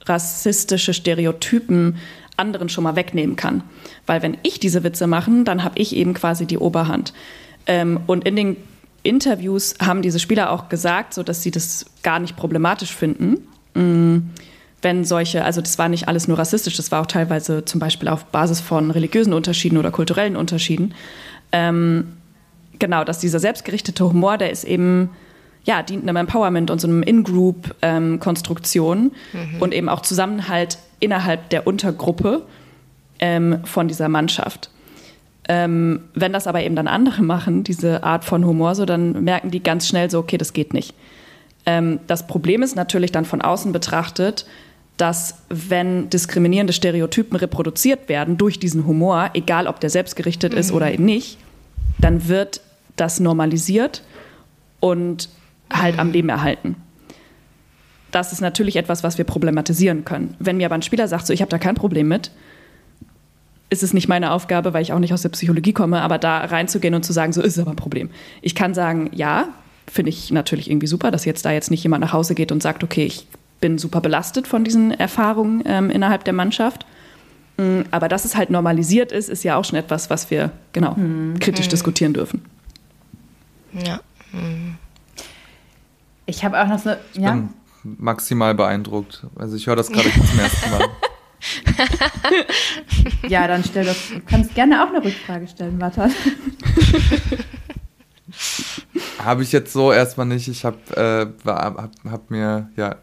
rassistische 0.06 0.92
Stereotypen 0.92 1.96
anderen 2.36 2.68
schon 2.68 2.84
mal 2.84 2.96
wegnehmen 2.96 3.36
kann. 3.36 3.62
Weil 4.06 4.22
wenn 4.22 4.36
ich 4.42 4.60
diese 4.60 4.84
Witze 4.84 5.06
mache, 5.06 5.30
dann 5.44 5.64
habe 5.64 5.78
ich 5.78 5.94
eben 5.94 6.14
quasi 6.14 6.46
die 6.46 6.58
Oberhand. 6.58 7.12
Ähm, 7.66 8.00
und 8.06 8.26
in 8.26 8.36
den 8.36 8.56
Interviews 9.02 9.74
haben 9.80 10.02
diese 10.02 10.18
Spieler 10.18 10.50
auch 10.50 10.68
gesagt, 10.68 11.14
so 11.14 11.22
dass 11.22 11.42
sie 11.42 11.50
das 11.50 11.86
gar 12.02 12.18
nicht 12.18 12.36
problematisch 12.36 12.94
finden. 12.94 13.46
Mm, 13.74 14.30
wenn 14.82 15.04
solche, 15.04 15.44
also 15.44 15.60
das 15.60 15.78
war 15.78 15.88
nicht 15.88 16.08
alles 16.08 16.28
nur 16.28 16.38
rassistisch, 16.38 16.76
das 16.76 16.90
war 16.90 17.00
auch 17.00 17.06
teilweise 17.06 17.64
zum 17.64 17.80
Beispiel 17.80 18.08
auf 18.08 18.26
Basis 18.26 18.60
von 18.60 18.90
religiösen 18.90 19.32
Unterschieden 19.32 19.78
oder 19.78 19.90
kulturellen 19.90 20.36
Unterschieden. 20.36 20.94
Ähm, 21.52 22.14
genau, 22.78 23.04
dass 23.04 23.18
dieser 23.18 23.40
selbstgerichtete 23.40 24.04
Humor, 24.04 24.38
der 24.38 24.50
ist 24.50 24.64
eben 24.64 25.10
ja, 25.64 25.82
dient 25.82 26.02
einem 26.02 26.16
Empowerment 26.16 26.70
und 26.70 26.80
so 26.80 26.86
einem 26.86 27.02
In-Group-Konstruktion 27.02 29.12
ähm, 29.34 29.54
mhm. 29.54 29.62
und 29.62 29.72
eben 29.72 29.88
auch 29.88 30.02
Zusammenhalt 30.02 30.78
innerhalb 31.04 31.50
der 31.50 31.66
Untergruppe 31.66 32.42
ähm, 33.18 33.60
von 33.64 33.88
dieser 33.88 34.08
Mannschaft. 34.08 34.70
Ähm, 35.48 36.00
wenn 36.14 36.32
das 36.32 36.46
aber 36.46 36.62
eben 36.62 36.74
dann 36.74 36.88
andere 36.88 37.22
machen, 37.22 37.64
diese 37.64 38.02
Art 38.02 38.24
von 38.24 38.44
Humor, 38.46 38.74
so 38.74 38.86
dann 38.86 39.24
merken 39.24 39.50
die 39.50 39.62
ganz 39.62 39.86
schnell 39.86 40.10
so, 40.10 40.18
okay, 40.18 40.38
das 40.38 40.54
geht 40.54 40.72
nicht. 40.72 40.94
Ähm, 41.66 42.00
das 42.06 42.26
Problem 42.26 42.62
ist 42.62 42.76
natürlich 42.76 43.12
dann 43.12 43.24
von 43.24 43.42
außen 43.42 43.72
betrachtet, 43.72 44.46
dass 44.96 45.42
wenn 45.48 46.08
diskriminierende 46.08 46.72
Stereotypen 46.72 47.36
reproduziert 47.36 48.08
werden 48.08 48.38
durch 48.38 48.58
diesen 48.58 48.86
Humor, 48.86 49.30
egal 49.34 49.66
ob 49.66 49.80
der 49.80 49.90
selbstgerichtet 49.90 50.52
mhm. 50.52 50.58
ist 50.58 50.72
oder 50.72 50.92
eben 50.92 51.04
nicht, 51.04 51.38
dann 51.98 52.28
wird 52.28 52.60
das 52.96 53.20
normalisiert 53.20 54.02
und 54.80 55.28
halt 55.72 55.98
am 55.98 56.12
Leben 56.12 56.28
erhalten. 56.28 56.76
Das 58.14 58.32
ist 58.32 58.40
natürlich 58.40 58.76
etwas, 58.76 59.02
was 59.02 59.18
wir 59.18 59.24
problematisieren 59.24 60.04
können. 60.04 60.36
Wenn 60.38 60.56
mir 60.56 60.66
aber 60.66 60.76
ein 60.76 60.82
Spieler 60.82 61.08
sagt, 61.08 61.26
so 61.26 61.32
ich 61.32 61.40
habe 61.40 61.48
da 61.48 61.58
kein 61.58 61.74
Problem 61.74 62.06
mit, 62.06 62.30
ist 63.70 63.82
es 63.82 63.92
nicht 63.92 64.06
meine 64.06 64.30
Aufgabe, 64.30 64.72
weil 64.72 64.82
ich 64.82 64.92
auch 64.92 65.00
nicht 65.00 65.12
aus 65.12 65.22
der 65.22 65.30
Psychologie 65.30 65.72
komme, 65.72 66.00
aber 66.00 66.18
da 66.18 66.38
reinzugehen 66.44 66.94
und 66.94 67.04
zu 67.04 67.12
sagen, 67.12 67.32
so 67.32 67.42
ist 67.42 67.56
es 67.56 67.58
aber 67.58 67.72
ein 67.72 67.76
Problem. 67.76 68.10
Ich 68.40 68.54
kann 68.54 68.72
sagen, 68.72 69.10
ja, 69.12 69.48
finde 69.90 70.10
ich 70.10 70.30
natürlich 70.30 70.70
irgendwie 70.70 70.86
super, 70.86 71.10
dass 71.10 71.24
jetzt 71.24 71.44
da 71.44 71.50
jetzt 71.50 71.72
nicht 71.72 71.82
jemand 71.82 72.02
nach 72.02 72.12
Hause 72.12 72.36
geht 72.36 72.52
und 72.52 72.62
sagt, 72.62 72.84
okay, 72.84 73.04
ich 73.04 73.26
bin 73.60 73.78
super 73.78 74.00
belastet 74.00 74.46
von 74.46 74.62
diesen 74.62 74.92
Erfahrungen 74.92 75.64
ähm, 75.66 75.90
innerhalb 75.90 76.22
der 76.22 76.34
Mannschaft. 76.34 76.86
Mm, 77.56 77.80
aber 77.90 78.08
dass 78.08 78.24
es 78.24 78.36
halt 78.36 78.48
normalisiert 78.48 79.10
ist, 79.10 79.28
ist 79.28 79.42
ja 79.42 79.56
auch 79.56 79.64
schon 79.64 79.76
etwas, 79.76 80.08
was 80.08 80.30
wir 80.30 80.52
genau 80.72 80.94
hm. 80.94 81.40
kritisch 81.40 81.66
hm. 81.66 81.70
diskutieren 81.70 82.12
dürfen. 82.14 82.44
Ja. 83.72 84.00
Hm. 84.30 84.76
Ich 86.26 86.44
habe 86.44 86.62
auch 86.62 86.68
noch 86.68 86.78
so. 86.78 86.90
Ich 87.12 87.20
ja? 87.20 87.48
Maximal 87.84 88.54
beeindruckt. 88.54 89.26
Also 89.36 89.56
ich 89.56 89.66
höre 89.66 89.76
das 89.76 89.90
gerade 89.90 90.10
zum 90.10 90.38
ersten 90.38 90.70
Mal. 90.70 90.88
ja, 93.28 93.46
dann 93.46 93.62
stell 93.64 93.84
das. 93.84 94.08
Du 94.08 94.20
kannst 94.20 94.54
gerne 94.54 94.82
auch 94.82 94.88
eine 94.88 95.04
Rückfrage 95.04 95.46
stellen, 95.46 95.80
Warte. 95.80 96.10
habe 99.18 99.42
ich 99.42 99.52
jetzt 99.52 99.72
so 99.72 99.92
erstmal 99.92 100.26
nicht. 100.26 100.48
Ich 100.48 100.64
habe 100.64 100.78
äh, 100.96 101.26
hab, 101.48 101.90
hab 102.10 102.30
mir 102.30 102.70
ja 102.76 102.96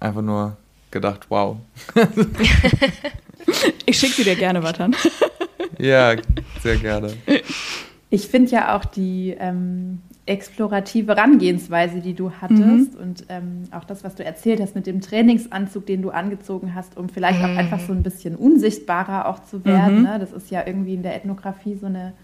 einfach 0.00 0.22
nur 0.22 0.56
gedacht, 0.90 1.26
wow. 1.28 1.56
ich 3.86 3.98
schicke 3.98 4.14
sie 4.14 4.24
dir 4.24 4.36
gerne, 4.36 4.62
Watan. 4.62 4.94
ja, 5.78 6.16
sehr 6.62 6.76
gerne. 6.76 7.16
Ich 8.10 8.28
finde 8.28 8.50
ja 8.52 8.76
auch 8.76 8.84
die 8.84 9.34
ähm, 9.38 10.02
explorative 10.26 11.14
Herangehensweise, 11.14 12.00
die 12.00 12.14
du 12.14 12.30
hattest 12.40 12.94
mhm. 12.94 13.00
und 13.00 13.24
ähm, 13.28 13.64
auch 13.72 13.84
das, 13.84 14.04
was 14.04 14.14
du 14.14 14.24
erzählt 14.24 14.60
hast 14.60 14.74
mit 14.74 14.86
dem 14.86 15.02
Trainingsanzug, 15.02 15.84
den 15.84 16.00
du 16.00 16.10
angezogen 16.10 16.74
hast, 16.74 16.96
um 16.96 17.10
vielleicht 17.10 17.40
mhm. 17.40 17.44
auch 17.44 17.56
einfach 17.58 17.80
so 17.80 17.92
ein 17.92 18.02
bisschen 18.02 18.34
unsichtbarer 18.34 19.28
auch 19.28 19.44
zu 19.44 19.64
werden. 19.66 19.98
Mhm. 19.98 20.04
Ne? 20.04 20.18
Das 20.18 20.32
ist 20.32 20.50
ja 20.50 20.66
irgendwie 20.66 20.94
in 20.94 21.02
der 21.02 21.14
Ethnographie 21.14 21.74
so 21.74 21.86
eine 21.86 22.14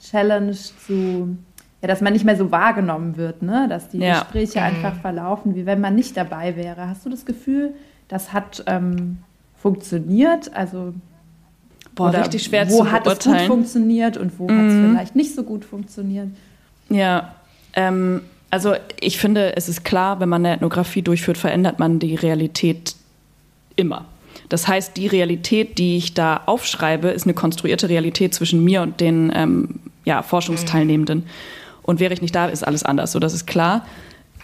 Challenge 0.00 0.52
zu, 0.52 1.36
ja, 1.82 1.88
dass 1.88 2.00
man 2.00 2.14
nicht 2.14 2.24
mehr 2.24 2.36
so 2.36 2.50
wahrgenommen 2.50 3.18
wird, 3.18 3.42
ne? 3.42 3.66
dass 3.68 3.90
die 3.90 3.98
ja. 3.98 4.20
Gespräche 4.20 4.58
mhm. 4.58 4.66
einfach 4.66 4.94
verlaufen, 4.94 5.54
wie 5.54 5.66
wenn 5.66 5.80
man 5.80 5.94
nicht 5.94 6.16
dabei 6.16 6.56
wäre. 6.56 6.88
Hast 6.88 7.04
du 7.04 7.10
das 7.10 7.26
Gefühl, 7.26 7.74
das 8.08 8.32
hat 8.32 8.64
ähm, 8.66 9.18
funktioniert? 9.56 10.54
Also 10.54 10.94
Boah, 11.94 12.14
richtig 12.14 12.44
schwer 12.44 12.70
wo 12.70 12.78
zu 12.78 12.90
hat 12.90 13.06
es 13.06 13.18
gut 13.18 13.40
funktioniert 13.42 14.16
und 14.16 14.38
wo 14.38 14.48
mhm. 14.48 14.58
hat 14.58 14.66
es 14.68 14.72
vielleicht 14.72 15.16
nicht 15.16 15.34
so 15.34 15.42
gut 15.42 15.66
funktioniert? 15.66 16.28
Ja, 16.88 17.34
ähm, 17.74 18.22
also 18.50 18.74
ich 19.00 19.18
finde, 19.18 19.56
es 19.56 19.68
ist 19.68 19.82
klar, 19.84 20.20
wenn 20.20 20.28
man 20.28 20.44
eine 20.44 20.56
Ethnographie 20.56 21.00
durchführt, 21.02 21.38
verändert 21.38 21.78
man 21.78 21.98
die 21.98 22.14
Realität 22.14 22.94
immer. 23.76 24.04
Das 24.48 24.68
heißt, 24.68 24.96
die 24.98 25.06
Realität, 25.06 25.78
die 25.78 25.96
ich 25.96 26.12
da 26.12 26.42
aufschreibe, 26.44 27.08
ist 27.08 27.24
eine 27.24 27.32
konstruierte 27.32 27.88
Realität 27.88 28.34
zwischen 28.34 28.62
mir 28.62 28.82
und 28.82 29.00
den 29.00 29.32
ähm, 29.34 29.80
ja, 30.04 30.22
Forschungsteilnehmenden. 30.22 31.24
Und 31.82 32.00
wäre 32.00 32.12
ich 32.12 32.20
nicht 32.20 32.34
da, 32.34 32.46
ist 32.46 32.62
alles 32.62 32.82
anders. 32.82 33.12
So, 33.12 33.18
das 33.18 33.32
ist 33.32 33.46
klar. 33.46 33.86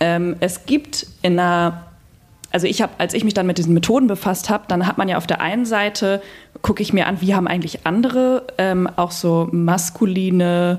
Ähm, 0.00 0.36
es 0.40 0.64
gibt 0.64 1.06
in 1.20 1.38
einer, 1.38 1.84
also 2.50 2.66
ich 2.66 2.80
habe, 2.80 2.92
als 2.98 3.12
ich 3.14 3.24
mich 3.24 3.34
dann 3.34 3.46
mit 3.46 3.58
diesen 3.58 3.74
Methoden 3.74 4.06
befasst 4.06 4.48
habe, 4.48 4.64
dann 4.68 4.86
hat 4.86 4.96
man 4.96 5.08
ja 5.08 5.18
auf 5.18 5.26
der 5.26 5.42
einen 5.42 5.66
Seite, 5.66 6.22
gucke 6.62 6.82
ich 6.82 6.94
mir 6.94 7.06
an, 7.06 7.20
wie 7.20 7.34
haben 7.34 7.46
eigentlich 7.46 7.86
andere 7.86 8.46
ähm, 8.56 8.88
auch 8.96 9.10
so 9.10 9.48
maskuline, 9.52 10.78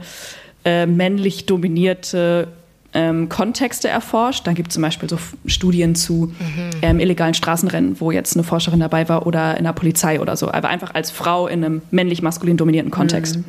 äh, 0.65 0.85
männlich 0.85 1.45
dominierte 1.45 2.47
ähm, 2.93 3.29
Kontexte 3.29 3.87
erforscht. 3.87 4.47
Dann 4.47 4.55
gibt 4.55 4.69
es 4.69 4.73
zum 4.73 4.83
Beispiel 4.83 5.09
so 5.09 5.17
Studien 5.45 5.95
zu 5.95 6.33
mhm. 6.39 6.71
ähm, 6.81 6.99
illegalen 6.99 7.33
Straßenrennen, 7.33 7.99
wo 7.99 8.11
jetzt 8.11 8.35
eine 8.35 8.43
Forscherin 8.43 8.79
dabei 8.79 9.07
war 9.09 9.27
oder 9.27 9.57
in 9.57 9.63
der 9.63 9.73
Polizei 9.73 10.19
oder 10.19 10.35
so. 10.35 10.51
Aber 10.51 10.69
einfach 10.69 10.95
als 10.95 11.11
Frau 11.11 11.47
in 11.47 11.63
einem 11.63 11.81
männlich-maskulin 11.91 12.57
dominierten 12.57 12.91
Kontext, 12.91 13.37
mhm. 13.37 13.45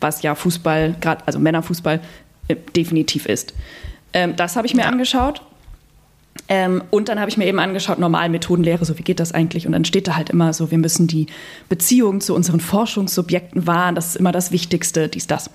was 0.00 0.22
ja 0.22 0.34
Fußball, 0.34 0.96
gerade 1.00 1.22
also 1.26 1.38
Männerfußball, 1.38 2.00
äh, 2.48 2.56
definitiv 2.76 3.26
ist. 3.26 3.54
Ähm, 4.12 4.36
das 4.36 4.56
habe 4.56 4.66
ich 4.66 4.74
mir 4.74 4.82
ja. 4.82 4.88
angeschaut. 4.88 5.42
Ähm, 6.48 6.82
und 6.90 7.08
dann 7.08 7.20
habe 7.20 7.30
ich 7.30 7.36
mir 7.36 7.46
eben 7.46 7.58
angeschaut, 7.58 7.98
Normalmethodenlehre, 7.98 8.84
so 8.84 8.98
wie 8.98 9.02
geht 9.02 9.18
das 9.18 9.32
eigentlich? 9.32 9.66
Und 9.66 9.72
dann 9.72 9.84
steht 9.84 10.08
da 10.08 10.16
halt 10.16 10.30
immer 10.30 10.52
so, 10.52 10.70
wir 10.70 10.78
müssen 10.78 11.06
die 11.06 11.26
Beziehung 11.68 12.20
zu 12.20 12.34
unseren 12.34 12.60
Forschungssubjekten 12.60 13.66
wahren, 13.66 13.94
das 13.94 14.08
ist 14.08 14.16
immer 14.16 14.32
das 14.32 14.52
Wichtigste, 14.52 15.08
dies, 15.08 15.26
das. 15.26 15.48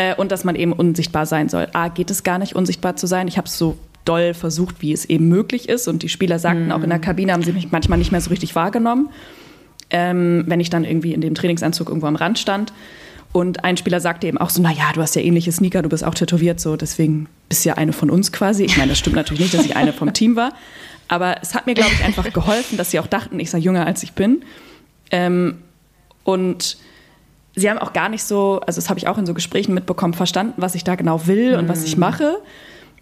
Äh, 0.00 0.14
und 0.14 0.32
dass 0.32 0.44
man 0.44 0.54
eben 0.54 0.72
unsichtbar 0.72 1.26
sein 1.26 1.50
soll. 1.50 1.68
A, 1.74 1.88
geht 1.88 2.10
es 2.10 2.22
gar 2.22 2.38
nicht, 2.38 2.56
unsichtbar 2.56 2.96
zu 2.96 3.06
sein. 3.06 3.28
Ich 3.28 3.36
habe 3.36 3.46
es 3.46 3.58
so 3.58 3.76
doll 4.06 4.32
versucht, 4.32 4.76
wie 4.80 4.94
es 4.94 5.04
eben 5.04 5.28
möglich 5.28 5.68
ist. 5.68 5.88
Und 5.88 6.02
die 6.02 6.08
Spieler 6.08 6.38
sagten 6.38 6.66
mhm. 6.66 6.72
auch 6.72 6.82
in 6.82 6.88
der 6.88 6.98
Kabine, 6.98 7.34
haben 7.34 7.42
sie 7.42 7.52
mich 7.52 7.70
manchmal 7.70 7.98
nicht 7.98 8.10
mehr 8.10 8.22
so 8.22 8.30
richtig 8.30 8.54
wahrgenommen, 8.54 9.10
ähm, 9.90 10.44
wenn 10.46 10.58
ich 10.58 10.70
dann 10.70 10.84
irgendwie 10.84 11.12
in 11.12 11.20
dem 11.20 11.34
Trainingsanzug 11.34 11.88
irgendwo 11.88 12.06
am 12.06 12.16
Rand 12.16 12.38
stand. 12.38 12.72
Und 13.32 13.62
ein 13.62 13.76
Spieler 13.76 14.00
sagte 14.00 14.26
eben 14.26 14.38
auch 14.38 14.48
so, 14.48 14.62
naja, 14.62 14.90
du 14.94 15.02
hast 15.02 15.14
ja 15.16 15.22
ähnliche 15.22 15.52
Sneaker, 15.52 15.82
du 15.82 15.90
bist 15.90 16.02
auch 16.02 16.14
tätowiert, 16.14 16.60
so 16.60 16.76
deswegen 16.76 17.28
bist 17.50 17.66
du 17.66 17.68
ja 17.68 17.74
eine 17.76 17.92
von 17.92 18.08
uns 18.08 18.32
quasi. 18.32 18.64
Ich 18.64 18.78
meine, 18.78 18.88
das 18.88 18.98
stimmt 18.98 19.16
natürlich 19.16 19.40
nicht, 19.42 19.54
dass 19.54 19.66
ich 19.66 19.76
eine 19.76 19.92
vom 19.92 20.14
Team 20.14 20.34
war. 20.34 20.54
Aber 21.08 21.36
es 21.42 21.54
hat 21.54 21.66
mir, 21.66 21.74
glaube 21.74 21.90
ich, 21.92 22.02
einfach 22.02 22.32
geholfen, 22.32 22.78
dass 22.78 22.90
sie 22.90 23.00
auch 23.00 23.06
dachten, 23.06 23.38
ich 23.38 23.50
sei 23.50 23.58
jünger 23.58 23.86
als 23.86 24.02
ich 24.02 24.12
bin. 24.12 24.44
Ähm, 25.10 25.58
und 26.24 26.78
sie 27.54 27.68
haben 27.68 27.78
auch 27.78 27.92
gar 27.92 28.08
nicht 28.08 28.24
so, 28.24 28.60
also 28.66 28.80
das 28.80 28.88
habe 28.88 28.98
ich 28.98 29.08
auch 29.08 29.18
in 29.18 29.26
so 29.26 29.34
Gesprächen 29.34 29.74
mitbekommen, 29.74 30.14
verstanden, 30.14 30.54
was 30.56 30.74
ich 30.74 30.84
da 30.84 30.94
genau 30.94 31.26
will 31.26 31.56
und 31.56 31.68
was 31.68 31.84
ich 31.84 31.96
mhm. 31.96 32.00
mache, 32.00 32.38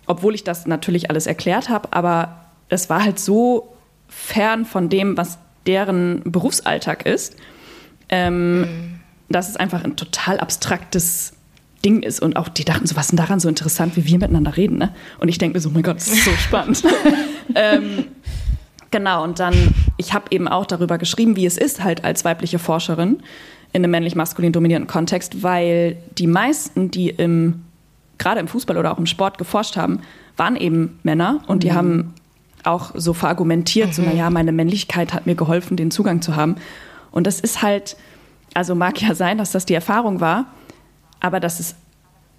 obwohl 0.06 0.34
ich 0.34 0.44
das 0.44 0.66
natürlich 0.66 1.10
alles 1.10 1.26
erklärt 1.26 1.68
habe, 1.68 1.88
aber 1.92 2.46
es 2.68 2.90
war 2.90 3.04
halt 3.04 3.18
so 3.18 3.74
fern 4.08 4.64
von 4.64 4.88
dem, 4.88 5.16
was 5.16 5.38
deren 5.66 6.22
Berufsalltag 6.24 7.06
ist, 7.06 7.36
ähm, 8.08 8.60
mhm. 8.60 9.00
dass 9.28 9.48
es 9.48 9.56
einfach 9.56 9.84
ein 9.84 9.96
total 9.96 10.40
abstraktes 10.40 11.34
Ding 11.84 12.02
ist 12.02 12.20
und 12.20 12.36
auch 12.36 12.48
die 12.48 12.64
dachten 12.64 12.86
so, 12.86 12.96
was 12.96 13.06
ist 13.06 13.10
denn 13.12 13.18
daran 13.18 13.38
so 13.38 13.48
interessant, 13.48 13.96
wie 13.96 14.04
wir 14.04 14.18
miteinander 14.18 14.56
reden, 14.56 14.78
ne? 14.78 14.94
Und 15.20 15.28
ich 15.28 15.38
denke 15.38 15.56
mir 15.56 15.60
so, 15.60 15.68
oh 15.68 15.72
mein 15.72 15.84
Gott, 15.84 15.96
das 15.96 16.08
ist 16.08 16.24
so 16.24 16.30
spannend. 16.38 16.82
ähm, 17.54 18.06
genau, 18.90 19.22
und 19.22 19.38
dann, 19.38 19.54
ich 19.96 20.12
habe 20.12 20.26
eben 20.30 20.48
auch 20.48 20.66
darüber 20.66 20.98
geschrieben, 20.98 21.36
wie 21.36 21.46
es 21.46 21.56
ist, 21.56 21.84
halt 21.84 22.04
als 22.04 22.24
weibliche 22.24 22.58
Forscherin 22.58 23.22
in 23.72 23.82
einem 23.84 23.90
männlich-maskulin 23.90 24.52
dominierten 24.52 24.86
Kontext, 24.86 25.42
weil 25.42 25.96
die 26.16 26.26
meisten, 26.26 26.90
die 26.90 27.10
im, 27.10 27.64
gerade 28.16 28.40
im 28.40 28.48
Fußball 28.48 28.76
oder 28.76 28.92
auch 28.92 28.98
im 28.98 29.06
Sport 29.06 29.38
geforscht 29.38 29.76
haben, 29.76 30.00
waren 30.36 30.56
eben 30.56 30.98
Männer 31.02 31.42
und 31.46 31.62
die 31.62 31.70
mhm. 31.70 31.74
haben 31.74 32.14
auch 32.64 32.92
so 32.94 33.12
verargumentiert, 33.12 33.88
mhm. 33.88 33.92
so, 33.92 34.02
naja, 34.02 34.30
meine 34.30 34.52
Männlichkeit 34.52 35.12
hat 35.12 35.26
mir 35.26 35.34
geholfen, 35.34 35.76
den 35.76 35.90
Zugang 35.90 36.22
zu 36.22 36.36
haben. 36.36 36.56
Und 37.10 37.26
das 37.26 37.40
ist 37.40 37.62
halt, 37.62 37.96
also 38.54 38.74
mag 38.74 39.00
ja 39.00 39.14
sein, 39.14 39.38
dass 39.38 39.52
das 39.52 39.66
die 39.66 39.74
Erfahrung 39.74 40.20
war, 40.20 40.46
aber 41.20 41.40
das 41.40 41.60
ist 41.60 41.76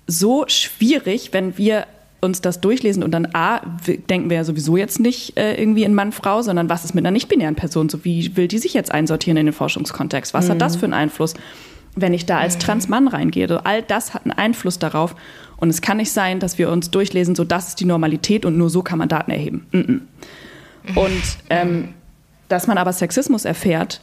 so 0.08 0.46
schwierig, 0.48 1.34
wenn 1.34 1.58
wir 1.58 1.86
uns 2.22 2.42
das 2.42 2.62
durchlesen 2.62 3.04
und 3.04 3.12
dann 3.12 3.30
A, 3.34 3.62
denken 4.10 4.30
wir 4.30 4.38
ja 4.38 4.44
sowieso 4.44 4.78
jetzt 4.78 5.00
nicht 5.00 5.38
äh, 5.38 5.56
irgendwie 5.56 5.84
in 5.84 5.94
Mann, 5.94 6.12
Frau, 6.12 6.42
sondern 6.42 6.70
was 6.70 6.86
ist 6.86 6.94
mit 6.94 7.04
einer 7.04 7.12
nicht-binären 7.12 7.56
Person? 7.56 7.90
So 7.90 8.04
wie 8.04 8.36
will 8.36 8.48
die 8.48 8.58
sich 8.58 8.74
jetzt 8.74 8.92
einsortieren 8.92 9.38
in 9.38 9.46
den 9.46 9.54
Forschungskontext? 9.54 10.34
Was 10.34 10.48
mhm. 10.48 10.52
hat 10.52 10.62
das 10.62 10.76
mhm. 10.76 10.80
für 10.80 10.86
einen 10.86 10.94
Einfluss, 10.94 11.34
wenn 11.96 12.14
ich 12.14 12.26
da 12.26 12.40
als 12.40 12.56
mhm. 12.56 12.60
Trans-Mann 12.60 13.08
reingehe? 13.08 13.48
So, 13.48 13.58
all 13.58 13.82
das 13.82 14.14
hat 14.14 14.26
einen 14.26 14.34
Einfluss 14.34 14.80
darauf. 14.80 15.16
Und 15.58 15.70
es 15.70 15.82
kann 15.82 15.98
nicht 15.98 16.12
sein, 16.12 16.40
dass 16.40 16.58
wir 16.58 16.70
uns 16.70 16.92
durchlesen, 16.92 17.36
so 17.36 17.44
das 17.44 17.70
ist 17.70 17.80
die 17.80 17.86
Normalität 17.86 18.46
und 18.46 18.58
nur 18.58 18.70
so 18.70 18.82
kann 18.82 19.00
man 19.00 19.10
Daten 19.10 19.32
erheben. 19.32 19.66
Mhm. 19.72 20.02
Und 20.96 21.24
ähm, 21.50 21.90
dass 22.48 22.68
man 22.68 22.78
aber 22.78 22.92
Sexismus 22.94 23.46
erfährt, 23.46 24.02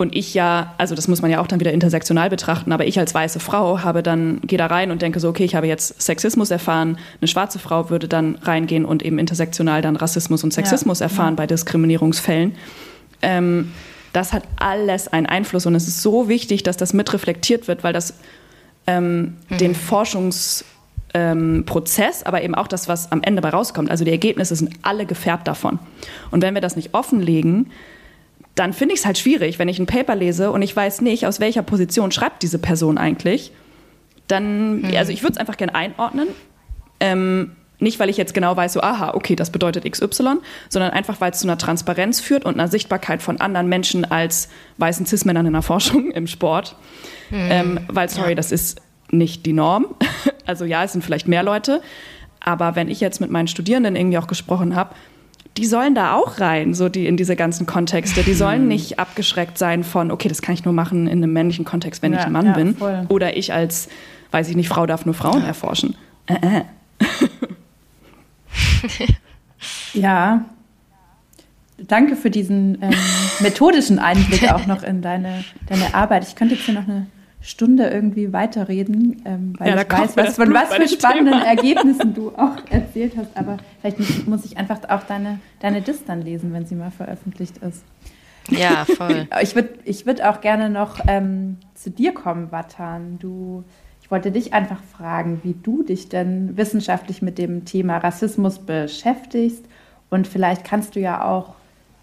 und 0.00 0.16
ich 0.16 0.32
ja, 0.32 0.74
also 0.78 0.94
das 0.94 1.08
muss 1.08 1.20
man 1.20 1.30
ja 1.30 1.40
auch 1.40 1.46
dann 1.46 1.60
wieder 1.60 1.72
intersektional 1.72 2.30
betrachten, 2.30 2.72
aber 2.72 2.86
ich 2.86 2.98
als 2.98 3.12
weiße 3.12 3.38
Frau 3.38 3.82
habe 3.82 4.02
dann, 4.02 4.40
gehe 4.42 4.56
da 4.56 4.64
rein 4.64 4.90
und 4.90 5.02
denke 5.02 5.20
so, 5.20 5.28
okay, 5.28 5.44
ich 5.44 5.54
habe 5.54 5.66
jetzt 5.66 6.00
Sexismus 6.00 6.50
erfahren. 6.50 6.96
Eine 7.20 7.28
schwarze 7.28 7.58
Frau 7.58 7.90
würde 7.90 8.08
dann 8.08 8.36
reingehen 8.36 8.86
und 8.86 9.04
eben 9.04 9.18
intersektional 9.18 9.82
dann 9.82 9.96
Rassismus 9.96 10.42
und 10.42 10.54
Sexismus 10.54 11.00
ja. 11.00 11.04
erfahren 11.04 11.34
ja. 11.34 11.36
bei 11.36 11.46
Diskriminierungsfällen. 11.46 12.54
Ähm, 13.20 13.72
das 14.14 14.32
hat 14.32 14.44
alles 14.56 15.06
einen 15.06 15.26
Einfluss 15.26 15.66
und 15.66 15.74
es 15.74 15.86
ist 15.86 16.00
so 16.00 16.30
wichtig, 16.30 16.62
dass 16.62 16.78
das 16.78 16.94
mitreflektiert 16.94 17.68
wird, 17.68 17.84
weil 17.84 17.92
das 17.92 18.14
ähm, 18.86 19.36
mhm. 19.50 19.58
den 19.58 19.74
Forschungs- 19.74 20.64
ähm, 21.12 21.64
Prozess, 21.66 22.22
aber 22.22 22.42
eben 22.42 22.54
auch 22.54 22.68
das, 22.68 22.86
was 22.86 23.10
am 23.10 23.20
Ende 23.22 23.42
bei 23.42 23.48
rauskommt. 23.50 23.90
Also 23.90 24.04
die 24.04 24.12
Ergebnisse 24.12 24.54
sind 24.54 24.70
alle 24.82 25.06
gefärbt 25.06 25.48
davon. 25.48 25.80
Und 26.30 26.40
wenn 26.40 26.54
wir 26.54 26.60
das 26.60 26.76
nicht 26.76 26.94
offenlegen, 26.94 27.72
dann 28.60 28.74
finde 28.74 28.92
ich 28.92 29.00
es 29.00 29.06
halt 29.06 29.16
schwierig, 29.16 29.58
wenn 29.58 29.68
ich 29.68 29.78
ein 29.78 29.86
Paper 29.86 30.14
lese 30.14 30.50
und 30.50 30.60
ich 30.60 30.76
weiß 30.76 31.00
nicht, 31.00 31.26
aus 31.26 31.40
welcher 31.40 31.62
Position 31.62 32.12
schreibt 32.12 32.42
diese 32.42 32.58
Person 32.58 32.98
eigentlich. 32.98 33.52
Dann, 34.28 34.82
mhm. 34.82 34.96
also 34.96 35.12
ich 35.12 35.22
würde 35.22 35.32
es 35.32 35.38
einfach 35.38 35.56
gerne 35.56 35.74
einordnen. 35.74 36.28
Ähm, 37.00 37.52
nicht, 37.78 37.98
weil 37.98 38.10
ich 38.10 38.18
jetzt 38.18 38.34
genau 38.34 38.54
weiß, 38.54 38.74
so, 38.74 38.82
aha, 38.82 39.14
okay, 39.14 39.34
das 39.34 39.48
bedeutet 39.48 39.90
XY, 39.90 40.40
sondern 40.68 40.90
einfach, 40.90 41.22
weil 41.22 41.30
es 41.30 41.38
zu 41.38 41.46
einer 41.46 41.56
Transparenz 41.56 42.20
führt 42.20 42.44
und 42.44 42.52
einer 42.60 42.68
Sichtbarkeit 42.68 43.22
von 43.22 43.40
anderen 43.40 43.66
Menschen 43.66 44.04
als 44.04 44.50
weißen 44.76 45.06
Cis-Männern 45.06 45.46
in 45.46 45.54
der 45.54 45.62
Forschung, 45.62 46.10
im 46.14 46.26
Sport. 46.26 46.76
Mhm. 47.30 47.48
Ähm, 47.50 47.80
weil, 47.88 48.10
sorry, 48.10 48.30
ja. 48.30 48.34
das 48.34 48.52
ist 48.52 48.82
nicht 49.10 49.46
die 49.46 49.54
Norm. 49.54 49.86
Also 50.46 50.64
ja, 50.64 50.82
es 50.82 50.90
sind 50.90 51.04
vielleicht 51.04 51.28
mehr 51.28 51.44
Leute. 51.44 51.80
Aber 52.40 52.74
wenn 52.74 52.88
ich 52.88 53.00
jetzt 53.00 53.20
mit 53.20 53.30
meinen 53.30 53.46
Studierenden 53.46 53.94
irgendwie 53.94 54.18
auch 54.18 54.26
gesprochen 54.26 54.74
habe, 54.74 54.96
die 55.56 55.66
sollen 55.66 55.94
da 55.94 56.14
auch 56.14 56.40
rein, 56.40 56.74
so 56.74 56.88
die 56.88 57.06
in 57.06 57.16
diese 57.16 57.36
ganzen 57.36 57.66
Kontexte. 57.66 58.22
Die 58.22 58.34
sollen 58.34 58.68
nicht 58.68 58.98
abgeschreckt 58.98 59.58
sein 59.58 59.84
von, 59.84 60.10
okay, 60.10 60.28
das 60.28 60.42
kann 60.42 60.54
ich 60.54 60.64
nur 60.64 60.74
machen 60.74 61.06
in 61.06 61.22
einem 61.22 61.32
männlichen 61.32 61.64
Kontext, 61.64 62.02
wenn 62.02 62.12
ja, 62.12 62.20
ich 62.20 62.26
ein 62.26 62.32
Mann 62.32 62.46
ja, 62.46 62.52
bin. 62.52 62.76
Voll. 62.76 63.06
Oder 63.08 63.36
ich 63.36 63.52
als, 63.52 63.88
weiß 64.30 64.48
ich 64.48 64.56
nicht, 64.56 64.68
Frau 64.68 64.86
darf 64.86 65.04
nur 65.04 65.14
Frauen 65.14 65.44
erforschen. 65.44 65.96
Äh, 66.26 66.34
äh. 66.58 66.62
ja. 69.98 70.44
Danke 71.78 72.14
für 72.14 72.30
diesen 72.30 72.80
ähm, 72.82 72.94
methodischen 73.40 73.98
Einblick 73.98 74.52
auch 74.52 74.66
noch 74.66 74.82
in 74.82 75.02
deine, 75.02 75.44
deine 75.66 75.94
Arbeit. 75.94 76.24
Ich 76.28 76.36
könnte 76.36 76.54
jetzt 76.54 76.64
hier 76.64 76.74
noch 76.74 76.86
eine 76.86 77.06
Stunde 77.42 77.88
irgendwie 77.88 78.32
weiterreden, 78.32 79.22
ähm, 79.24 79.54
weil 79.58 79.70
ja, 79.70 79.80
ich 79.80 79.90
weiß, 79.90 80.16
was, 80.16 80.36
von 80.36 80.52
was 80.52 80.74
für 80.74 80.88
spannenden 80.88 81.34
Thema. 81.34 81.46
Ergebnissen 81.46 82.14
du 82.14 82.30
auch 82.36 82.56
erzählt 82.70 83.14
hast. 83.16 83.34
Aber 83.34 83.56
vielleicht 83.80 84.28
muss 84.28 84.44
ich 84.44 84.58
einfach 84.58 84.78
auch 84.88 85.04
deine, 85.04 85.40
deine 85.60 85.80
Dis 85.80 86.04
dann 86.04 86.20
lesen, 86.20 86.52
wenn 86.52 86.66
sie 86.66 86.74
mal 86.74 86.90
veröffentlicht 86.90 87.58
ist. 87.58 87.82
Ja, 88.50 88.84
voll. 88.84 89.26
Ich 89.42 89.54
würde 89.54 89.70
ich 89.84 90.06
würd 90.06 90.22
auch 90.22 90.40
gerne 90.40 90.68
noch 90.68 91.00
ähm, 91.06 91.56
zu 91.74 91.90
dir 91.90 92.12
kommen, 92.12 92.50
Vatan. 92.50 93.18
Du, 93.18 93.64
ich 94.02 94.10
wollte 94.10 94.32
dich 94.32 94.52
einfach 94.52 94.82
fragen, 94.82 95.40
wie 95.42 95.54
du 95.54 95.82
dich 95.82 96.08
denn 96.10 96.56
wissenschaftlich 96.56 97.22
mit 97.22 97.38
dem 97.38 97.64
Thema 97.64 97.98
Rassismus 97.98 98.58
beschäftigst. 98.58 99.64
Und 100.10 100.26
vielleicht 100.26 100.64
kannst 100.64 100.96
du 100.96 101.00
ja 101.00 101.24
auch 101.24 101.54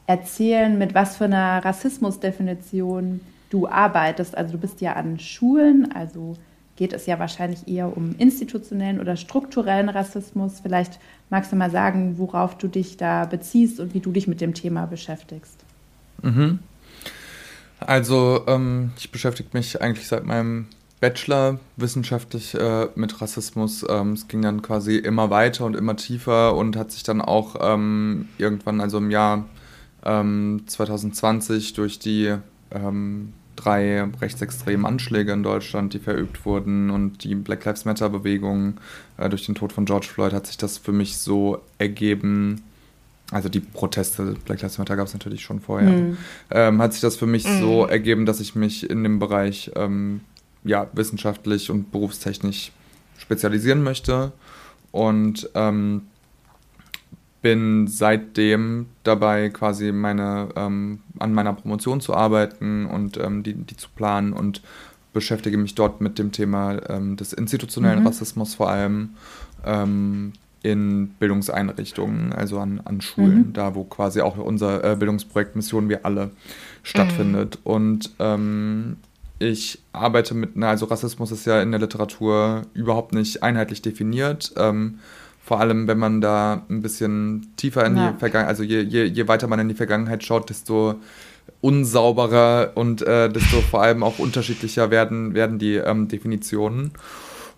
erzählen, 0.07 0.77
mit 0.77 0.95
was 0.95 1.17
für 1.17 1.25
einer 1.25 1.63
Rassismusdefinition 1.63 3.19
du 3.49 3.67
arbeitest. 3.67 4.37
Also 4.37 4.53
du 4.53 4.57
bist 4.57 4.81
ja 4.81 4.93
an 4.93 5.19
Schulen, 5.19 5.91
also 5.93 6.35
geht 6.75 6.93
es 6.93 7.07
ja 7.07 7.19
wahrscheinlich 7.19 7.67
eher 7.67 7.95
um 7.95 8.15
institutionellen 8.17 8.99
oder 8.99 9.17
strukturellen 9.17 9.89
Rassismus. 9.89 10.59
Vielleicht 10.61 10.99
magst 11.29 11.51
du 11.51 11.55
mal 11.55 11.71
sagen, 11.71 12.17
worauf 12.17 12.57
du 12.57 12.67
dich 12.67 12.97
da 12.97 13.25
beziehst 13.25 13.79
und 13.79 13.93
wie 13.93 13.99
du 13.99 14.11
dich 14.11 14.27
mit 14.27 14.41
dem 14.41 14.53
Thema 14.53 14.85
beschäftigst. 14.85 15.59
Mhm. 16.21 16.59
Also 17.79 18.43
ähm, 18.47 18.91
ich 18.97 19.11
beschäftige 19.11 19.49
mich 19.53 19.81
eigentlich 19.81 20.07
seit 20.07 20.25
meinem 20.25 20.67
Bachelor 20.99 21.59
wissenschaftlich 21.75 22.55
äh, 22.55 22.87
mit 22.95 23.21
Rassismus. 23.21 23.85
Ähm, 23.87 24.13
es 24.13 24.27
ging 24.27 24.41
dann 24.41 24.61
quasi 24.61 24.97
immer 24.97 25.29
weiter 25.29 25.65
und 25.65 25.75
immer 25.75 25.95
tiefer 25.95 26.55
und 26.55 26.75
hat 26.75 26.91
sich 26.91 27.03
dann 27.03 27.21
auch 27.21 27.55
ähm, 27.59 28.29
irgendwann, 28.37 28.81
also 28.81 28.97
im 28.97 29.11
Jahr 29.11 29.45
ähm, 30.03 30.63
2020 30.65 31.73
durch 31.73 31.99
die 31.99 32.35
ähm, 32.71 33.33
drei 33.55 34.03
rechtsextremen 34.21 34.85
Anschläge 34.85 35.33
in 35.33 35.43
Deutschland, 35.43 35.93
die 35.93 35.99
verübt 35.99 36.45
wurden 36.45 36.89
und 36.89 37.23
die 37.23 37.35
Black 37.35 37.65
Lives 37.65 37.85
Matter 37.85 38.09
Bewegung 38.09 38.75
äh, 39.17 39.29
durch 39.29 39.45
den 39.45 39.55
Tod 39.55 39.73
von 39.73 39.85
George 39.85 40.07
Floyd 40.07 40.33
hat 40.33 40.47
sich 40.47 40.57
das 40.57 40.77
für 40.77 40.91
mich 40.91 41.17
so 41.17 41.61
ergeben, 41.77 42.61
also 43.31 43.49
die 43.49 43.59
Proteste, 43.59 44.35
Black 44.45 44.61
Lives 44.61 44.77
Matter 44.77 44.95
gab 44.95 45.07
es 45.07 45.13
natürlich 45.13 45.41
schon 45.41 45.59
vorher, 45.59 45.89
mhm. 45.89 46.17
ähm, 46.51 46.81
hat 46.81 46.93
sich 46.93 47.01
das 47.01 47.17
für 47.17 47.25
mich 47.25 47.47
mhm. 47.47 47.59
so 47.59 47.85
ergeben, 47.85 48.25
dass 48.25 48.39
ich 48.39 48.55
mich 48.55 48.89
in 48.89 49.03
dem 49.03 49.19
Bereich 49.19 49.71
ähm, 49.75 50.21
ja, 50.63 50.87
wissenschaftlich 50.93 51.69
und 51.69 51.91
berufstechnisch 51.91 52.71
spezialisieren 53.17 53.83
möchte 53.83 54.31
und 54.91 55.49
ähm, 55.55 56.03
bin 57.41 57.87
seitdem 57.87 58.87
dabei, 59.03 59.49
quasi 59.49 59.91
meine, 59.91 60.49
ähm, 60.55 60.99
an 61.19 61.33
meiner 61.33 61.53
Promotion 61.53 62.01
zu 62.01 62.13
arbeiten 62.13 62.85
und 62.85 63.17
ähm, 63.17 63.43
die, 63.43 63.53
die 63.53 63.77
zu 63.77 63.89
planen 63.95 64.33
und 64.33 64.61
beschäftige 65.13 65.57
mich 65.57 65.75
dort 65.75 66.01
mit 66.01 66.19
dem 66.19 66.31
Thema 66.31 66.77
ähm, 66.89 67.15
des 67.15 67.33
institutionellen 67.33 68.01
mhm. 68.01 68.07
Rassismus 68.07 68.55
vor 68.55 68.69
allem 68.69 69.11
ähm, 69.65 70.33
in 70.63 71.09
Bildungseinrichtungen, 71.19 72.33
also 72.33 72.59
an, 72.59 72.81
an 72.83 73.01
Schulen, 73.01 73.47
mhm. 73.47 73.53
da 73.53 73.75
wo 73.75 73.83
quasi 73.83 74.21
auch 74.21 74.37
unser 74.37 74.83
äh, 74.83 74.95
Bildungsprojekt 74.95 75.55
Mission 75.55 75.89
Wir 75.89 76.05
alle 76.05 76.31
stattfindet. 76.83 77.59
Mhm. 77.63 77.71
Und 77.71 78.09
ähm, 78.19 78.97
ich 79.39 79.79
arbeite 79.93 80.33
mit, 80.33 80.51
na, 80.55 80.69
also 80.69 80.87
Rassismus 80.87 81.31
ist 81.31 81.45
ja 81.45 81.61
in 81.61 81.71
der 81.71 81.79
Literatur 81.79 82.63
überhaupt 82.73 83.13
nicht 83.13 83.43
einheitlich 83.43 83.81
definiert. 83.81 84.53
Ähm, 84.57 84.99
vor 85.47 85.61
allem, 85.61 85.87
wenn 85.87 85.97
man 85.97 86.19
da 86.19 86.65
ein 86.69 86.81
bisschen 86.81 87.53
tiefer 87.55 87.85
in 87.85 87.95
ja. 87.95 88.11
die 88.11 88.19
Vergangenheit, 88.19 88.49
also 88.49 88.63
je, 88.63 88.81
je, 88.81 89.05
je 89.05 89.27
weiter 89.29 89.47
man 89.47 89.59
in 89.59 89.69
die 89.69 89.75
Vergangenheit 89.75 90.21
schaut, 90.25 90.49
desto 90.49 90.95
unsauberer 91.61 92.71
und 92.75 93.01
äh, 93.01 93.29
desto 93.29 93.61
vor 93.61 93.81
allem 93.81 94.03
auch 94.03 94.19
unterschiedlicher 94.19 94.91
werden, 94.91 95.33
werden 95.33 95.57
die 95.57 95.75
ähm, 95.75 96.09
Definitionen. 96.09 96.91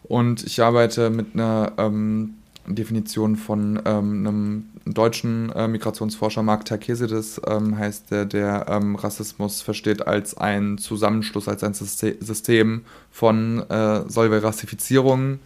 Und 0.04 0.44
ich 0.44 0.62
arbeite 0.62 1.10
mit 1.10 1.34
einer 1.34 1.72
ähm, 1.80 2.36
Definition 2.68 3.36
von 3.36 3.82
ähm, 3.84 4.28
einem 4.28 4.66
deutschen 4.86 5.52
äh, 5.54 5.68
Migrationsforscher, 5.68 6.44
Mark 6.44 6.66
Terkesides, 6.66 7.42
ähm, 7.48 7.76
heißt 7.76 8.12
der, 8.12 8.26
der 8.26 8.68
ähm, 8.70 8.98
Rassismus 8.98 9.64
versteht 9.64 10.06
als 10.06 10.38
ein 10.38 10.78
Zusammenschluss, 10.78 11.48
als 11.48 11.64
ein 11.64 11.74
System 11.74 12.82
von 13.10 13.68
äh, 13.68 14.02
Solverassifizierung, 14.08 15.40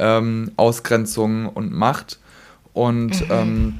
ähm, 0.00 0.50
Ausgrenzung 0.56 1.46
und 1.46 1.72
Macht. 1.72 2.18
Und 2.72 3.20
mhm. 3.20 3.26
Ähm, 3.30 3.78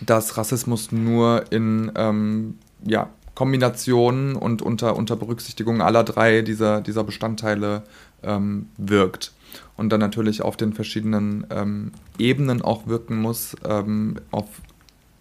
dass 0.00 0.36
Rassismus 0.36 0.92
nur 0.92 1.52
in 1.52 1.92
ähm, 1.96 2.58
ja, 2.84 3.10
Kombinationen 3.34 4.36
und 4.36 4.62
unter, 4.62 4.96
unter 4.96 5.16
Berücksichtigung 5.16 5.82
aller 5.82 6.04
drei 6.04 6.42
dieser, 6.42 6.80
dieser 6.80 7.04
Bestandteile 7.04 7.82
ähm, 8.22 8.68
wirkt 8.76 9.32
und 9.76 9.90
dann 9.90 10.00
natürlich 10.00 10.42
auf 10.42 10.56
den 10.56 10.72
verschiedenen 10.72 11.46
ähm, 11.50 11.92
Ebenen 12.18 12.62
auch 12.62 12.86
wirken 12.86 13.16
muss, 13.16 13.56
ähm, 13.68 14.16
auf 14.30 14.46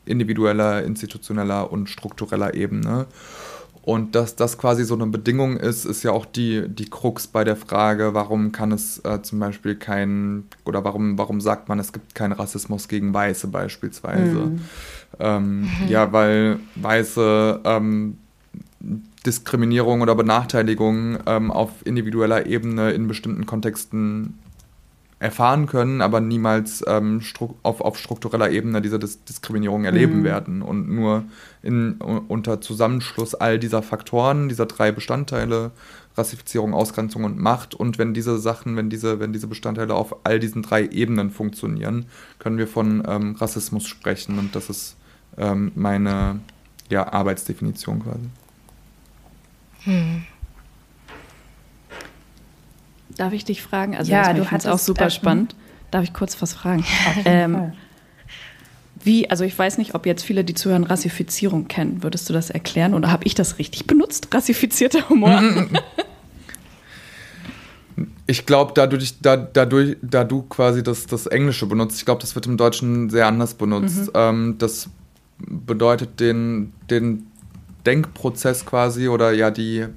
individueller, 0.05 0.83
institutioneller 0.83 1.71
und 1.71 1.89
struktureller 1.89 2.53
Ebene. 2.53 3.07
Und 3.83 4.15
dass 4.15 4.37
das 4.37 4.57
quasi 4.57 4.85
so 4.85 4.95
eine 4.95 5.07
Bedingung 5.07 5.57
ist, 5.57 5.83
ist 5.83 6.03
ja 6.03 6.11
auch 6.11 6.25
die, 6.25 6.69
die 6.69 6.89
Krux 6.89 7.27
bei 7.27 7.43
der 7.43 7.57
Frage, 7.57 8.13
warum 8.13 8.53
kann 8.53 8.71
es 8.71 9.03
äh, 9.03 9.21
zum 9.21 9.39
Beispiel 9.39 9.75
kein, 9.75 10.45
oder 10.63 10.85
warum, 10.85 11.17
warum 11.17 11.41
sagt 11.41 11.67
man, 11.67 11.79
es 11.79 11.91
gibt 11.91 12.15
keinen 12.15 12.31
Rassismus 12.31 12.87
gegen 12.87 13.13
Weiße 13.13 13.47
beispielsweise. 13.47 14.35
Mhm. 14.35 14.61
Ähm, 15.19 15.61
mhm. 15.61 15.69
Ja, 15.89 16.13
weil 16.13 16.59
Weiße 16.75 17.59
ähm, 17.65 18.17
Diskriminierung 19.25 20.01
oder 20.01 20.15
Benachteiligung 20.15 21.17
ähm, 21.25 21.51
auf 21.51 21.71
individueller 21.85 22.45
Ebene 22.45 22.91
in 22.91 23.09
bestimmten 23.09 23.45
Kontexten 23.45 24.39
erfahren 25.23 25.67
können, 25.67 26.01
aber 26.01 26.19
niemals 26.19 26.83
ähm, 26.85 27.21
auf, 27.63 27.79
auf 27.79 27.97
struktureller 27.97 28.51
Ebene 28.51 28.81
diese 28.81 28.99
Dis 28.99 29.23
Diskriminierung 29.23 29.85
erleben 29.85 30.19
mhm. 30.19 30.23
werden 30.25 30.61
und 30.61 30.89
nur 30.89 31.23
in, 31.61 31.93
unter 31.93 32.59
Zusammenschluss 32.59 33.33
all 33.33 33.57
dieser 33.57 33.81
Faktoren, 33.81 34.49
dieser 34.49 34.65
drei 34.65 34.91
Bestandteile, 34.91 35.71
Rassifizierung, 36.17 36.73
Ausgrenzung 36.73 37.23
und 37.23 37.39
Macht 37.39 37.73
und 37.73 37.97
wenn 37.97 38.13
diese 38.13 38.37
Sachen, 38.37 38.75
wenn 38.75 38.89
diese, 38.89 39.21
wenn 39.21 39.31
diese 39.31 39.47
Bestandteile 39.47 39.95
auf 39.95 40.25
all 40.25 40.41
diesen 40.41 40.61
drei 40.61 40.87
Ebenen 40.87 41.31
funktionieren, 41.31 42.05
können 42.37 42.57
wir 42.57 42.67
von 42.67 43.01
ähm, 43.07 43.35
Rassismus 43.35 43.87
sprechen 43.87 44.37
und 44.37 44.53
das 44.55 44.69
ist 44.69 44.97
ähm, 45.37 45.71
meine 45.75 46.41
ja, 46.89 47.13
Arbeitsdefinition 47.13 48.03
quasi. 48.03 48.29
Hm. 49.85 50.23
Darf 53.17 53.33
ich 53.33 53.45
dich 53.45 53.61
fragen? 53.61 53.95
Also 53.95 54.11
ja, 54.11 54.33
du 54.33 54.49
hast 54.49 54.67
auch 54.67 54.79
super 54.79 55.07
äh, 55.07 55.11
spannend. 55.11 55.55
Darf 55.91 56.03
ich 56.03 56.13
kurz 56.13 56.41
was 56.41 56.53
fragen? 56.53 56.83
Ähm, 57.25 57.73
wie, 59.03 59.29
also 59.29 59.43
ich 59.43 59.57
weiß 59.57 59.77
nicht, 59.79 59.95
ob 59.95 60.05
jetzt 60.05 60.23
viele, 60.23 60.45
die 60.45 60.53
zuhören, 60.53 60.85
Rassifizierung 60.85 61.67
kennen. 61.67 62.03
Würdest 62.03 62.29
du 62.29 62.33
das 62.33 62.49
erklären 62.49 62.93
oder 62.93 63.11
habe 63.11 63.25
ich 63.25 63.35
das 63.35 63.59
richtig 63.59 63.85
benutzt? 63.85 64.33
Rassifizierter 64.33 65.09
Humor? 65.09 65.41
Ich 68.25 68.45
glaube, 68.45 68.71
dadurch, 68.73 69.19
da, 69.21 69.35
dadurch, 69.35 69.97
da 70.01 70.23
du 70.23 70.43
quasi 70.43 70.81
das, 70.81 71.05
das 71.05 71.27
Englische 71.27 71.65
benutzt, 71.65 71.97
ich 71.97 72.05
glaube, 72.05 72.21
das 72.21 72.35
wird 72.35 72.45
im 72.45 72.55
Deutschen 72.55 73.09
sehr 73.09 73.27
anders 73.27 73.53
benutzt. 73.53 74.07
Mhm. 74.07 74.11
Ähm, 74.13 74.55
das 74.57 74.89
bedeutet 75.39 76.19
den, 76.19 76.71
den 76.89 77.27
Denkprozess 77.85 78.65
quasi 78.65 79.09
oder 79.09 79.33
ja 79.33 79.51
die, 79.51 79.87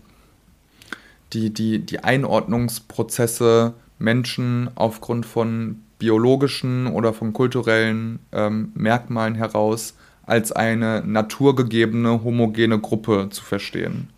die, 1.36 1.52
die, 1.52 1.78
die 1.80 2.00
Einordnungsprozesse 2.00 3.74
Menschen 3.98 4.70
aufgrund 4.74 5.26
von 5.26 5.82
biologischen 5.98 6.86
oder 6.86 7.12
von 7.12 7.32
kulturellen 7.32 8.20
ähm, 8.32 8.72
Merkmalen 8.74 9.34
heraus 9.34 9.94
als 10.24 10.52
eine 10.52 11.02
naturgegebene 11.06 12.24
homogene 12.24 12.78
Gruppe 12.78 13.28
zu 13.30 13.44
verstehen. 13.44 14.08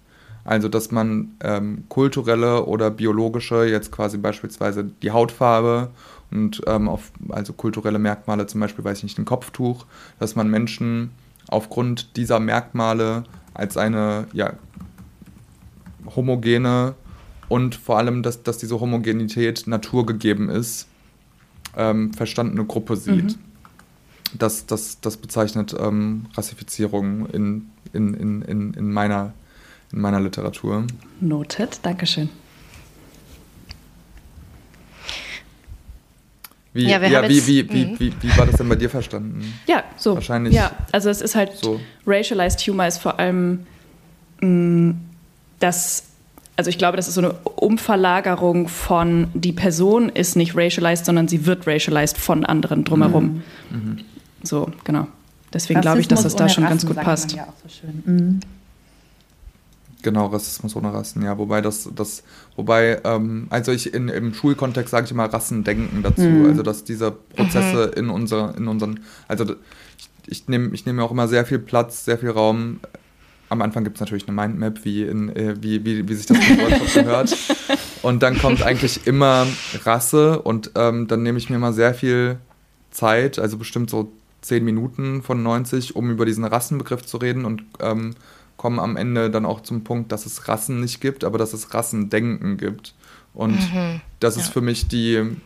Also 0.44 0.68
dass 0.68 0.90
man 0.90 1.32
ähm, 1.42 1.84
kulturelle 1.88 2.64
oder 2.64 2.90
biologische, 2.90 3.64
jetzt 3.64 3.92
quasi 3.92 4.16
beispielsweise 4.16 4.84
die 5.02 5.10
Hautfarbe 5.10 5.90
und 6.30 6.62
ähm, 6.66 6.88
auf, 6.88 7.10
also 7.28 7.52
kulturelle 7.52 7.98
Merkmale, 7.98 8.46
zum 8.46 8.60
Beispiel 8.60 8.84
weiß 8.84 8.98
ich 8.98 9.04
nicht, 9.04 9.18
ein 9.18 9.24
Kopftuch, 9.24 9.84
dass 10.18 10.36
man 10.36 10.48
Menschen 10.48 11.10
aufgrund 11.48 12.16
dieser 12.16 12.40
Merkmale 12.40 13.24
als 13.54 13.76
eine 13.76 14.26
ja, 14.32 14.54
homogene 16.16 16.94
und 17.48 17.74
vor 17.74 17.98
allem, 17.98 18.22
dass, 18.22 18.42
dass 18.42 18.58
diese 18.58 18.80
Homogenität 18.80 19.66
naturgegeben 19.66 20.48
ist, 20.50 20.86
ähm, 21.76 22.12
verstandene 22.12 22.64
Gruppe 22.64 22.96
sieht. 22.96 23.24
Mhm. 23.24 23.34
Das, 24.38 24.66
das, 24.66 25.00
das 25.00 25.16
bezeichnet 25.16 25.74
ähm, 25.78 26.26
Rassifizierung 26.34 27.26
in, 27.30 27.70
in, 27.92 28.12
in, 28.14 28.42
in, 28.42 28.74
in, 28.74 28.92
meiner, 28.92 29.32
in 29.92 30.00
meiner 30.00 30.20
Literatur. 30.20 30.86
Noted, 31.20 31.80
Dankeschön. 31.82 32.28
Wie, 36.74 36.86
ja, 36.86 37.02
ja 37.02 37.28
wie, 37.28 37.46
wie, 37.46 37.70
wie, 37.70 37.86
mhm. 37.86 37.98
wie, 37.98 38.12
wie, 38.20 38.36
war 38.36 38.44
das 38.44 38.56
denn 38.56 38.68
bei 38.68 38.76
dir 38.76 38.90
verstanden? 38.90 39.54
Ja, 39.66 39.84
so. 39.96 40.14
Wahrscheinlich. 40.14 40.54
Ja, 40.54 40.72
also 40.92 41.08
es 41.08 41.22
ist 41.22 41.34
halt, 41.34 41.56
so. 41.56 41.80
Racialized 42.06 42.60
Humor 42.66 42.86
ist 42.86 42.98
vor 42.98 43.18
allem 43.18 43.66
mh, 44.40 44.46
mm, 44.46 45.00
das, 45.58 46.04
also 46.58 46.70
ich 46.70 46.76
glaube, 46.76 46.96
das 46.96 47.06
ist 47.06 47.14
so 47.14 47.20
eine 47.20 47.34
Umverlagerung 47.44 48.66
von, 48.66 49.28
die 49.32 49.52
Person 49.52 50.08
ist 50.08 50.34
nicht 50.34 50.56
racialized, 50.56 51.06
sondern 51.06 51.28
sie 51.28 51.46
wird 51.46 51.68
racialized 51.68 52.18
von 52.18 52.44
anderen 52.44 52.82
drumherum. 52.82 53.44
Mhm. 53.70 53.76
Mhm. 53.78 53.98
So, 54.42 54.68
genau. 54.82 55.06
Deswegen 55.52 55.80
glaube 55.80 56.00
ich, 56.00 56.08
dass 56.08 56.24
das 56.24 56.34
da 56.34 56.48
schon 56.48 56.64
Rassen, 56.64 56.78
ganz 56.80 56.86
gut 56.86 56.96
passt. 56.96 57.32
Ja 57.32 57.44
auch 57.44 57.52
so 57.62 57.68
schön. 57.68 58.02
Mhm. 58.04 58.40
Genau, 60.02 60.26
Rassismus 60.26 60.74
ohne 60.74 60.92
Rassen, 60.92 61.22
ja. 61.22 61.38
Wobei 61.38 61.60
das, 61.60 61.88
das, 61.94 62.24
wobei, 62.56 63.02
ähm, 63.04 63.46
also 63.50 63.70
ich 63.70 63.94
in, 63.94 64.08
im 64.08 64.34
Schulkontext 64.34 64.90
sage 64.90 65.06
ich 65.06 65.12
immer 65.12 65.32
Rassendenken 65.32 66.02
dazu. 66.02 66.22
Mhm. 66.22 66.46
Also 66.46 66.64
dass 66.64 66.82
diese 66.82 67.12
Prozesse 67.12 67.92
mhm. 67.92 68.02
in 68.02 68.10
unser, 68.10 68.56
in 68.56 68.66
unseren, 68.66 68.98
also 69.28 69.44
ich, 69.96 70.10
ich 70.26 70.48
nehme 70.48 70.74
ich 70.74 70.86
nehm 70.86 70.96
mir 70.96 71.04
auch 71.04 71.12
immer 71.12 71.28
sehr 71.28 71.46
viel 71.46 71.60
Platz, 71.60 72.04
sehr 72.04 72.18
viel 72.18 72.30
Raum. 72.30 72.80
Am 73.50 73.62
Anfang 73.62 73.84
gibt 73.84 73.96
es 73.96 74.00
natürlich 74.00 74.28
eine 74.28 74.34
Mindmap, 74.34 74.84
wie, 74.84 75.02
in, 75.04 75.34
äh, 75.34 75.54
wie, 75.60 75.84
wie, 75.84 76.08
wie 76.08 76.14
sich 76.14 76.26
das 76.26 76.36
im 76.36 76.58
Workshop 76.58 76.94
gehört. 76.94 77.36
Und 78.02 78.22
dann 78.22 78.38
kommt 78.38 78.62
eigentlich 78.62 79.06
immer 79.06 79.46
Rasse 79.84 80.40
und 80.42 80.70
ähm, 80.76 81.08
dann 81.08 81.24
nehme 81.24 81.36
ich 81.36 81.50
mir 81.50 81.58
mal 81.58 81.72
sehr 81.72 81.94
viel 81.94 82.38
Zeit, 82.90 83.40
also 83.40 83.58
bestimmt 83.58 83.90
so 83.90 84.12
zehn 84.40 84.64
Minuten 84.64 85.22
von 85.22 85.42
90, 85.42 85.96
um 85.96 86.10
über 86.10 86.24
diesen 86.24 86.44
Rassenbegriff 86.44 87.04
zu 87.04 87.16
reden 87.16 87.44
und 87.44 87.64
ähm, 87.80 88.14
kommen 88.56 88.78
am 88.78 88.96
Ende 88.96 89.30
dann 89.30 89.44
auch 89.44 89.62
zum 89.62 89.84
Punkt, 89.84 90.12
dass 90.12 90.26
es 90.26 90.48
Rassen 90.48 90.80
nicht 90.80 91.00
gibt, 91.00 91.24
aber 91.24 91.38
dass 91.38 91.52
es 91.52 91.74
Rassendenken 91.74 92.56
gibt. 92.56 92.94
Und 93.34 93.56
mhm. 93.72 94.00
das 94.20 94.36
ist 94.36 94.46
ja. 94.46 94.52
für 94.52 94.60
mich 94.60 94.88
die 94.88 95.36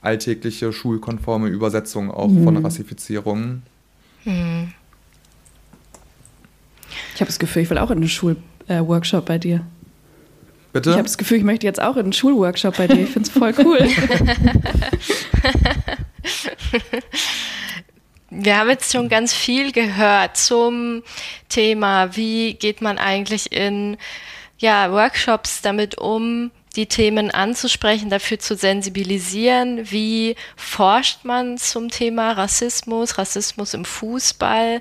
alltägliche 0.00 0.72
schulkonforme 0.72 1.48
Übersetzung 1.48 2.10
auch 2.10 2.28
mhm. 2.28 2.44
von 2.44 2.56
Rassifizierung. 2.64 3.62
Mhm. 4.24 4.72
Ich 7.14 7.20
habe 7.20 7.26
das 7.28 7.38
Gefühl, 7.38 7.62
ich 7.62 7.70
will 7.70 7.78
auch 7.78 7.90
in 7.90 7.98
einen 7.98 8.08
Schulworkshop 8.08 9.24
äh, 9.24 9.26
bei 9.26 9.38
dir. 9.38 9.64
Bitte? 10.72 10.90
Ich 10.90 10.96
habe 10.96 11.04
das 11.04 11.18
Gefühl, 11.18 11.38
ich 11.38 11.44
möchte 11.44 11.66
jetzt 11.66 11.80
auch 11.80 11.96
in 11.96 12.04
einen 12.04 12.12
Schulworkshop 12.12 12.76
bei 12.76 12.86
dir. 12.86 13.02
Ich 13.02 13.10
finde 13.10 13.28
es 13.28 13.34
voll 13.34 13.54
cool. 13.58 13.78
Wir 18.30 18.58
haben 18.58 18.68
jetzt 18.68 18.92
schon 18.92 19.08
ganz 19.08 19.32
viel 19.32 19.72
gehört 19.72 20.36
zum 20.36 21.02
Thema, 21.48 22.14
wie 22.14 22.54
geht 22.54 22.82
man 22.82 22.98
eigentlich 22.98 23.50
in 23.52 23.96
ja, 24.58 24.92
Workshops 24.92 25.62
damit 25.62 25.96
um, 25.96 26.50
die 26.76 26.86
Themen 26.86 27.30
anzusprechen, 27.30 28.10
dafür 28.10 28.38
zu 28.38 28.54
sensibilisieren. 28.54 29.90
Wie 29.90 30.36
forscht 30.56 31.24
man 31.24 31.56
zum 31.56 31.88
Thema 31.88 32.32
Rassismus, 32.32 33.16
Rassismus 33.16 33.72
im 33.72 33.84
Fußball? 33.86 34.80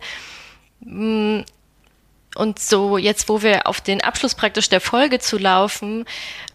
Und 2.38 2.60
so 2.60 2.98
jetzt, 2.98 3.30
wo 3.30 3.42
wir 3.42 3.68
auf 3.68 3.82
den 3.82 4.02
Abschluss 4.02 4.36
praktisch 4.36 4.70
der 4.70 4.82
Folge 4.82 5.20
zu 5.20 5.38
laufen, 5.38 6.06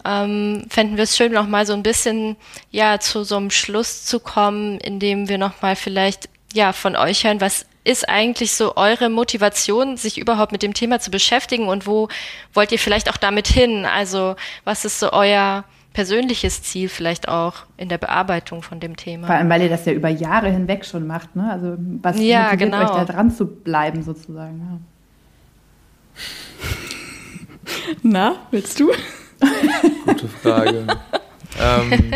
ähm, 0.04 0.64
fänden 0.70 0.96
wir 0.96 1.04
es 1.04 1.16
schön, 1.16 1.32
noch 1.32 1.46
mal 1.46 1.66
so 1.66 1.72
ein 1.72 1.82
bisschen 1.82 2.36
ja 2.70 2.98
zu 3.00 3.24
so 3.24 3.36
einem 3.36 3.50
Schluss 3.50 4.04
zu 4.04 4.20
kommen, 4.20 4.78
indem 4.78 5.28
wir 5.28 5.38
noch 5.38 5.60
mal 5.62 5.76
vielleicht 5.76 6.28
ja 6.54 6.72
von 6.72 6.96
euch 6.96 7.24
hören, 7.24 7.40
was 7.40 7.66
ist 7.84 8.08
eigentlich 8.08 8.52
so 8.52 8.76
eure 8.76 9.08
Motivation, 9.08 9.96
sich 9.96 10.18
überhaupt 10.18 10.52
mit 10.52 10.62
dem 10.62 10.74
Thema 10.74 11.00
zu 11.00 11.10
beschäftigen 11.10 11.68
und 11.68 11.86
wo 11.86 12.08
wollt 12.54 12.70
ihr 12.70 12.78
vielleicht 12.78 13.10
auch 13.10 13.16
damit 13.16 13.48
hin? 13.48 13.84
Also 13.84 14.36
was 14.64 14.84
ist 14.84 15.00
so 15.00 15.12
euer 15.12 15.64
persönliches 15.92 16.62
Ziel 16.62 16.88
vielleicht 16.88 17.28
auch 17.28 17.54
in 17.76 17.88
der 17.88 17.98
Bearbeitung 17.98 18.62
von 18.62 18.80
dem 18.80 18.96
Thema? 18.96 19.26
Vor 19.26 19.36
allem, 19.36 19.50
weil 19.50 19.62
ihr 19.62 19.68
das 19.68 19.84
ja 19.84 19.92
über 19.92 20.08
Jahre 20.08 20.50
hinweg 20.50 20.84
schon 20.84 21.06
macht, 21.06 21.34
ne? 21.36 21.50
Also 21.50 21.76
was 22.02 22.18
ja, 22.18 22.44
motiviert 22.44 22.72
genau. 22.72 22.84
euch 22.84 22.90
da 22.90 23.04
dran 23.04 23.30
zu 23.30 23.46
bleiben 23.46 24.02
sozusagen? 24.02 24.86
Na, 28.02 28.46
willst 28.50 28.80
du? 28.80 28.90
Gute 30.06 30.28
Frage. 30.28 30.86
ähm, 31.60 32.12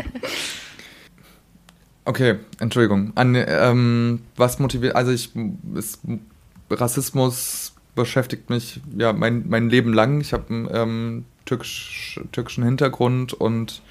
okay, 2.05 2.36
Entschuldigung. 2.59 3.12
An, 3.14 3.34
ähm, 3.34 4.22
was 4.36 4.59
motiviert, 4.59 4.97
also 4.97 5.12
ich, 5.12 5.30
ist, 5.74 6.01
Rassismus 6.70 7.74
beschäftigt 7.94 8.51
mich 8.51 8.80
ja 8.97 9.12
mein, 9.12 9.49
mein 9.49 9.70
Leben 9.70 9.92
lang. 9.92 10.20
Ich 10.20 10.32
habe 10.32 10.49
einen 10.49 10.68
ähm, 10.72 11.24
türkisch, 11.44 12.20
türkischen 12.32 12.64
Hintergrund 12.64 13.32
und 13.32 13.82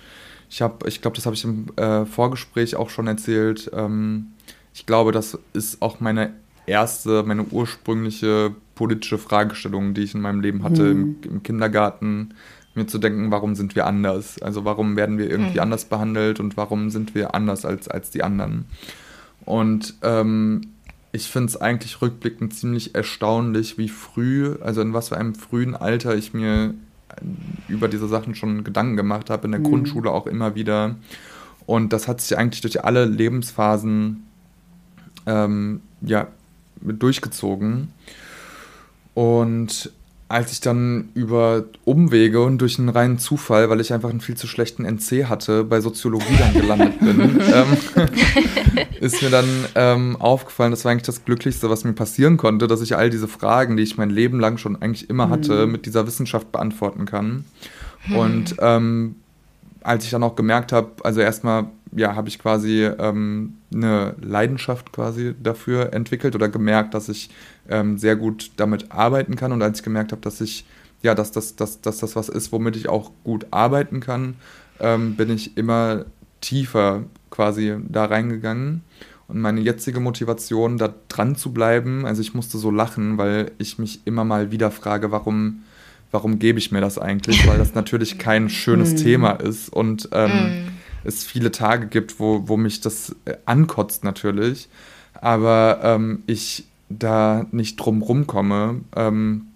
ich 0.49 0.61
habe, 0.61 0.87
ich 0.87 1.01
glaube, 1.01 1.15
das 1.15 1.25
habe 1.25 1.35
ich 1.35 1.43
im 1.43 1.67
äh, 1.75 2.05
Vorgespräch 2.05 2.75
auch 2.75 2.89
schon 2.89 3.07
erzählt. 3.07 3.69
Ähm, 3.73 4.27
ich 4.73 4.85
glaube, 4.85 5.11
das 5.11 5.37
ist 5.53 5.81
auch 5.81 5.99
meine 5.99 6.33
erste, 6.67 7.23
meine 7.23 7.43
ursprüngliche 7.45 8.55
politische 8.75 9.17
Fragestellung, 9.17 9.93
die 9.93 10.03
ich 10.03 10.13
in 10.13 10.21
meinem 10.21 10.41
Leben 10.41 10.63
hatte, 10.63 10.83
mhm. 10.83 11.15
im, 11.23 11.31
im, 11.31 11.43
Kindergarten, 11.43 12.33
mir 12.75 12.87
zu 12.87 12.97
denken, 12.97 13.31
warum 13.31 13.55
sind 13.55 13.75
wir 13.75 13.87
anders? 13.87 14.41
Also 14.41 14.65
warum 14.65 14.97
werden 14.97 15.17
wir 15.17 15.29
irgendwie 15.29 15.55
mhm. 15.55 15.61
anders 15.61 15.85
behandelt 15.85 16.39
und 16.39 16.57
warum 16.57 16.89
sind 16.89 17.15
wir 17.15 17.33
anders 17.33 17.65
als, 17.65 17.87
als 17.87 18.11
die 18.11 18.21
anderen? 18.21 18.65
Und 19.45 19.95
ähm, 20.01 20.61
ich 21.11 21.29
finde 21.29 21.47
es 21.47 21.57
eigentlich 21.57 22.01
rückblickend 22.01 22.53
ziemlich 22.53 22.93
erstaunlich, 22.93 23.77
wie 23.77 23.89
früh, 23.89 24.55
also 24.61 24.81
in 24.81 24.93
was 24.93 25.09
für 25.09 25.17
einem 25.17 25.35
frühen 25.35 25.75
Alter 25.75 26.15
ich 26.15 26.33
mir 26.33 26.73
über 27.69 27.87
diese 27.87 28.07
Sachen 28.07 28.35
schon 28.35 28.65
Gedanken 28.65 28.97
gemacht 28.97 29.29
habe, 29.29 29.45
in 29.45 29.51
der 29.51 29.61
mhm. 29.61 29.65
Grundschule 29.65 30.11
auch 30.11 30.27
immer 30.27 30.55
wieder. 30.55 30.95
Und 31.65 31.93
das 31.93 32.07
hat 32.07 32.19
sich 32.21 32.37
eigentlich 32.37 32.61
durch 32.61 32.83
alle 32.83 33.05
Lebensphasen 33.05 34.23
ähm, 35.25 35.81
ja, 36.01 36.27
durchgezogen. 36.81 37.89
Und 39.15 39.91
als 40.27 40.51
ich 40.51 40.59
dann 40.59 41.09
über 41.13 41.65
Umwege 41.85 42.41
und 42.43 42.57
durch 42.57 42.79
einen 42.79 42.89
reinen 42.89 43.19
Zufall, 43.19 43.69
weil 43.69 43.79
ich 43.79 43.93
einfach 43.93 44.09
einen 44.09 44.21
viel 44.21 44.35
zu 44.35 44.47
schlechten 44.47 44.83
NC 44.83 45.25
hatte, 45.29 45.63
bei 45.63 45.81
Soziologie 45.81 46.35
dann 46.37 46.53
gelandet 46.53 46.99
bin, 46.99 47.39
ähm, 47.53 47.77
ist 48.99 49.21
mir 49.21 49.29
dann 49.29 49.45
ähm, 49.75 50.15
aufgefallen, 50.19 50.71
das 50.71 50.83
war 50.83 50.91
eigentlich 50.91 51.03
das 51.03 51.25
Glücklichste, 51.25 51.69
was 51.69 51.83
mir 51.83 51.93
passieren 51.93 52.37
konnte, 52.37 52.67
dass 52.67 52.81
ich 52.81 52.97
all 52.97 53.09
diese 53.09 53.27
Fragen, 53.27 53.77
die 53.77 53.83
ich 53.83 53.97
mein 53.97 54.09
Leben 54.09 54.39
lang 54.39 54.57
schon 54.57 54.81
eigentlich 54.81 55.09
immer 55.09 55.29
hatte, 55.29 55.67
mhm. 55.67 55.71
mit 55.71 55.85
dieser 55.85 56.07
Wissenschaft 56.07 56.51
beantworten 56.51 57.05
kann. 57.05 57.45
Mhm. 58.07 58.15
Und 58.15 58.55
ähm, 58.59 59.15
als 59.85 60.03
ich 60.03 60.11
dann 60.11 60.23
auch 60.23 60.35
gemerkt 60.35 60.71
habe, 60.71 60.91
also 61.03 61.21
erstmal 61.21 61.67
ja, 61.95 62.15
habe 62.15 62.27
ich 62.27 62.39
quasi 62.39 62.83
ähm, 62.83 63.57
eine 63.73 64.15
Leidenschaft 64.21 64.91
quasi 64.91 65.33
dafür 65.41 65.93
entwickelt 65.93 66.35
oder 66.35 66.49
gemerkt, 66.49 66.93
dass 66.93 67.07
ich 67.07 67.29
ähm, 67.69 67.97
sehr 67.97 68.15
gut 68.15 68.51
damit 68.57 68.91
arbeiten 68.91 69.35
kann. 69.35 69.51
Und 69.51 69.61
als 69.61 69.79
ich 69.79 69.83
gemerkt 69.83 70.11
habe, 70.11 70.21
dass 70.21 70.41
ich, 70.41 70.65
ja, 71.03 71.15
dass, 71.15 71.31
dass, 71.31 71.55
dass, 71.55 71.81
dass 71.81 71.99
das 71.99 72.15
was 72.15 72.29
ist, 72.29 72.51
womit 72.51 72.75
ich 72.75 72.89
auch 72.89 73.11
gut 73.23 73.47
arbeiten 73.51 74.01
kann, 74.01 74.35
ähm, 74.79 75.15
bin 75.15 75.29
ich 75.29 75.55
immer 75.55 76.05
tiefer 76.41 77.03
quasi 77.29 77.77
da 77.87 78.05
reingegangen. 78.05 78.81
Und 79.27 79.39
meine 79.39 79.61
jetzige 79.61 79.99
Motivation, 79.99 80.77
da 80.77 80.93
dran 81.07 81.35
zu 81.35 81.53
bleiben, 81.53 82.05
also 82.05 82.21
ich 82.21 82.33
musste 82.33 82.57
so 82.57 82.71
lachen, 82.71 83.17
weil 83.17 83.51
ich 83.57 83.79
mich 83.79 84.05
immer 84.05 84.23
mal 84.23 84.51
wieder 84.51 84.69
frage, 84.69 85.11
warum, 85.11 85.63
warum 86.15 86.39
gebe 86.39 86.57
ich 86.57 86.71
mir 86.71 86.81
das 86.81 86.97
eigentlich? 86.97 87.45
Weil 87.47 87.57
das 87.57 87.75
natürlich 87.75 88.17
kein 88.17 88.49
schönes 88.49 88.93
mm. 88.93 88.97
Thema 88.97 89.31
ist. 89.31 89.69
Und 89.69 90.09
ähm, 90.11 90.31
mm 90.31 90.75
es 91.05 91.23
viele 91.23 91.51
Tage 91.51 91.87
gibt, 91.87 92.19
wo, 92.19 92.47
wo 92.47 92.57
mich 92.57 92.81
das 92.81 93.15
äh, 93.25 93.35
ankotzt 93.45 94.03
natürlich, 94.03 94.67
aber 95.13 95.79
ähm, 95.83 96.23
ich 96.25 96.65
da 96.89 97.45
nicht 97.51 97.77
drum 97.77 98.01
rumkomme, 98.01 98.81
ähm, 98.95 99.47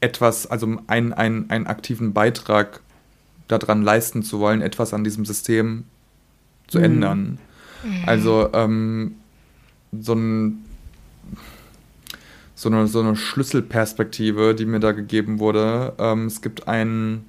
etwas, 0.00 0.46
also 0.46 0.78
einen, 0.86 1.12
einen, 1.12 1.50
einen 1.50 1.66
aktiven 1.66 2.12
Beitrag 2.12 2.80
daran 3.48 3.82
leisten 3.82 4.22
zu 4.22 4.40
wollen, 4.40 4.62
etwas 4.62 4.94
an 4.94 5.04
diesem 5.04 5.24
System 5.24 5.84
zu 6.66 6.78
mhm. 6.78 6.84
ändern. 6.84 7.38
Also 8.06 8.50
ähm, 8.52 9.16
so, 9.92 10.14
ein, 10.14 10.64
so, 12.60 12.68
eine, 12.68 12.86
so 12.86 13.00
eine 13.00 13.16
Schlüsselperspektive, 13.16 14.54
die 14.54 14.66
mir 14.66 14.80
da 14.80 14.92
gegeben 14.92 15.38
wurde. 15.38 15.94
Ähm, 15.98 16.26
es 16.26 16.42
gibt 16.42 16.68
einen 16.68 17.24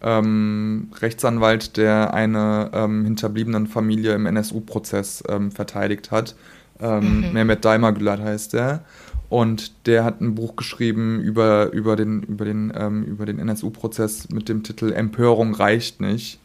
ähm, 0.00 0.88
Rechtsanwalt, 1.02 1.76
der 1.76 2.14
eine 2.14 2.70
ähm, 2.72 3.04
hinterbliebenen 3.04 3.66
Familie 3.66 4.14
im 4.14 4.24
NSU-Prozess 4.24 5.22
ähm, 5.28 5.52
verteidigt 5.52 6.10
hat. 6.10 6.34
Ähm, 6.80 7.26
mhm. 7.26 7.32
Mehmet 7.34 7.62
Daimagülat 7.62 8.20
heißt 8.20 8.54
der. 8.54 8.82
Und 9.28 9.86
der 9.86 10.02
hat 10.02 10.22
ein 10.22 10.34
Buch 10.34 10.56
geschrieben 10.56 11.20
über, 11.20 11.70
über 11.72 11.94
den, 11.94 12.22
über 12.22 12.46
den, 12.46 12.72
ähm, 12.74 13.04
über 13.04 13.26
den 13.26 13.38
NSU-Prozess 13.38 14.30
mit 14.30 14.48
dem 14.48 14.62
Titel 14.62 14.92
Empörung 14.92 15.54
reicht 15.54 16.00
nicht. 16.00 16.39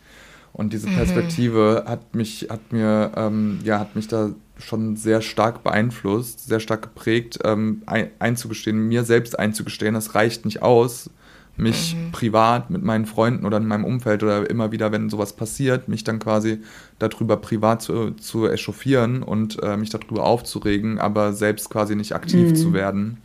Und 0.56 0.72
diese 0.72 0.88
mhm. 0.88 0.95
Perspektive 0.95 1.84
mhm. 1.84 1.89
hat 1.89 2.16
mich, 2.16 2.47
hat 2.49 2.72
mir, 2.72 3.12
ähm, 3.18 3.60
ja, 3.66 3.78
hat 3.78 3.97
mich 3.97 4.08
da 4.08 4.30
schon 4.58 4.95
sehr 4.95 5.22
stark 5.22 5.64
beeinflusst, 5.64 6.47
sehr 6.47 6.62
stark 6.62 6.82
geprägt, 6.82 7.39
ähm, 7.43 7.84
ein, 7.88 8.10
einzugestehen, 8.20 8.88
mir 8.88 9.03
selbst 9.03 9.38
einzugestehen, 9.38 9.95
das 9.95 10.16
reicht 10.16 10.45
nicht 10.45 10.62
aus, 10.62 11.10
mich 11.58 11.95
mhm. 11.95 12.14
privat 12.14 12.70
mit 12.70 12.84
meinen 12.84 13.06
Freunden 13.06 13.45
oder 13.45 13.58
in 13.58 13.68
meinem 13.68 13.84
Umfeld 13.84 14.24
oder 14.24 14.49
immer 14.49 14.72
wieder, 14.72 14.93
wenn 14.93 15.10
sowas 15.10 15.34
passiert, 15.34 15.89
mich 15.89 16.06
dann 16.06 16.20
quasi 16.20 16.62
darüber 16.99 17.36
privat 17.36 17.82
zu, 17.82 18.12
zu 18.12 18.47
echauffieren 18.47 19.24
und 19.24 19.62
äh, 19.62 19.76
mich 19.76 19.89
darüber 19.89 20.24
aufzuregen, 20.24 20.99
aber 20.99 21.34
selbst 21.34 21.70
quasi 21.70 21.97
nicht 21.97 22.16
aktiv 22.16 22.51
mhm. 22.51 22.56
zu 22.56 22.72
werden. 22.72 23.18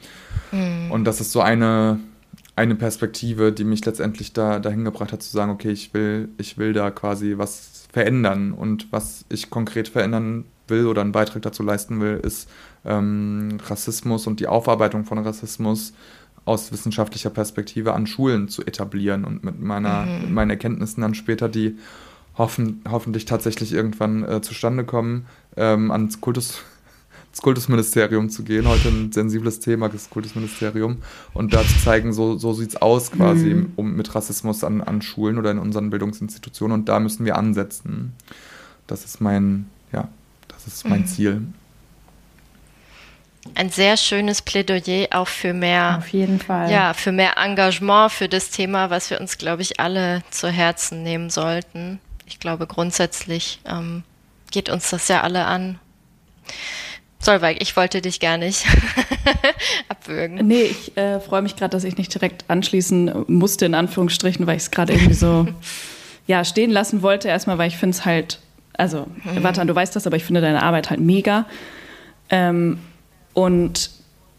Mhm. 0.51 0.91
Und 0.91 1.05
das 1.05 1.21
ist 1.21 1.31
so 1.31 1.41
eine, 1.41 2.01
eine 2.61 2.75
Perspektive, 2.75 3.53
die 3.53 3.65
mich 3.65 3.85
letztendlich 3.87 4.35
da 4.35 4.59
dahin 4.59 4.85
gebracht 4.85 5.13
hat, 5.13 5.23
zu 5.23 5.31
sagen, 5.31 5.51
okay, 5.51 5.71
ich 5.71 5.95
will, 5.95 6.29
ich 6.37 6.59
will 6.59 6.75
da 6.75 6.91
quasi 6.91 7.39
was 7.39 7.87
verändern. 7.91 8.53
Und 8.53 8.93
was 8.93 9.25
ich 9.31 9.49
konkret 9.49 9.89
verändern 9.89 10.45
will 10.69 10.87
oder 10.87 11.01
einen 11.01 11.13
Beitrag 11.13 11.41
dazu 11.41 11.63
leisten 11.63 12.03
will, 12.03 12.21
ist 12.23 12.51
ähm, 12.85 13.57
Rassismus 13.67 14.27
und 14.27 14.41
die 14.41 14.47
Aufarbeitung 14.47 15.07
von 15.07 15.19
Rassismus 15.19 15.95
aus 16.45 16.71
wissenschaftlicher 16.71 17.31
Perspektive 17.31 17.95
an 17.95 18.07
Schulen 18.07 18.49
zu 18.49 18.63
etablieren 18.63 19.25
und 19.25 19.43
mit, 19.43 19.59
meiner, 19.59 20.05
mhm. 20.05 20.21
mit 20.21 20.31
meinen 20.31 20.51
Erkenntnissen 20.51 21.01
dann 21.01 21.15
später, 21.15 21.49
die 21.49 21.79
hoffen, 22.37 22.83
hoffentlich 22.91 23.25
tatsächlich 23.25 23.73
irgendwann 23.73 24.23
äh, 24.23 24.43
zustande 24.43 24.85
kommen, 24.85 25.27
ähm, 25.57 25.91
ans 25.91 26.21
Kultus, 26.21 26.63
ins 27.31 27.43
Kultusministerium 27.43 28.31
zu 28.31 28.43
gehen. 28.43 28.67
Heute 28.67 28.89
ein 28.89 29.13
sensibles 29.13 29.61
Thema, 29.61 29.89
das 29.89 30.11
Kultusministerium. 30.11 30.99
Und 31.33 31.55
da 31.55 31.63
zu 31.63 31.79
zeigen, 31.83 32.13
so, 32.13 32.37
so 32.37 32.53
sieht 32.53 32.71
es 32.71 32.77
aus 32.77 33.13
quasi 33.13 33.55
mhm. 33.55 33.73
um, 33.77 33.95
mit 33.95 34.15
Rassismus 34.15 34.65
an, 34.65 34.81
an 34.81 35.03
Schulen 35.03 35.39
oder 35.39 35.51
in 35.51 35.59
unseren 35.59 35.91
Bildungsinstitutionen. 35.91 36.81
Und 36.81 36.89
da 36.89 37.01
müssen 37.01 37.25
wir 37.25 37.37
ansetzen. 37.37 38.15
Das 38.87 39.05
ist 39.05 39.21
mein, 39.21 39.67
ja, 39.93 40.09
das 40.49 40.67
ist 40.67 40.89
mein 40.89 41.03
mhm. 41.03 41.07
Ziel 41.07 41.43
ein 43.55 43.71
sehr 43.71 43.97
schönes 43.97 44.43
Plädoyer 44.43 45.09
auch 45.13 45.29
für 45.29 45.55
mehr, 45.55 45.97
auf 45.99 46.09
jeden 46.09 46.41
Fall, 46.41 46.71
ja, 46.71 46.95
für 46.95 47.13
mehr 47.13 47.37
Engagement 47.37 48.13
für 48.13 48.29
das 48.29 48.51
Thema, 48.51 48.91
was 48.91 49.11
wir 49.11 49.21
uns, 49.21 49.39
glaube 49.39 49.63
ich, 49.63 49.81
alle 49.81 50.23
zu 50.31 50.49
Herzen 50.49 51.03
nehmen 51.03 51.31
sollten. 51.31 52.01
Ich 52.27 52.39
glaube, 52.39 52.67
grundsätzlich 52.67 53.61
ähm, 53.65 54.03
geht 54.51 54.69
uns 54.69 54.91
das 54.91 55.09
ja 55.09 55.23
alle 55.23 55.47
an. 55.47 55.79
Solveig, 57.23 57.59
ich 57.61 57.77
wollte 57.77 58.01
dich 58.01 58.19
gar 58.19 58.39
nicht 58.39 58.65
abwürgen. 59.89 60.47
Nee, 60.47 60.63
ich 60.63 60.97
äh, 60.97 61.21
freue 61.21 61.43
mich 61.43 61.55
gerade, 61.55 61.71
dass 61.71 61.85
ich 61.85 61.99
nicht 61.99 62.13
direkt 62.15 62.45
anschließen 62.49 63.27
musste, 63.29 63.67
in 63.67 63.75
Anführungsstrichen, 63.75 64.47
weil 64.47 64.57
ich 64.57 64.63
es 64.63 64.71
gerade 64.71 64.95
irgendwie 64.95 65.15
so 65.15 65.47
ja, 66.27 66.45
stehen 66.45 66.71
lassen 66.71 67.03
wollte. 67.03 67.29
Erstmal, 67.29 67.59
weil 67.59 67.69
ich 67.69 67.77
finde 67.77 67.95
es 67.95 68.07
halt, 68.07 68.41
also, 68.73 69.07
mhm. 69.23 69.43
Watan, 69.43 69.67
du 69.67 69.75
weißt 69.75 69.95
das, 69.95 70.07
aber 70.07 70.17
ich 70.17 70.25
finde 70.25 70.41
deine 70.41 70.63
Arbeit 70.63 70.89
halt 70.89 71.01
mega. 71.01 71.45
Ähm, 72.31 72.79
und 73.35 73.91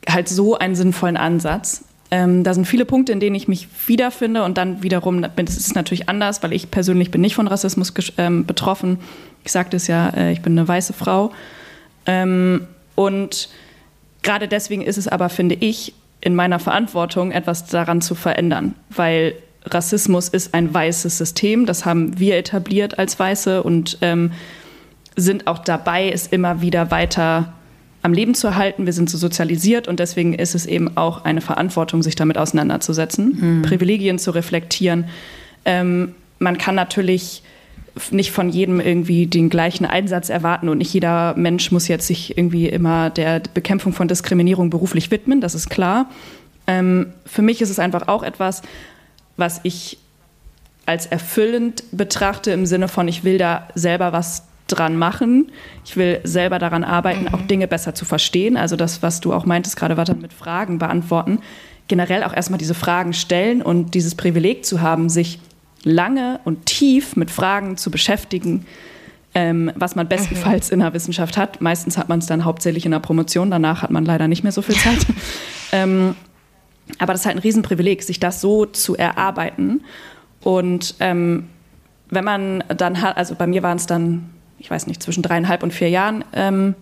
halt 0.10 0.28
so 0.28 0.58
einen 0.58 0.76
sinnvollen 0.76 1.18
Ansatz. 1.18 1.86
Ähm, 2.10 2.44
da 2.44 2.54
sind 2.56 2.66
viele 2.66 2.86
Punkte, 2.86 3.12
in 3.12 3.20
denen 3.20 3.36
ich 3.36 3.48
mich 3.48 3.68
wiederfinde 3.86 4.44
und 4.44 4.58
dann 4.58 4.82
wiederum, 4.82 5.22
das 5.22 5.56
ist 5.56 5.76
natürlich 5.76 6.10
anders, 6.10 6.42
weil 6.42 6.52
ich 6.52 6.72
persönlich 6.72 7.12
bin 7.12 7.22
nicht 7.22 7.36
von 7.36 7.48
Rassismus 7.48 7.94
ähm, 8.18 8.46
betroffen. 8.46 8.98
Ich 9.44 9.52
sagte 9.52 9.78
es 9.78 9.88
ja, 9.88 10.10
äh, 10.10 10.32
ich 10.32 10.42
bin 10.42 10.58
eine 10.58 10.68
weiße 10.68 10.94
Frau. 10.94 11.32
Ähm, 12.06 12.68
und 12.96 13.50
gerade 14.22 14.48
deswegen 14.48 14.82
ist 14.82 14.98
es 14.98 15.08
aber, 15.08 15.30
finde 15.30 15.56
ich, 15.56 15.94
in 16.22 16.36
meiner 16.36 16.60
Verantwortung, 16.60 17.32
etwas 17.32 17.66
daran 17.66 18.02
zu 18.02 18.16
verändern, 18.16 18.76
weil 18.90 19.34
Rassismus 19.66 20.30
ist 20.30 20.54
ein 20.54 20.74
weißes 20.74 21.18
System, 21.18 21.66
das 21.66 21.86
haben 21.86 22.20
wir 22.20 22.38
etabliert 22.38 23.00
als 23.00 23.20
Weiße 23.20 23.64
und 23.64 23.98
ähm, 24.02 24.32
sind 25.16 25.48
auch 25.48 25.60
dabei, 25.60 26.10
es 26.10 26.28
immer 26.28 26.62
wieder 26.62 26.92
weiter 26.92 27.54
am 28.02 28.14
Leben 28.14 28.34
zu 28.34 28.48
erhalten. 28.48 28.86
Wir 28.86 28.94
sind 28.94 29.10
so 29.10 29.18
sozialisiert 29.18 29.88
und 29.88 30.00
deswegen 30.00 30.34
ist 30.34 30.56
es 30.56 30.66
eben 30.66 30.98
auch 30.98 31.24
eine 31.26 31.42
Verantwortung, 31.42 32.02
sich 32.02 32.16
damit 32.16 32.38
auseinanderzusetzen, 32.38 33.60
mhm. 33.60 33.62
Privilegien 33.62 34.18
zu 34.18 34.32
reflektieren. 34.32 35.06
Ähm, 35.66 36.16
man 36.40 36.58
kann 36.58 36.74
natürlich 36.76 37.44
nicht 38.12 38.32
von 38.32 38.50
jedem 38.50 38.80
irgendwie 38.80 39.28
den 39.28 39.50
gleichen 39.50 39.86
Einsatz 39.86 40.30
erwarten 40.30 40.70
und 40.70 40.78
nicht 40.78 40.94
jeder 40.94 41.36
Mensch 41.36 41.72
muss 41.72 41.88
jetzt 41.88 42.08
sich 42.08 42.38
irgendwie 42.38 42.68
immer 42.68 43.10
der 43.10 43.42
Bekämpfung 43.54 43.94
von 43.94 44.08
Diskriminierung 44.08 44.70
beruflich 44.70 45.12
widmen, 45.12 45.42
das 45.42 45.56
ist 45.56 45.70
klar. 45.70 46.10
Ähm, 46.68 47.14
für 47.26 47.42
mich 47.42 47.62
ist 47.62 47.70
es 47.70 47.80
einfach 47.80 48.08
auch 48.08 48.24
etwas, 48.24 48.62
was 49.38 49.60
ich 49.64 49.98
als 50.86 51.06
erfüllend 51.06 51.84
betrachte 51.92 52.52
im 52.52 52.66
Sinne 52.66 52.88
von, 52.88 53.08
ich 53.08 53.24
will 53.24 53.38
da 53.38 53.68
selber 53.76 54.14
was 54.14 54.44
dran 54.72 54.96
machen. 54.98 55.52
Ich 55.86 55.98
will 55.98 56.22
selber 56.24 56.60
daran 56.60 56.84
arbeiten, 56.84 57.24
mhm. 57.24 57.34
auch 57.34 57.42
Dinge 57.42 57.68
besser 57.68 57.94
zu 57.94 58.06
verstehen. 58.06 58.58
Also 58.58 58.76
das, 58.76 59.02
was 59.02 59.20
du 59.20 59.34
auch 59.34 59.46
meintest, 59.46 59.76
gerade 59.76 59.98
weiter 59.98 60.16
mit 60.16 60.34
Fragen 60.34 60.80
beantworten. 60.80 61.40
Generell 61.88 62.24
auch 62.24 62.34
erstmal 62.34 62.58
diese 62.58 62.74
Fragen 62.74 63.14
stellen 63.14 63.62
und 63.62 63.94
dieses 63.94 64.16
Privileg 64.16 64.66
zu 64.66 64.82
haben, 64.82 65.10
sich 65.10 65.40
lange 65.84 66.40
und 66.46 66.66
tief 66.66 67.16
mit 67.16 67.32
Fragen 67.32 67.78
zu 67.78 67.92
beschäftigen, 67.92 68.66
ähm, 69.34 69.72
was 69.76 69.96
man 69.96 70.08
bestenfalls 70.08 70.70
in 70.70 70.80
der 70.80 70.94
Wissenschaft 70.94 71.38
hat. 71.38 71.62
Meistens 71.62 71.98
hat 71.98 72.10
man 72.10 72.20
es 72.20 72.26
dann 72.26 72.46
hauptsächlich 72.46 72.86
in 72.86 72.92
der 72.92 73.00
Promotion, 73.00 73.50
danach 73.52 73.82
hat 73.82 73.92
man 73.92 74.06
leider 74.06 74.28
nicht 74.28 74.44
mehr 74.44 74.52
so 74.52 74.62
viel 74.62 74.76
Zeit. 74.76 75.06
ähm, 75.72 76.16
aber 77.00 77.14
das 77.14 77.22
ist 77.22 77.26
halt 77.26 77.38
ein 77.38 77.42
Riesenprivileg, 77.42 78.04
sich 78.04 78.20
das 78.20 78.42
so 78.42 78.66
zu 78.66 78.98
erarbeiten. 78.98 79.84
Und 80.42 80.96
ähm, 81.00 81.48
wenn 82.10 82.26
man 82.26 82.64
dann 82.68 83.02
hat, 83.02 83.18
also 83.18 83.36
bei 83.36 83.48
mir 83.48 83.64
waren 83.64 83.78
es 83.78 83.86
dann, 83.86 84.30
ich 84.60 84.70
weiß 84.70 84.88
nicht, 84.88 85.02
zwischen 85.02 85.24
dreieinhalb 85.24 85.64
und 85.64 85.72
vier 85.74 85.90
Jahren, 85.90 86.26
ähm, 86.34 86.76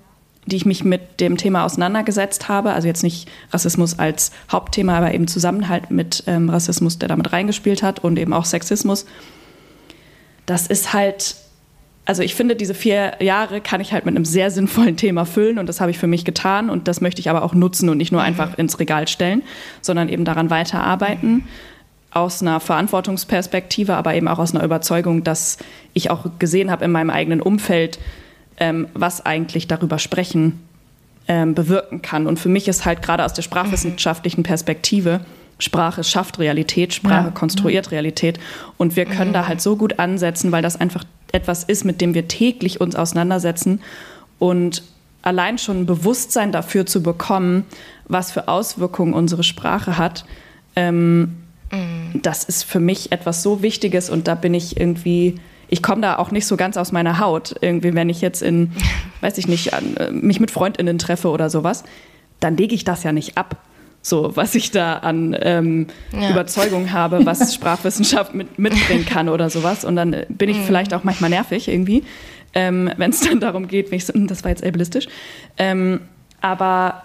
die 0.50 0.56
ich 0.56 0.66
mich 0.66 0.84
mit 0.84 1.20
dem 1.20 1.38
Thema 1.38 1.64
auseinandergesetzt 1.64 2.50
habe. 2.50 2.74
Also 2.74 2.88
jetzt 2.88 3.04
nicht 3.04 3.30
Rassismus 3.52 3.98
als 3.98 4.32
Hauptthema, 4.52 4.98
aber 4.98 5.14
eben 5.14 5.28
Zusammenhalt 5.28 5.92
mit 5.92 6.24
ähm, 6.28 6.50
Rassismus, 6.50 7.00
der 7.00 7.08
damit 7.08 7.32
reingespielt 7.32 7.84
hat 7.84 8.00
und 8.04 8.20
eben 8.20 8.34
auch 8.34 8.46
Sexismus. 8.46 9.06
Das 10.46 10.68
ist 10.68 10.94
halt, 10.94 11.36
also 12.06 12.24
ich 12.24 12.36
finde, 12.36 12.56
diese 12.56 12.74
vier 12.74 13.14
Jahre 13.22 13.62
kann 13.62 13.82
ich 13.82 13.94
halt 13.94 14.06
mit 14.06 14.16
einem 14.16 14.26
sehr 14.26 14.52
sinnvollen 14.52 14.98
Thema 14.98 15.26
füllen 15.26 15.60
und 15.60 15.70
das 15.70 15.80
habe 15.80 15.92
ich 15.92 16.00
für 16.00 16.08
mich 16.08 16.26
getan 16.26 16.70
und 16.70 16.88
das 16.88 17.02
möchte 17.02 17.22
ich 17.22 17.30
aber 17.30 17.44
auch 17.44 17.54
nutzen 17.54 17.88
und 17.90 17.98
nicht 17.98 18.12
nur 18.12 18.22
mhm. 18.22 18.28
einfach 18.28 18.58
ins 18.58 18.80
Regal 18.80 19.08
stellen, 19.08 19.44
sondern 19.82 20.10
eben 20.10 20.26
daran 20.26 20.50
weiterarbeiten. 20.50 21.48
Aus 22.12 22.42
einer 22.42 22.60
Verantwortungsperspektive, 22.60 23.96
aber 23.96 24.16
eben 24.16 24.28
auch 24.28 24.40
aus 24.40 24.56
einer 24.56 24.64
Überzeugung, 24.64 25.24
dass 25.24 25.60
ich 25.94 26.10
auch 26.10 26.26
gesehen 26.40 26.72
habe 26.72 26.84
in 26.84 26.92
meinem 26.92 27.12
eigenen 27.12 27.40
Umfeld, 27.40 28.00
ähm, 28.60 28.88
was 28.94 29.26
eigentlich 29.26 29.68
darüber 29.68 30.00
sprechen 30.00 30.60
ähm, 31.28 31.54
bewirken 31.54 32.02
kann. 32.02 32.28
Und 32.28 32.40
für 32.40 32.50
mich 32.50 32.68
ist 32.68 32.86
halt 32.86 33.02
gerade 33.02 33.24
aus 33.24 33.34
der 33.34 33.44
sprachwissenschaftlichen 33.44 34.44
Perspektive, 34.44 35.22
Sprache 35.60 36.04
schafft 36.04 36.40
Realität, 36.40 36.94
Sprache 36.94 37.28
ja. 37.28 37.32
konstruiert 37.32 37.92
Realität. 37.92 38.40
Und 38.78 38.96
wir 38.96 39.06
können 39.06 39.34
da 39.34 39.48
halt 39.48 39.62
so 39.62 39.76
gut 39.76 40.00
ansetzen, 40.00 40.52
weil 40.52 40.62
das 40.62 40.80
einfach 40.80 41.04
etwas 41.32 41.64
ist, 41.64 41.86
mit 41.86 42.02
dem 42.02 42.14
wir 42.14 42.28
täglich 42.28 42.82
uns 42.82 42.96
auseinandersetzen 42.96 43.82
und 44.40 44.84
allein 45.22 45.58
schon 45.58 45.82
ein 45.82 45.86
Bewusstsein 45.86 46.52
dafür 46.52 46.86
zu 46.86 47.04
bekommen, 47.04 47.66
was 48.08 48.32
für 48.32 48.48
Auswirkungen 48.48 49.14
unsere 49.14 49.44
Sprache 49.44 49.98
hat, 49.98 50.26
ähm, 50.76 51.36
mhm. 51.72 52.22
das 52.22 52.46
ist 52.46 52.64
für 52.64 52.80
mich 52.80 53.12
etwas 53.12 53.44
so 53.44 53.62
Wichtiges 53.62 54.10
und 54.10 54.28
da 54.28 54.36
bin 54.36 54.54
ich 54.54 54.80
irgendwie 54.80 55.36
ich 55.70 55.84
komme 55.84 56.02
da 56.02 56.18
auch 56.18 56.32
nicht 56.32 56.48
so 56.48 56.58
ganz 56.58 56.78
aus 56.78 56.92
meiner 56.92 57.20
Haut. 57.20 57.56
Irgendwie, 57.62 57.94
wenn 57.94 58.10
ich 58.10 58.22
jetzt 58.22 58.42
in, 58.42 58.72
weiß 59.22 59.38
ich 59.38 59.48
nicht, 59.48 59.74
an, 59.74 59.98
äh, 59.98 60.12
mich 60.12 60.40
mit 60.40 60.52
FreundInnen 60.52 60.98
treffe 60.98 61.30
oder 61.30 61.50
sowas, 61.50 61.84
dann 62.40 62.58
lege 62.58 62.76
ich 62.76 62.84
das 62.84 63.04
ja 63.04 63.12
nicht 63.12 63.38
ab. 63.38 63.58
So, 64.02 64.36
was 64.36 64.56
ich 64.56 64.72
da 64.72 64.94
an 64.94 65.36
ähm, 65.42 65.88
ja. 66.14 66.30
Überzeugung 66.30 66.92
habe, 66.94 67.26
was 67.26 67.54
Sprachwissenschaft 67.54 68.34
mit, 68.34 68.58
mitbringen 68.58 69.06
kann 69.06 69.30
oder 69.30 69.50
sowas. 69.50 69.84
Und 69.84 69.96
dann 69.96 70.16
bin 70.30 70.50
ich 70.50 70.58
mhm. 70.58 70.64
vielleicht 70.64 70.94
auch 70.94 71.04
manchmal 71.04 71.30
nervig 71.30 71.68
irgendwie, 71.68 72.04
ähm, 72.54 72.90
wenn 72.98 73.12
es 73.12 73.22
dann 73.22 73.40
darum 73.40 73.68
geht, 73.68 73.92
mich 73.92 74.06
so, 74.06 74.14
hm, 74.14 74.28
das 74.28 74.44
war 74.44 74.52
jetzt 74.52 74.66
ableistisch. 74.66 75.08
Ähm, 75.58 76.02
aber 76.42 77.04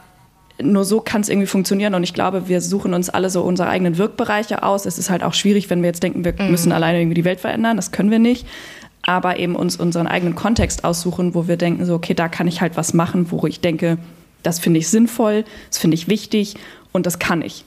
nur 0.63 0.85
so 0.85 1.01
kann 1.01 1.21
es 1.21 1.29
irgendwie 1.29 1.47
funktionieren. 1.47 1.95
Und 1.95 2.05
ich 2.05 2.15
glaube, 2.15 2.49
wir 2.49 2.61
suchen 2.61 2.95
uns 2.95 3.11
alle 3.11 3.31
so 3.31 3.43
unsere 3.43 3.69
eigenen 3.69 3.99
Wirkbereiche 3.99 4.63
aus. 4.63 4.87
Es 4.87 4.99
ist 4.99 5.11
halt 5.11 5.23
auch 5.23 5.35
schwierig, 5.35 5.71
wenn 5.71 5.83
wir 5.83 5.89
jetzt 5.89 6.03
denken, 6.03 6.25
wir 6.25 6.35
mhm. 6.39 6.51
müssen 6.51 6.73
alleine 6.73 7.01
irgendwie 7.01 7.15
die 7.15 7.25
Welt 7.25 7.41
verändern. 7.41 7.77
Das 7.77 7.91
können 7.91 8.11
wir 8.11 8.19
nicht. 8.19 8.47
Aber 9.03 9.39
eben 9.39 9.57
uns 9.57 9.77
unseren 9.77 10.07
eigenen 10.07 10.35
Kontext 10.35 10.85
aussuchen, 10.85 11.35
wo 11.35 11.49
wir 11.49 11.57
denken, 11.57 11.85
so, 11.85 11.95
okay, 11.95 12.15
da 12.15 12.29
kann 12.29 12.49
ich 12.49 12.61
halt 12.61 12.77
was 12.77 12.95
machen, 12.95 13.31
wo 13.31 13.47
ich 13.47 13.61
denke, 13.61 13.99
das 14.43 14.59
finde 14.59 14.79
ich 14.79 14.89
sinnvoll, 14.89 15.45
das 15.69 15.79
finde 15.79 15.97
ich 15.97 16.09
wichtig 16.09 16.55
und 16.93 17.05
das 17.05 17.19
kann 17.19 17.43
ich. 17.43 17.65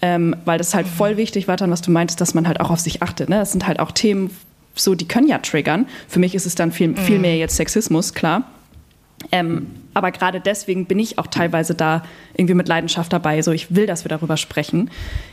Ähm, 0.00 0.34
weil 0.44 0.58
das 0.58 0.74
halt 0.74 0.86
mhm. 0.86 0.90
voll 0.90 1.16
wichtig, 1.16 1.46
weiter, 1.46 1.70
was 1.70 1.82
du 1.82 1.92
meintest, 1.92 2.20
dass 2.20 2.34
man 2.34 2.48
halt 2.48 2.60
auch 2.60 2.70
auf 2.70 2.80
sich 2.80 3.02
achtet. 3.02 3.28
Ne? 3.28 3.36
Das 3.36 3.52
sind 3.52 3.66
halt 3.66 3.78
auch 3.78 3.92
Themen, 3.92 4.30
so, 4.74 4.94
die 4.94 5.06
können 5.06 5.28
ja 5.28 5.38
triggern. 5.38 5.86
Für 6.08 6.18
mich 6.18 6.34
ist 6.34 6.46
es 6.46 6.54
dann 6.54 6.72
viel, 6.72 6.96
viel 6.96 7.16
mhm. 7.16 7.22
mehr 7.22 7.36
jetzt 7.36 7.56
Sexismus, 7.56 8.14
klar. 8.14 8.44
Ähm, 9.30 9.66
aber 9.94 10.10
gerade 10.10 10.40
deswegen 10.40 10.86
bin 10.86 10.98
ich 10.98 11.18
auch 11.18 11.26
teilweise 11.26 11.74
da 11.74 12.02
irgendwie 12.34 12.54
mit 12.54 12.68
Leidenschaft 12.68 13.12
dabei. 13.12 13.42
So, 13.42 13.52
ich 13.52 13.74
will, 13.74 13.86
dass 13.86 14.04
wir 14.04 14.08
darüber 14.08 14.36
sprechen. 14.36 14.90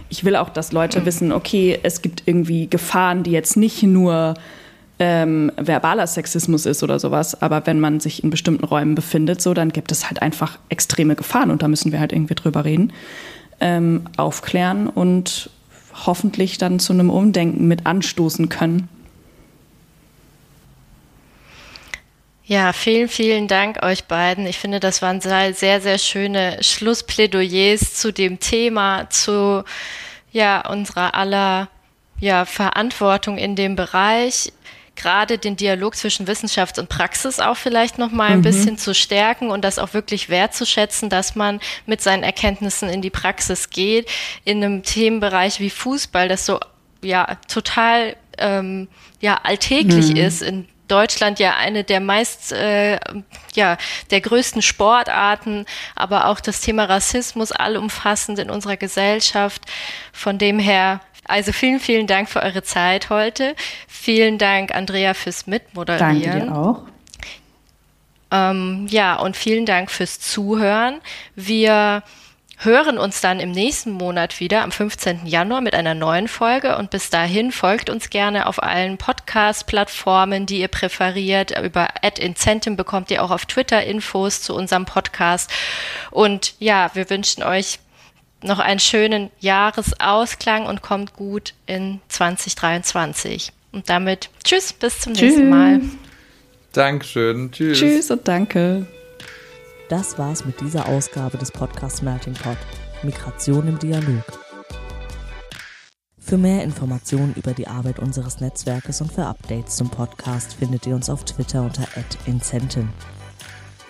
Ich 0.10 0.24
will 0.24 0.36
auch, 0.36 0.50
dass 0.50 0.72
Leute 0.72 1.02
mhm. 1.02 1.06
wissen, 1.06 1.32
okay, 1.32 1.80
es 1.82 2.02
gibt 2.02 2.24
irgendwie 2.26 2.68
Gefahren, 2.68 3.24
die 3.24 3.32
jetzt 3.32 3.58
nicht 3.58 3.84
nur 3.84 4.36
ähm, 5.00 5.52
verbaler 5.56 6.08
Sexismus 6.08 6.66
ist 6.66 6.84
oder 6.84 7.00
sowas, 7.00 7.42
aber 7.42 7.66
wenn 7.66 7.80
man 7.80 8.02
sich 8.02 8.24
in 8.24 8.30
bestimmten 8.30 8.66
Räumen 8.66 8.96
befindet, 8.96 9.42
so, 9.42 9.54
dann 9.54 9.70
gibt 9.70 9.94
es 9.94 10.08
halt 10.08 10.22
einfach 10.22 10.60
extreme 10.68 11.16
Gefahren 11.16 11.52
und 11.52 11.64
da 11.64 11.70
müssen 11.70 11.94
wir 11.94 12.02
halt 12.02 12.12
irgendwie 12.12 12.36
drüber 12.36 12.66
reden, 12.66 12.92
ähm, 13.62 14.02
aufklären 14.18 14.88
und 14.88 15.50
hoffentlich 16.06 16.58
dann 16.58 16.80
zu 16.80 16.92
einem 16.92 17.10
Umdenken 17.10 17.68
mit 17.68 17.86
anstoßen 17.86 18.50
können. 18.50 18.90
Ja, 22.50 22.74
vielen, 22.74 23.10
vielen 23.10 23.48
Dank 23.48 23.84
euch 23.84 24.06
beiden. 24.06 24.48
Ich 24.48 24.58
finde, 24.58 24.80
das 24.80 25.04
waren 25.04 25.22
sehr, 25.22 25.54
sehr 25.54 26.00
schöne 26.00 26.58
Schlussplädoyers 26.64 27.94
zu 27.94 28.12
dem 28.12 28.40
Thema, 28.40 29.08
zu 29.12 29.64
ja, 30.32 30.68
unserer 30.68 31.14
aller 31.14 31.70
ja, 32.20 32.46
Verantwortung 32.46 33.38
in 33.38 33.56
dem 33.56 33.76
Bereich 33.76 34.52
gerade 34.96 35.38
den 35.38 35.58
Dialog 35.58 35.96
zwischen 35.96 36.26
Wissenschaft 36.26 36.80
und 36.80 36.90
Praxis 36.90 37.40
auch 37.40 37.56
vielleicht 37.56 38.00
noch 38.00 38.12
mal 38.12 38.32
ein 38.32 38.40
mhm. 38.40 38.44
bisschen 38.44 38.78
zu 38.80 38.96
stärken 38.96 39.52
und 39.52 39.64
das 39.64 39.78
auch 39.78 39.94
wirklich 39.94 40.28
wertzuschätzen, 40.28 41.08
dass 41.08 41.36
man 41.36 41.60
mit 41.86 42.02
seinen 42.02 42.24
Erkenntnissen 42.24 42.90
in 42.90 43.04
die 43.04 43.12
Praxis 43.12 43.70
geht 43.70 44.10
in 44.44 44.64
einem 44.64 44.82
Themenbereich 44.82 45.60
wie 45.60 45.70
Fußball, 45.70 46.28
das 46.28 46.48
so 46.48 46.60
ja 47.04 47.38
total 47.48 48.16
ähm, 48.40 48.88
ja 49.22 49.40
alltäglich 49.44 50.10
mhm. 50.10 50.18
ist 50.18 50.42
in 50.42 50.68
Deutschland 50.90 51.40
ja 51.40 51.56
eine 51.56 51.84
der 51.84 52.00
meist, 52.00 52.52
äh, 52.52 53.00
ja, 53.54 53.78
der 54.12 54.22
größten 54.22 54.62
Sportarten, 54.62 55.66
aber 55.96 56.28
auch 56.28 56.40
das 56.40 56.62
Thema 56.62 56.86
Rassismus 56.86 57.52
allumfassend 57.52 58.40
in 58.40 58.50
unserer 58.50 58.78
Gesellschaft. 58.78 59.64
Von 60.12 60.38
dem 60.38 60.60
her, 60.60 61.02
also 61.26 61.52
vielen, 61.52 61.80
vielen 61.80 62.08
Dank 62.08 62.30
für 62.30 62.42
eure 62.42 62.64
Zeit 62.64 63.10
heute. 63.10 63.56
Vielen 63.88 64.38
Dank, 64.38 64.74
Andrea, 64.74 65.14
fürs 65.14 65.48
Mitmoderieren. 65.48 66.22
Danke 66.22 66.46
dir 66.46 66.56
auch. 66.56 66.84
Ähm, 68.32 68.88
ja, 68.90 69.16
und 69.16 69.36
vielen 69.36 69.66
Dank 69.66 69.90
fürs 69.90 70.20
Zuhören. 70.20 71.02
Wir 71.36 72.04
hören 72.60 72.98
uns 72.98 73.22
dann 73.22 73.40
im 73.40 73.52
nächsten 73.52 73.92
Monat 73.92 74.40
wieder 74.42 74.64
am 74.64 74.72
15. 74.72 75.26
Januar 75.26 75.62
mit 75.62 75.74
einer 75.74 75.94
neuen 75.94 76.28
Folge 76.28 76.78
und 76.78 76.92
bis 76.92 77.10
dahin 77.10 77.54
folgt 77.54 77.90
uns 77.90 78.10
gerne 78.10 78.48
auf 78.48 78.62
allen 78.62 78.98
Podcast-Plattformen, 78.98 80.46
die 80.46 80.60
ihr 80.60 80.68
präferiert. 80.68 81.58
Über 81.58 81.88
Ad 82.02 82.22
Incentive 82.22 82.76
bekommt 82.76 83.12
ihr 83.12 83.24
auch 83.24 83.32
auf 83.32 83.46
Twitter 83.46 83.84
Infos 83.84 84.42
zu 84.42 84.54
unserem 84.54 84.86
Podcast. 84.86 85.50
Und 86.12 86.54
ja, 86.60 86.92
wir 86.94 87.10
wünschen 87.10 87.44
euch 87.44 87.80
noch 88.42 88.60
einen 88.60 88.80
schönen 88.80 89.30
Jahresausklang 89.40 90.66
und 90.66 90.82
kommt 90.82 91.14
gut 91.14 91.54
in 91.66 92.02
2023. 92.10 93.54
Und 93.72 93.90
damit 93.90 94.30
tschüss, 94.44 94.74
bis 94.74 95.00
zum 95.00 95.14
tschüss. 95.14 95.22
nächsten 95.22 95.50
Mal. 95.50 95.82
Dankeschön. 96.74 97.52
Tschüss. 97.52 97.80
Tschüss 97.80 98.12
und 98.12 98.28
danke. 98.28 98.86
Das 99.90 100.20
war's 100.20 100.46
mit 100.46 100.62
dieser 100.62 100.88
Ausgabe 100.88 101.40
des 101.40 101.52
Podcasts 101.52 102.04
Melting 102.04 102.36
Pot. 102.36 102.58
Migration 103.02 103.68
im 103.68 103.80
Dialog. 103.80 104.24
Für 106.20 106.38
mehr 106.38 106.64
Informationen 106.64 107.34
über 107.34 107.54
die 107.54 107.68
Arbeit 107.68 107.98
unseres 107.98 108.40
Netzwerkes 108.40 109.02
und 109.02 109.12
für 109.12 109.26
Updates 109.26 109.78
zum 109.78 109.90
Podcast 109.90 110.54
findet 110.54 110.86
ihr 110.86 110.94
uns 110.94 111.10
auf 111.10 111.26
Twitter 111.26 111.64
unter 111.64 111.88
@incenten. 112.28 112.90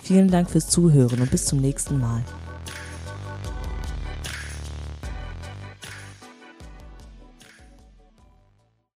Vielen 0.02 0.30
Dank 0.30 0.48
fürs 0.48 0.68
Zuhören 0.68 1.20
und 1.20 1.30
bis 1.30 1.44
zum 1.44 1.60
nächsten 1.60 1.98
Mal. 1.98 2.24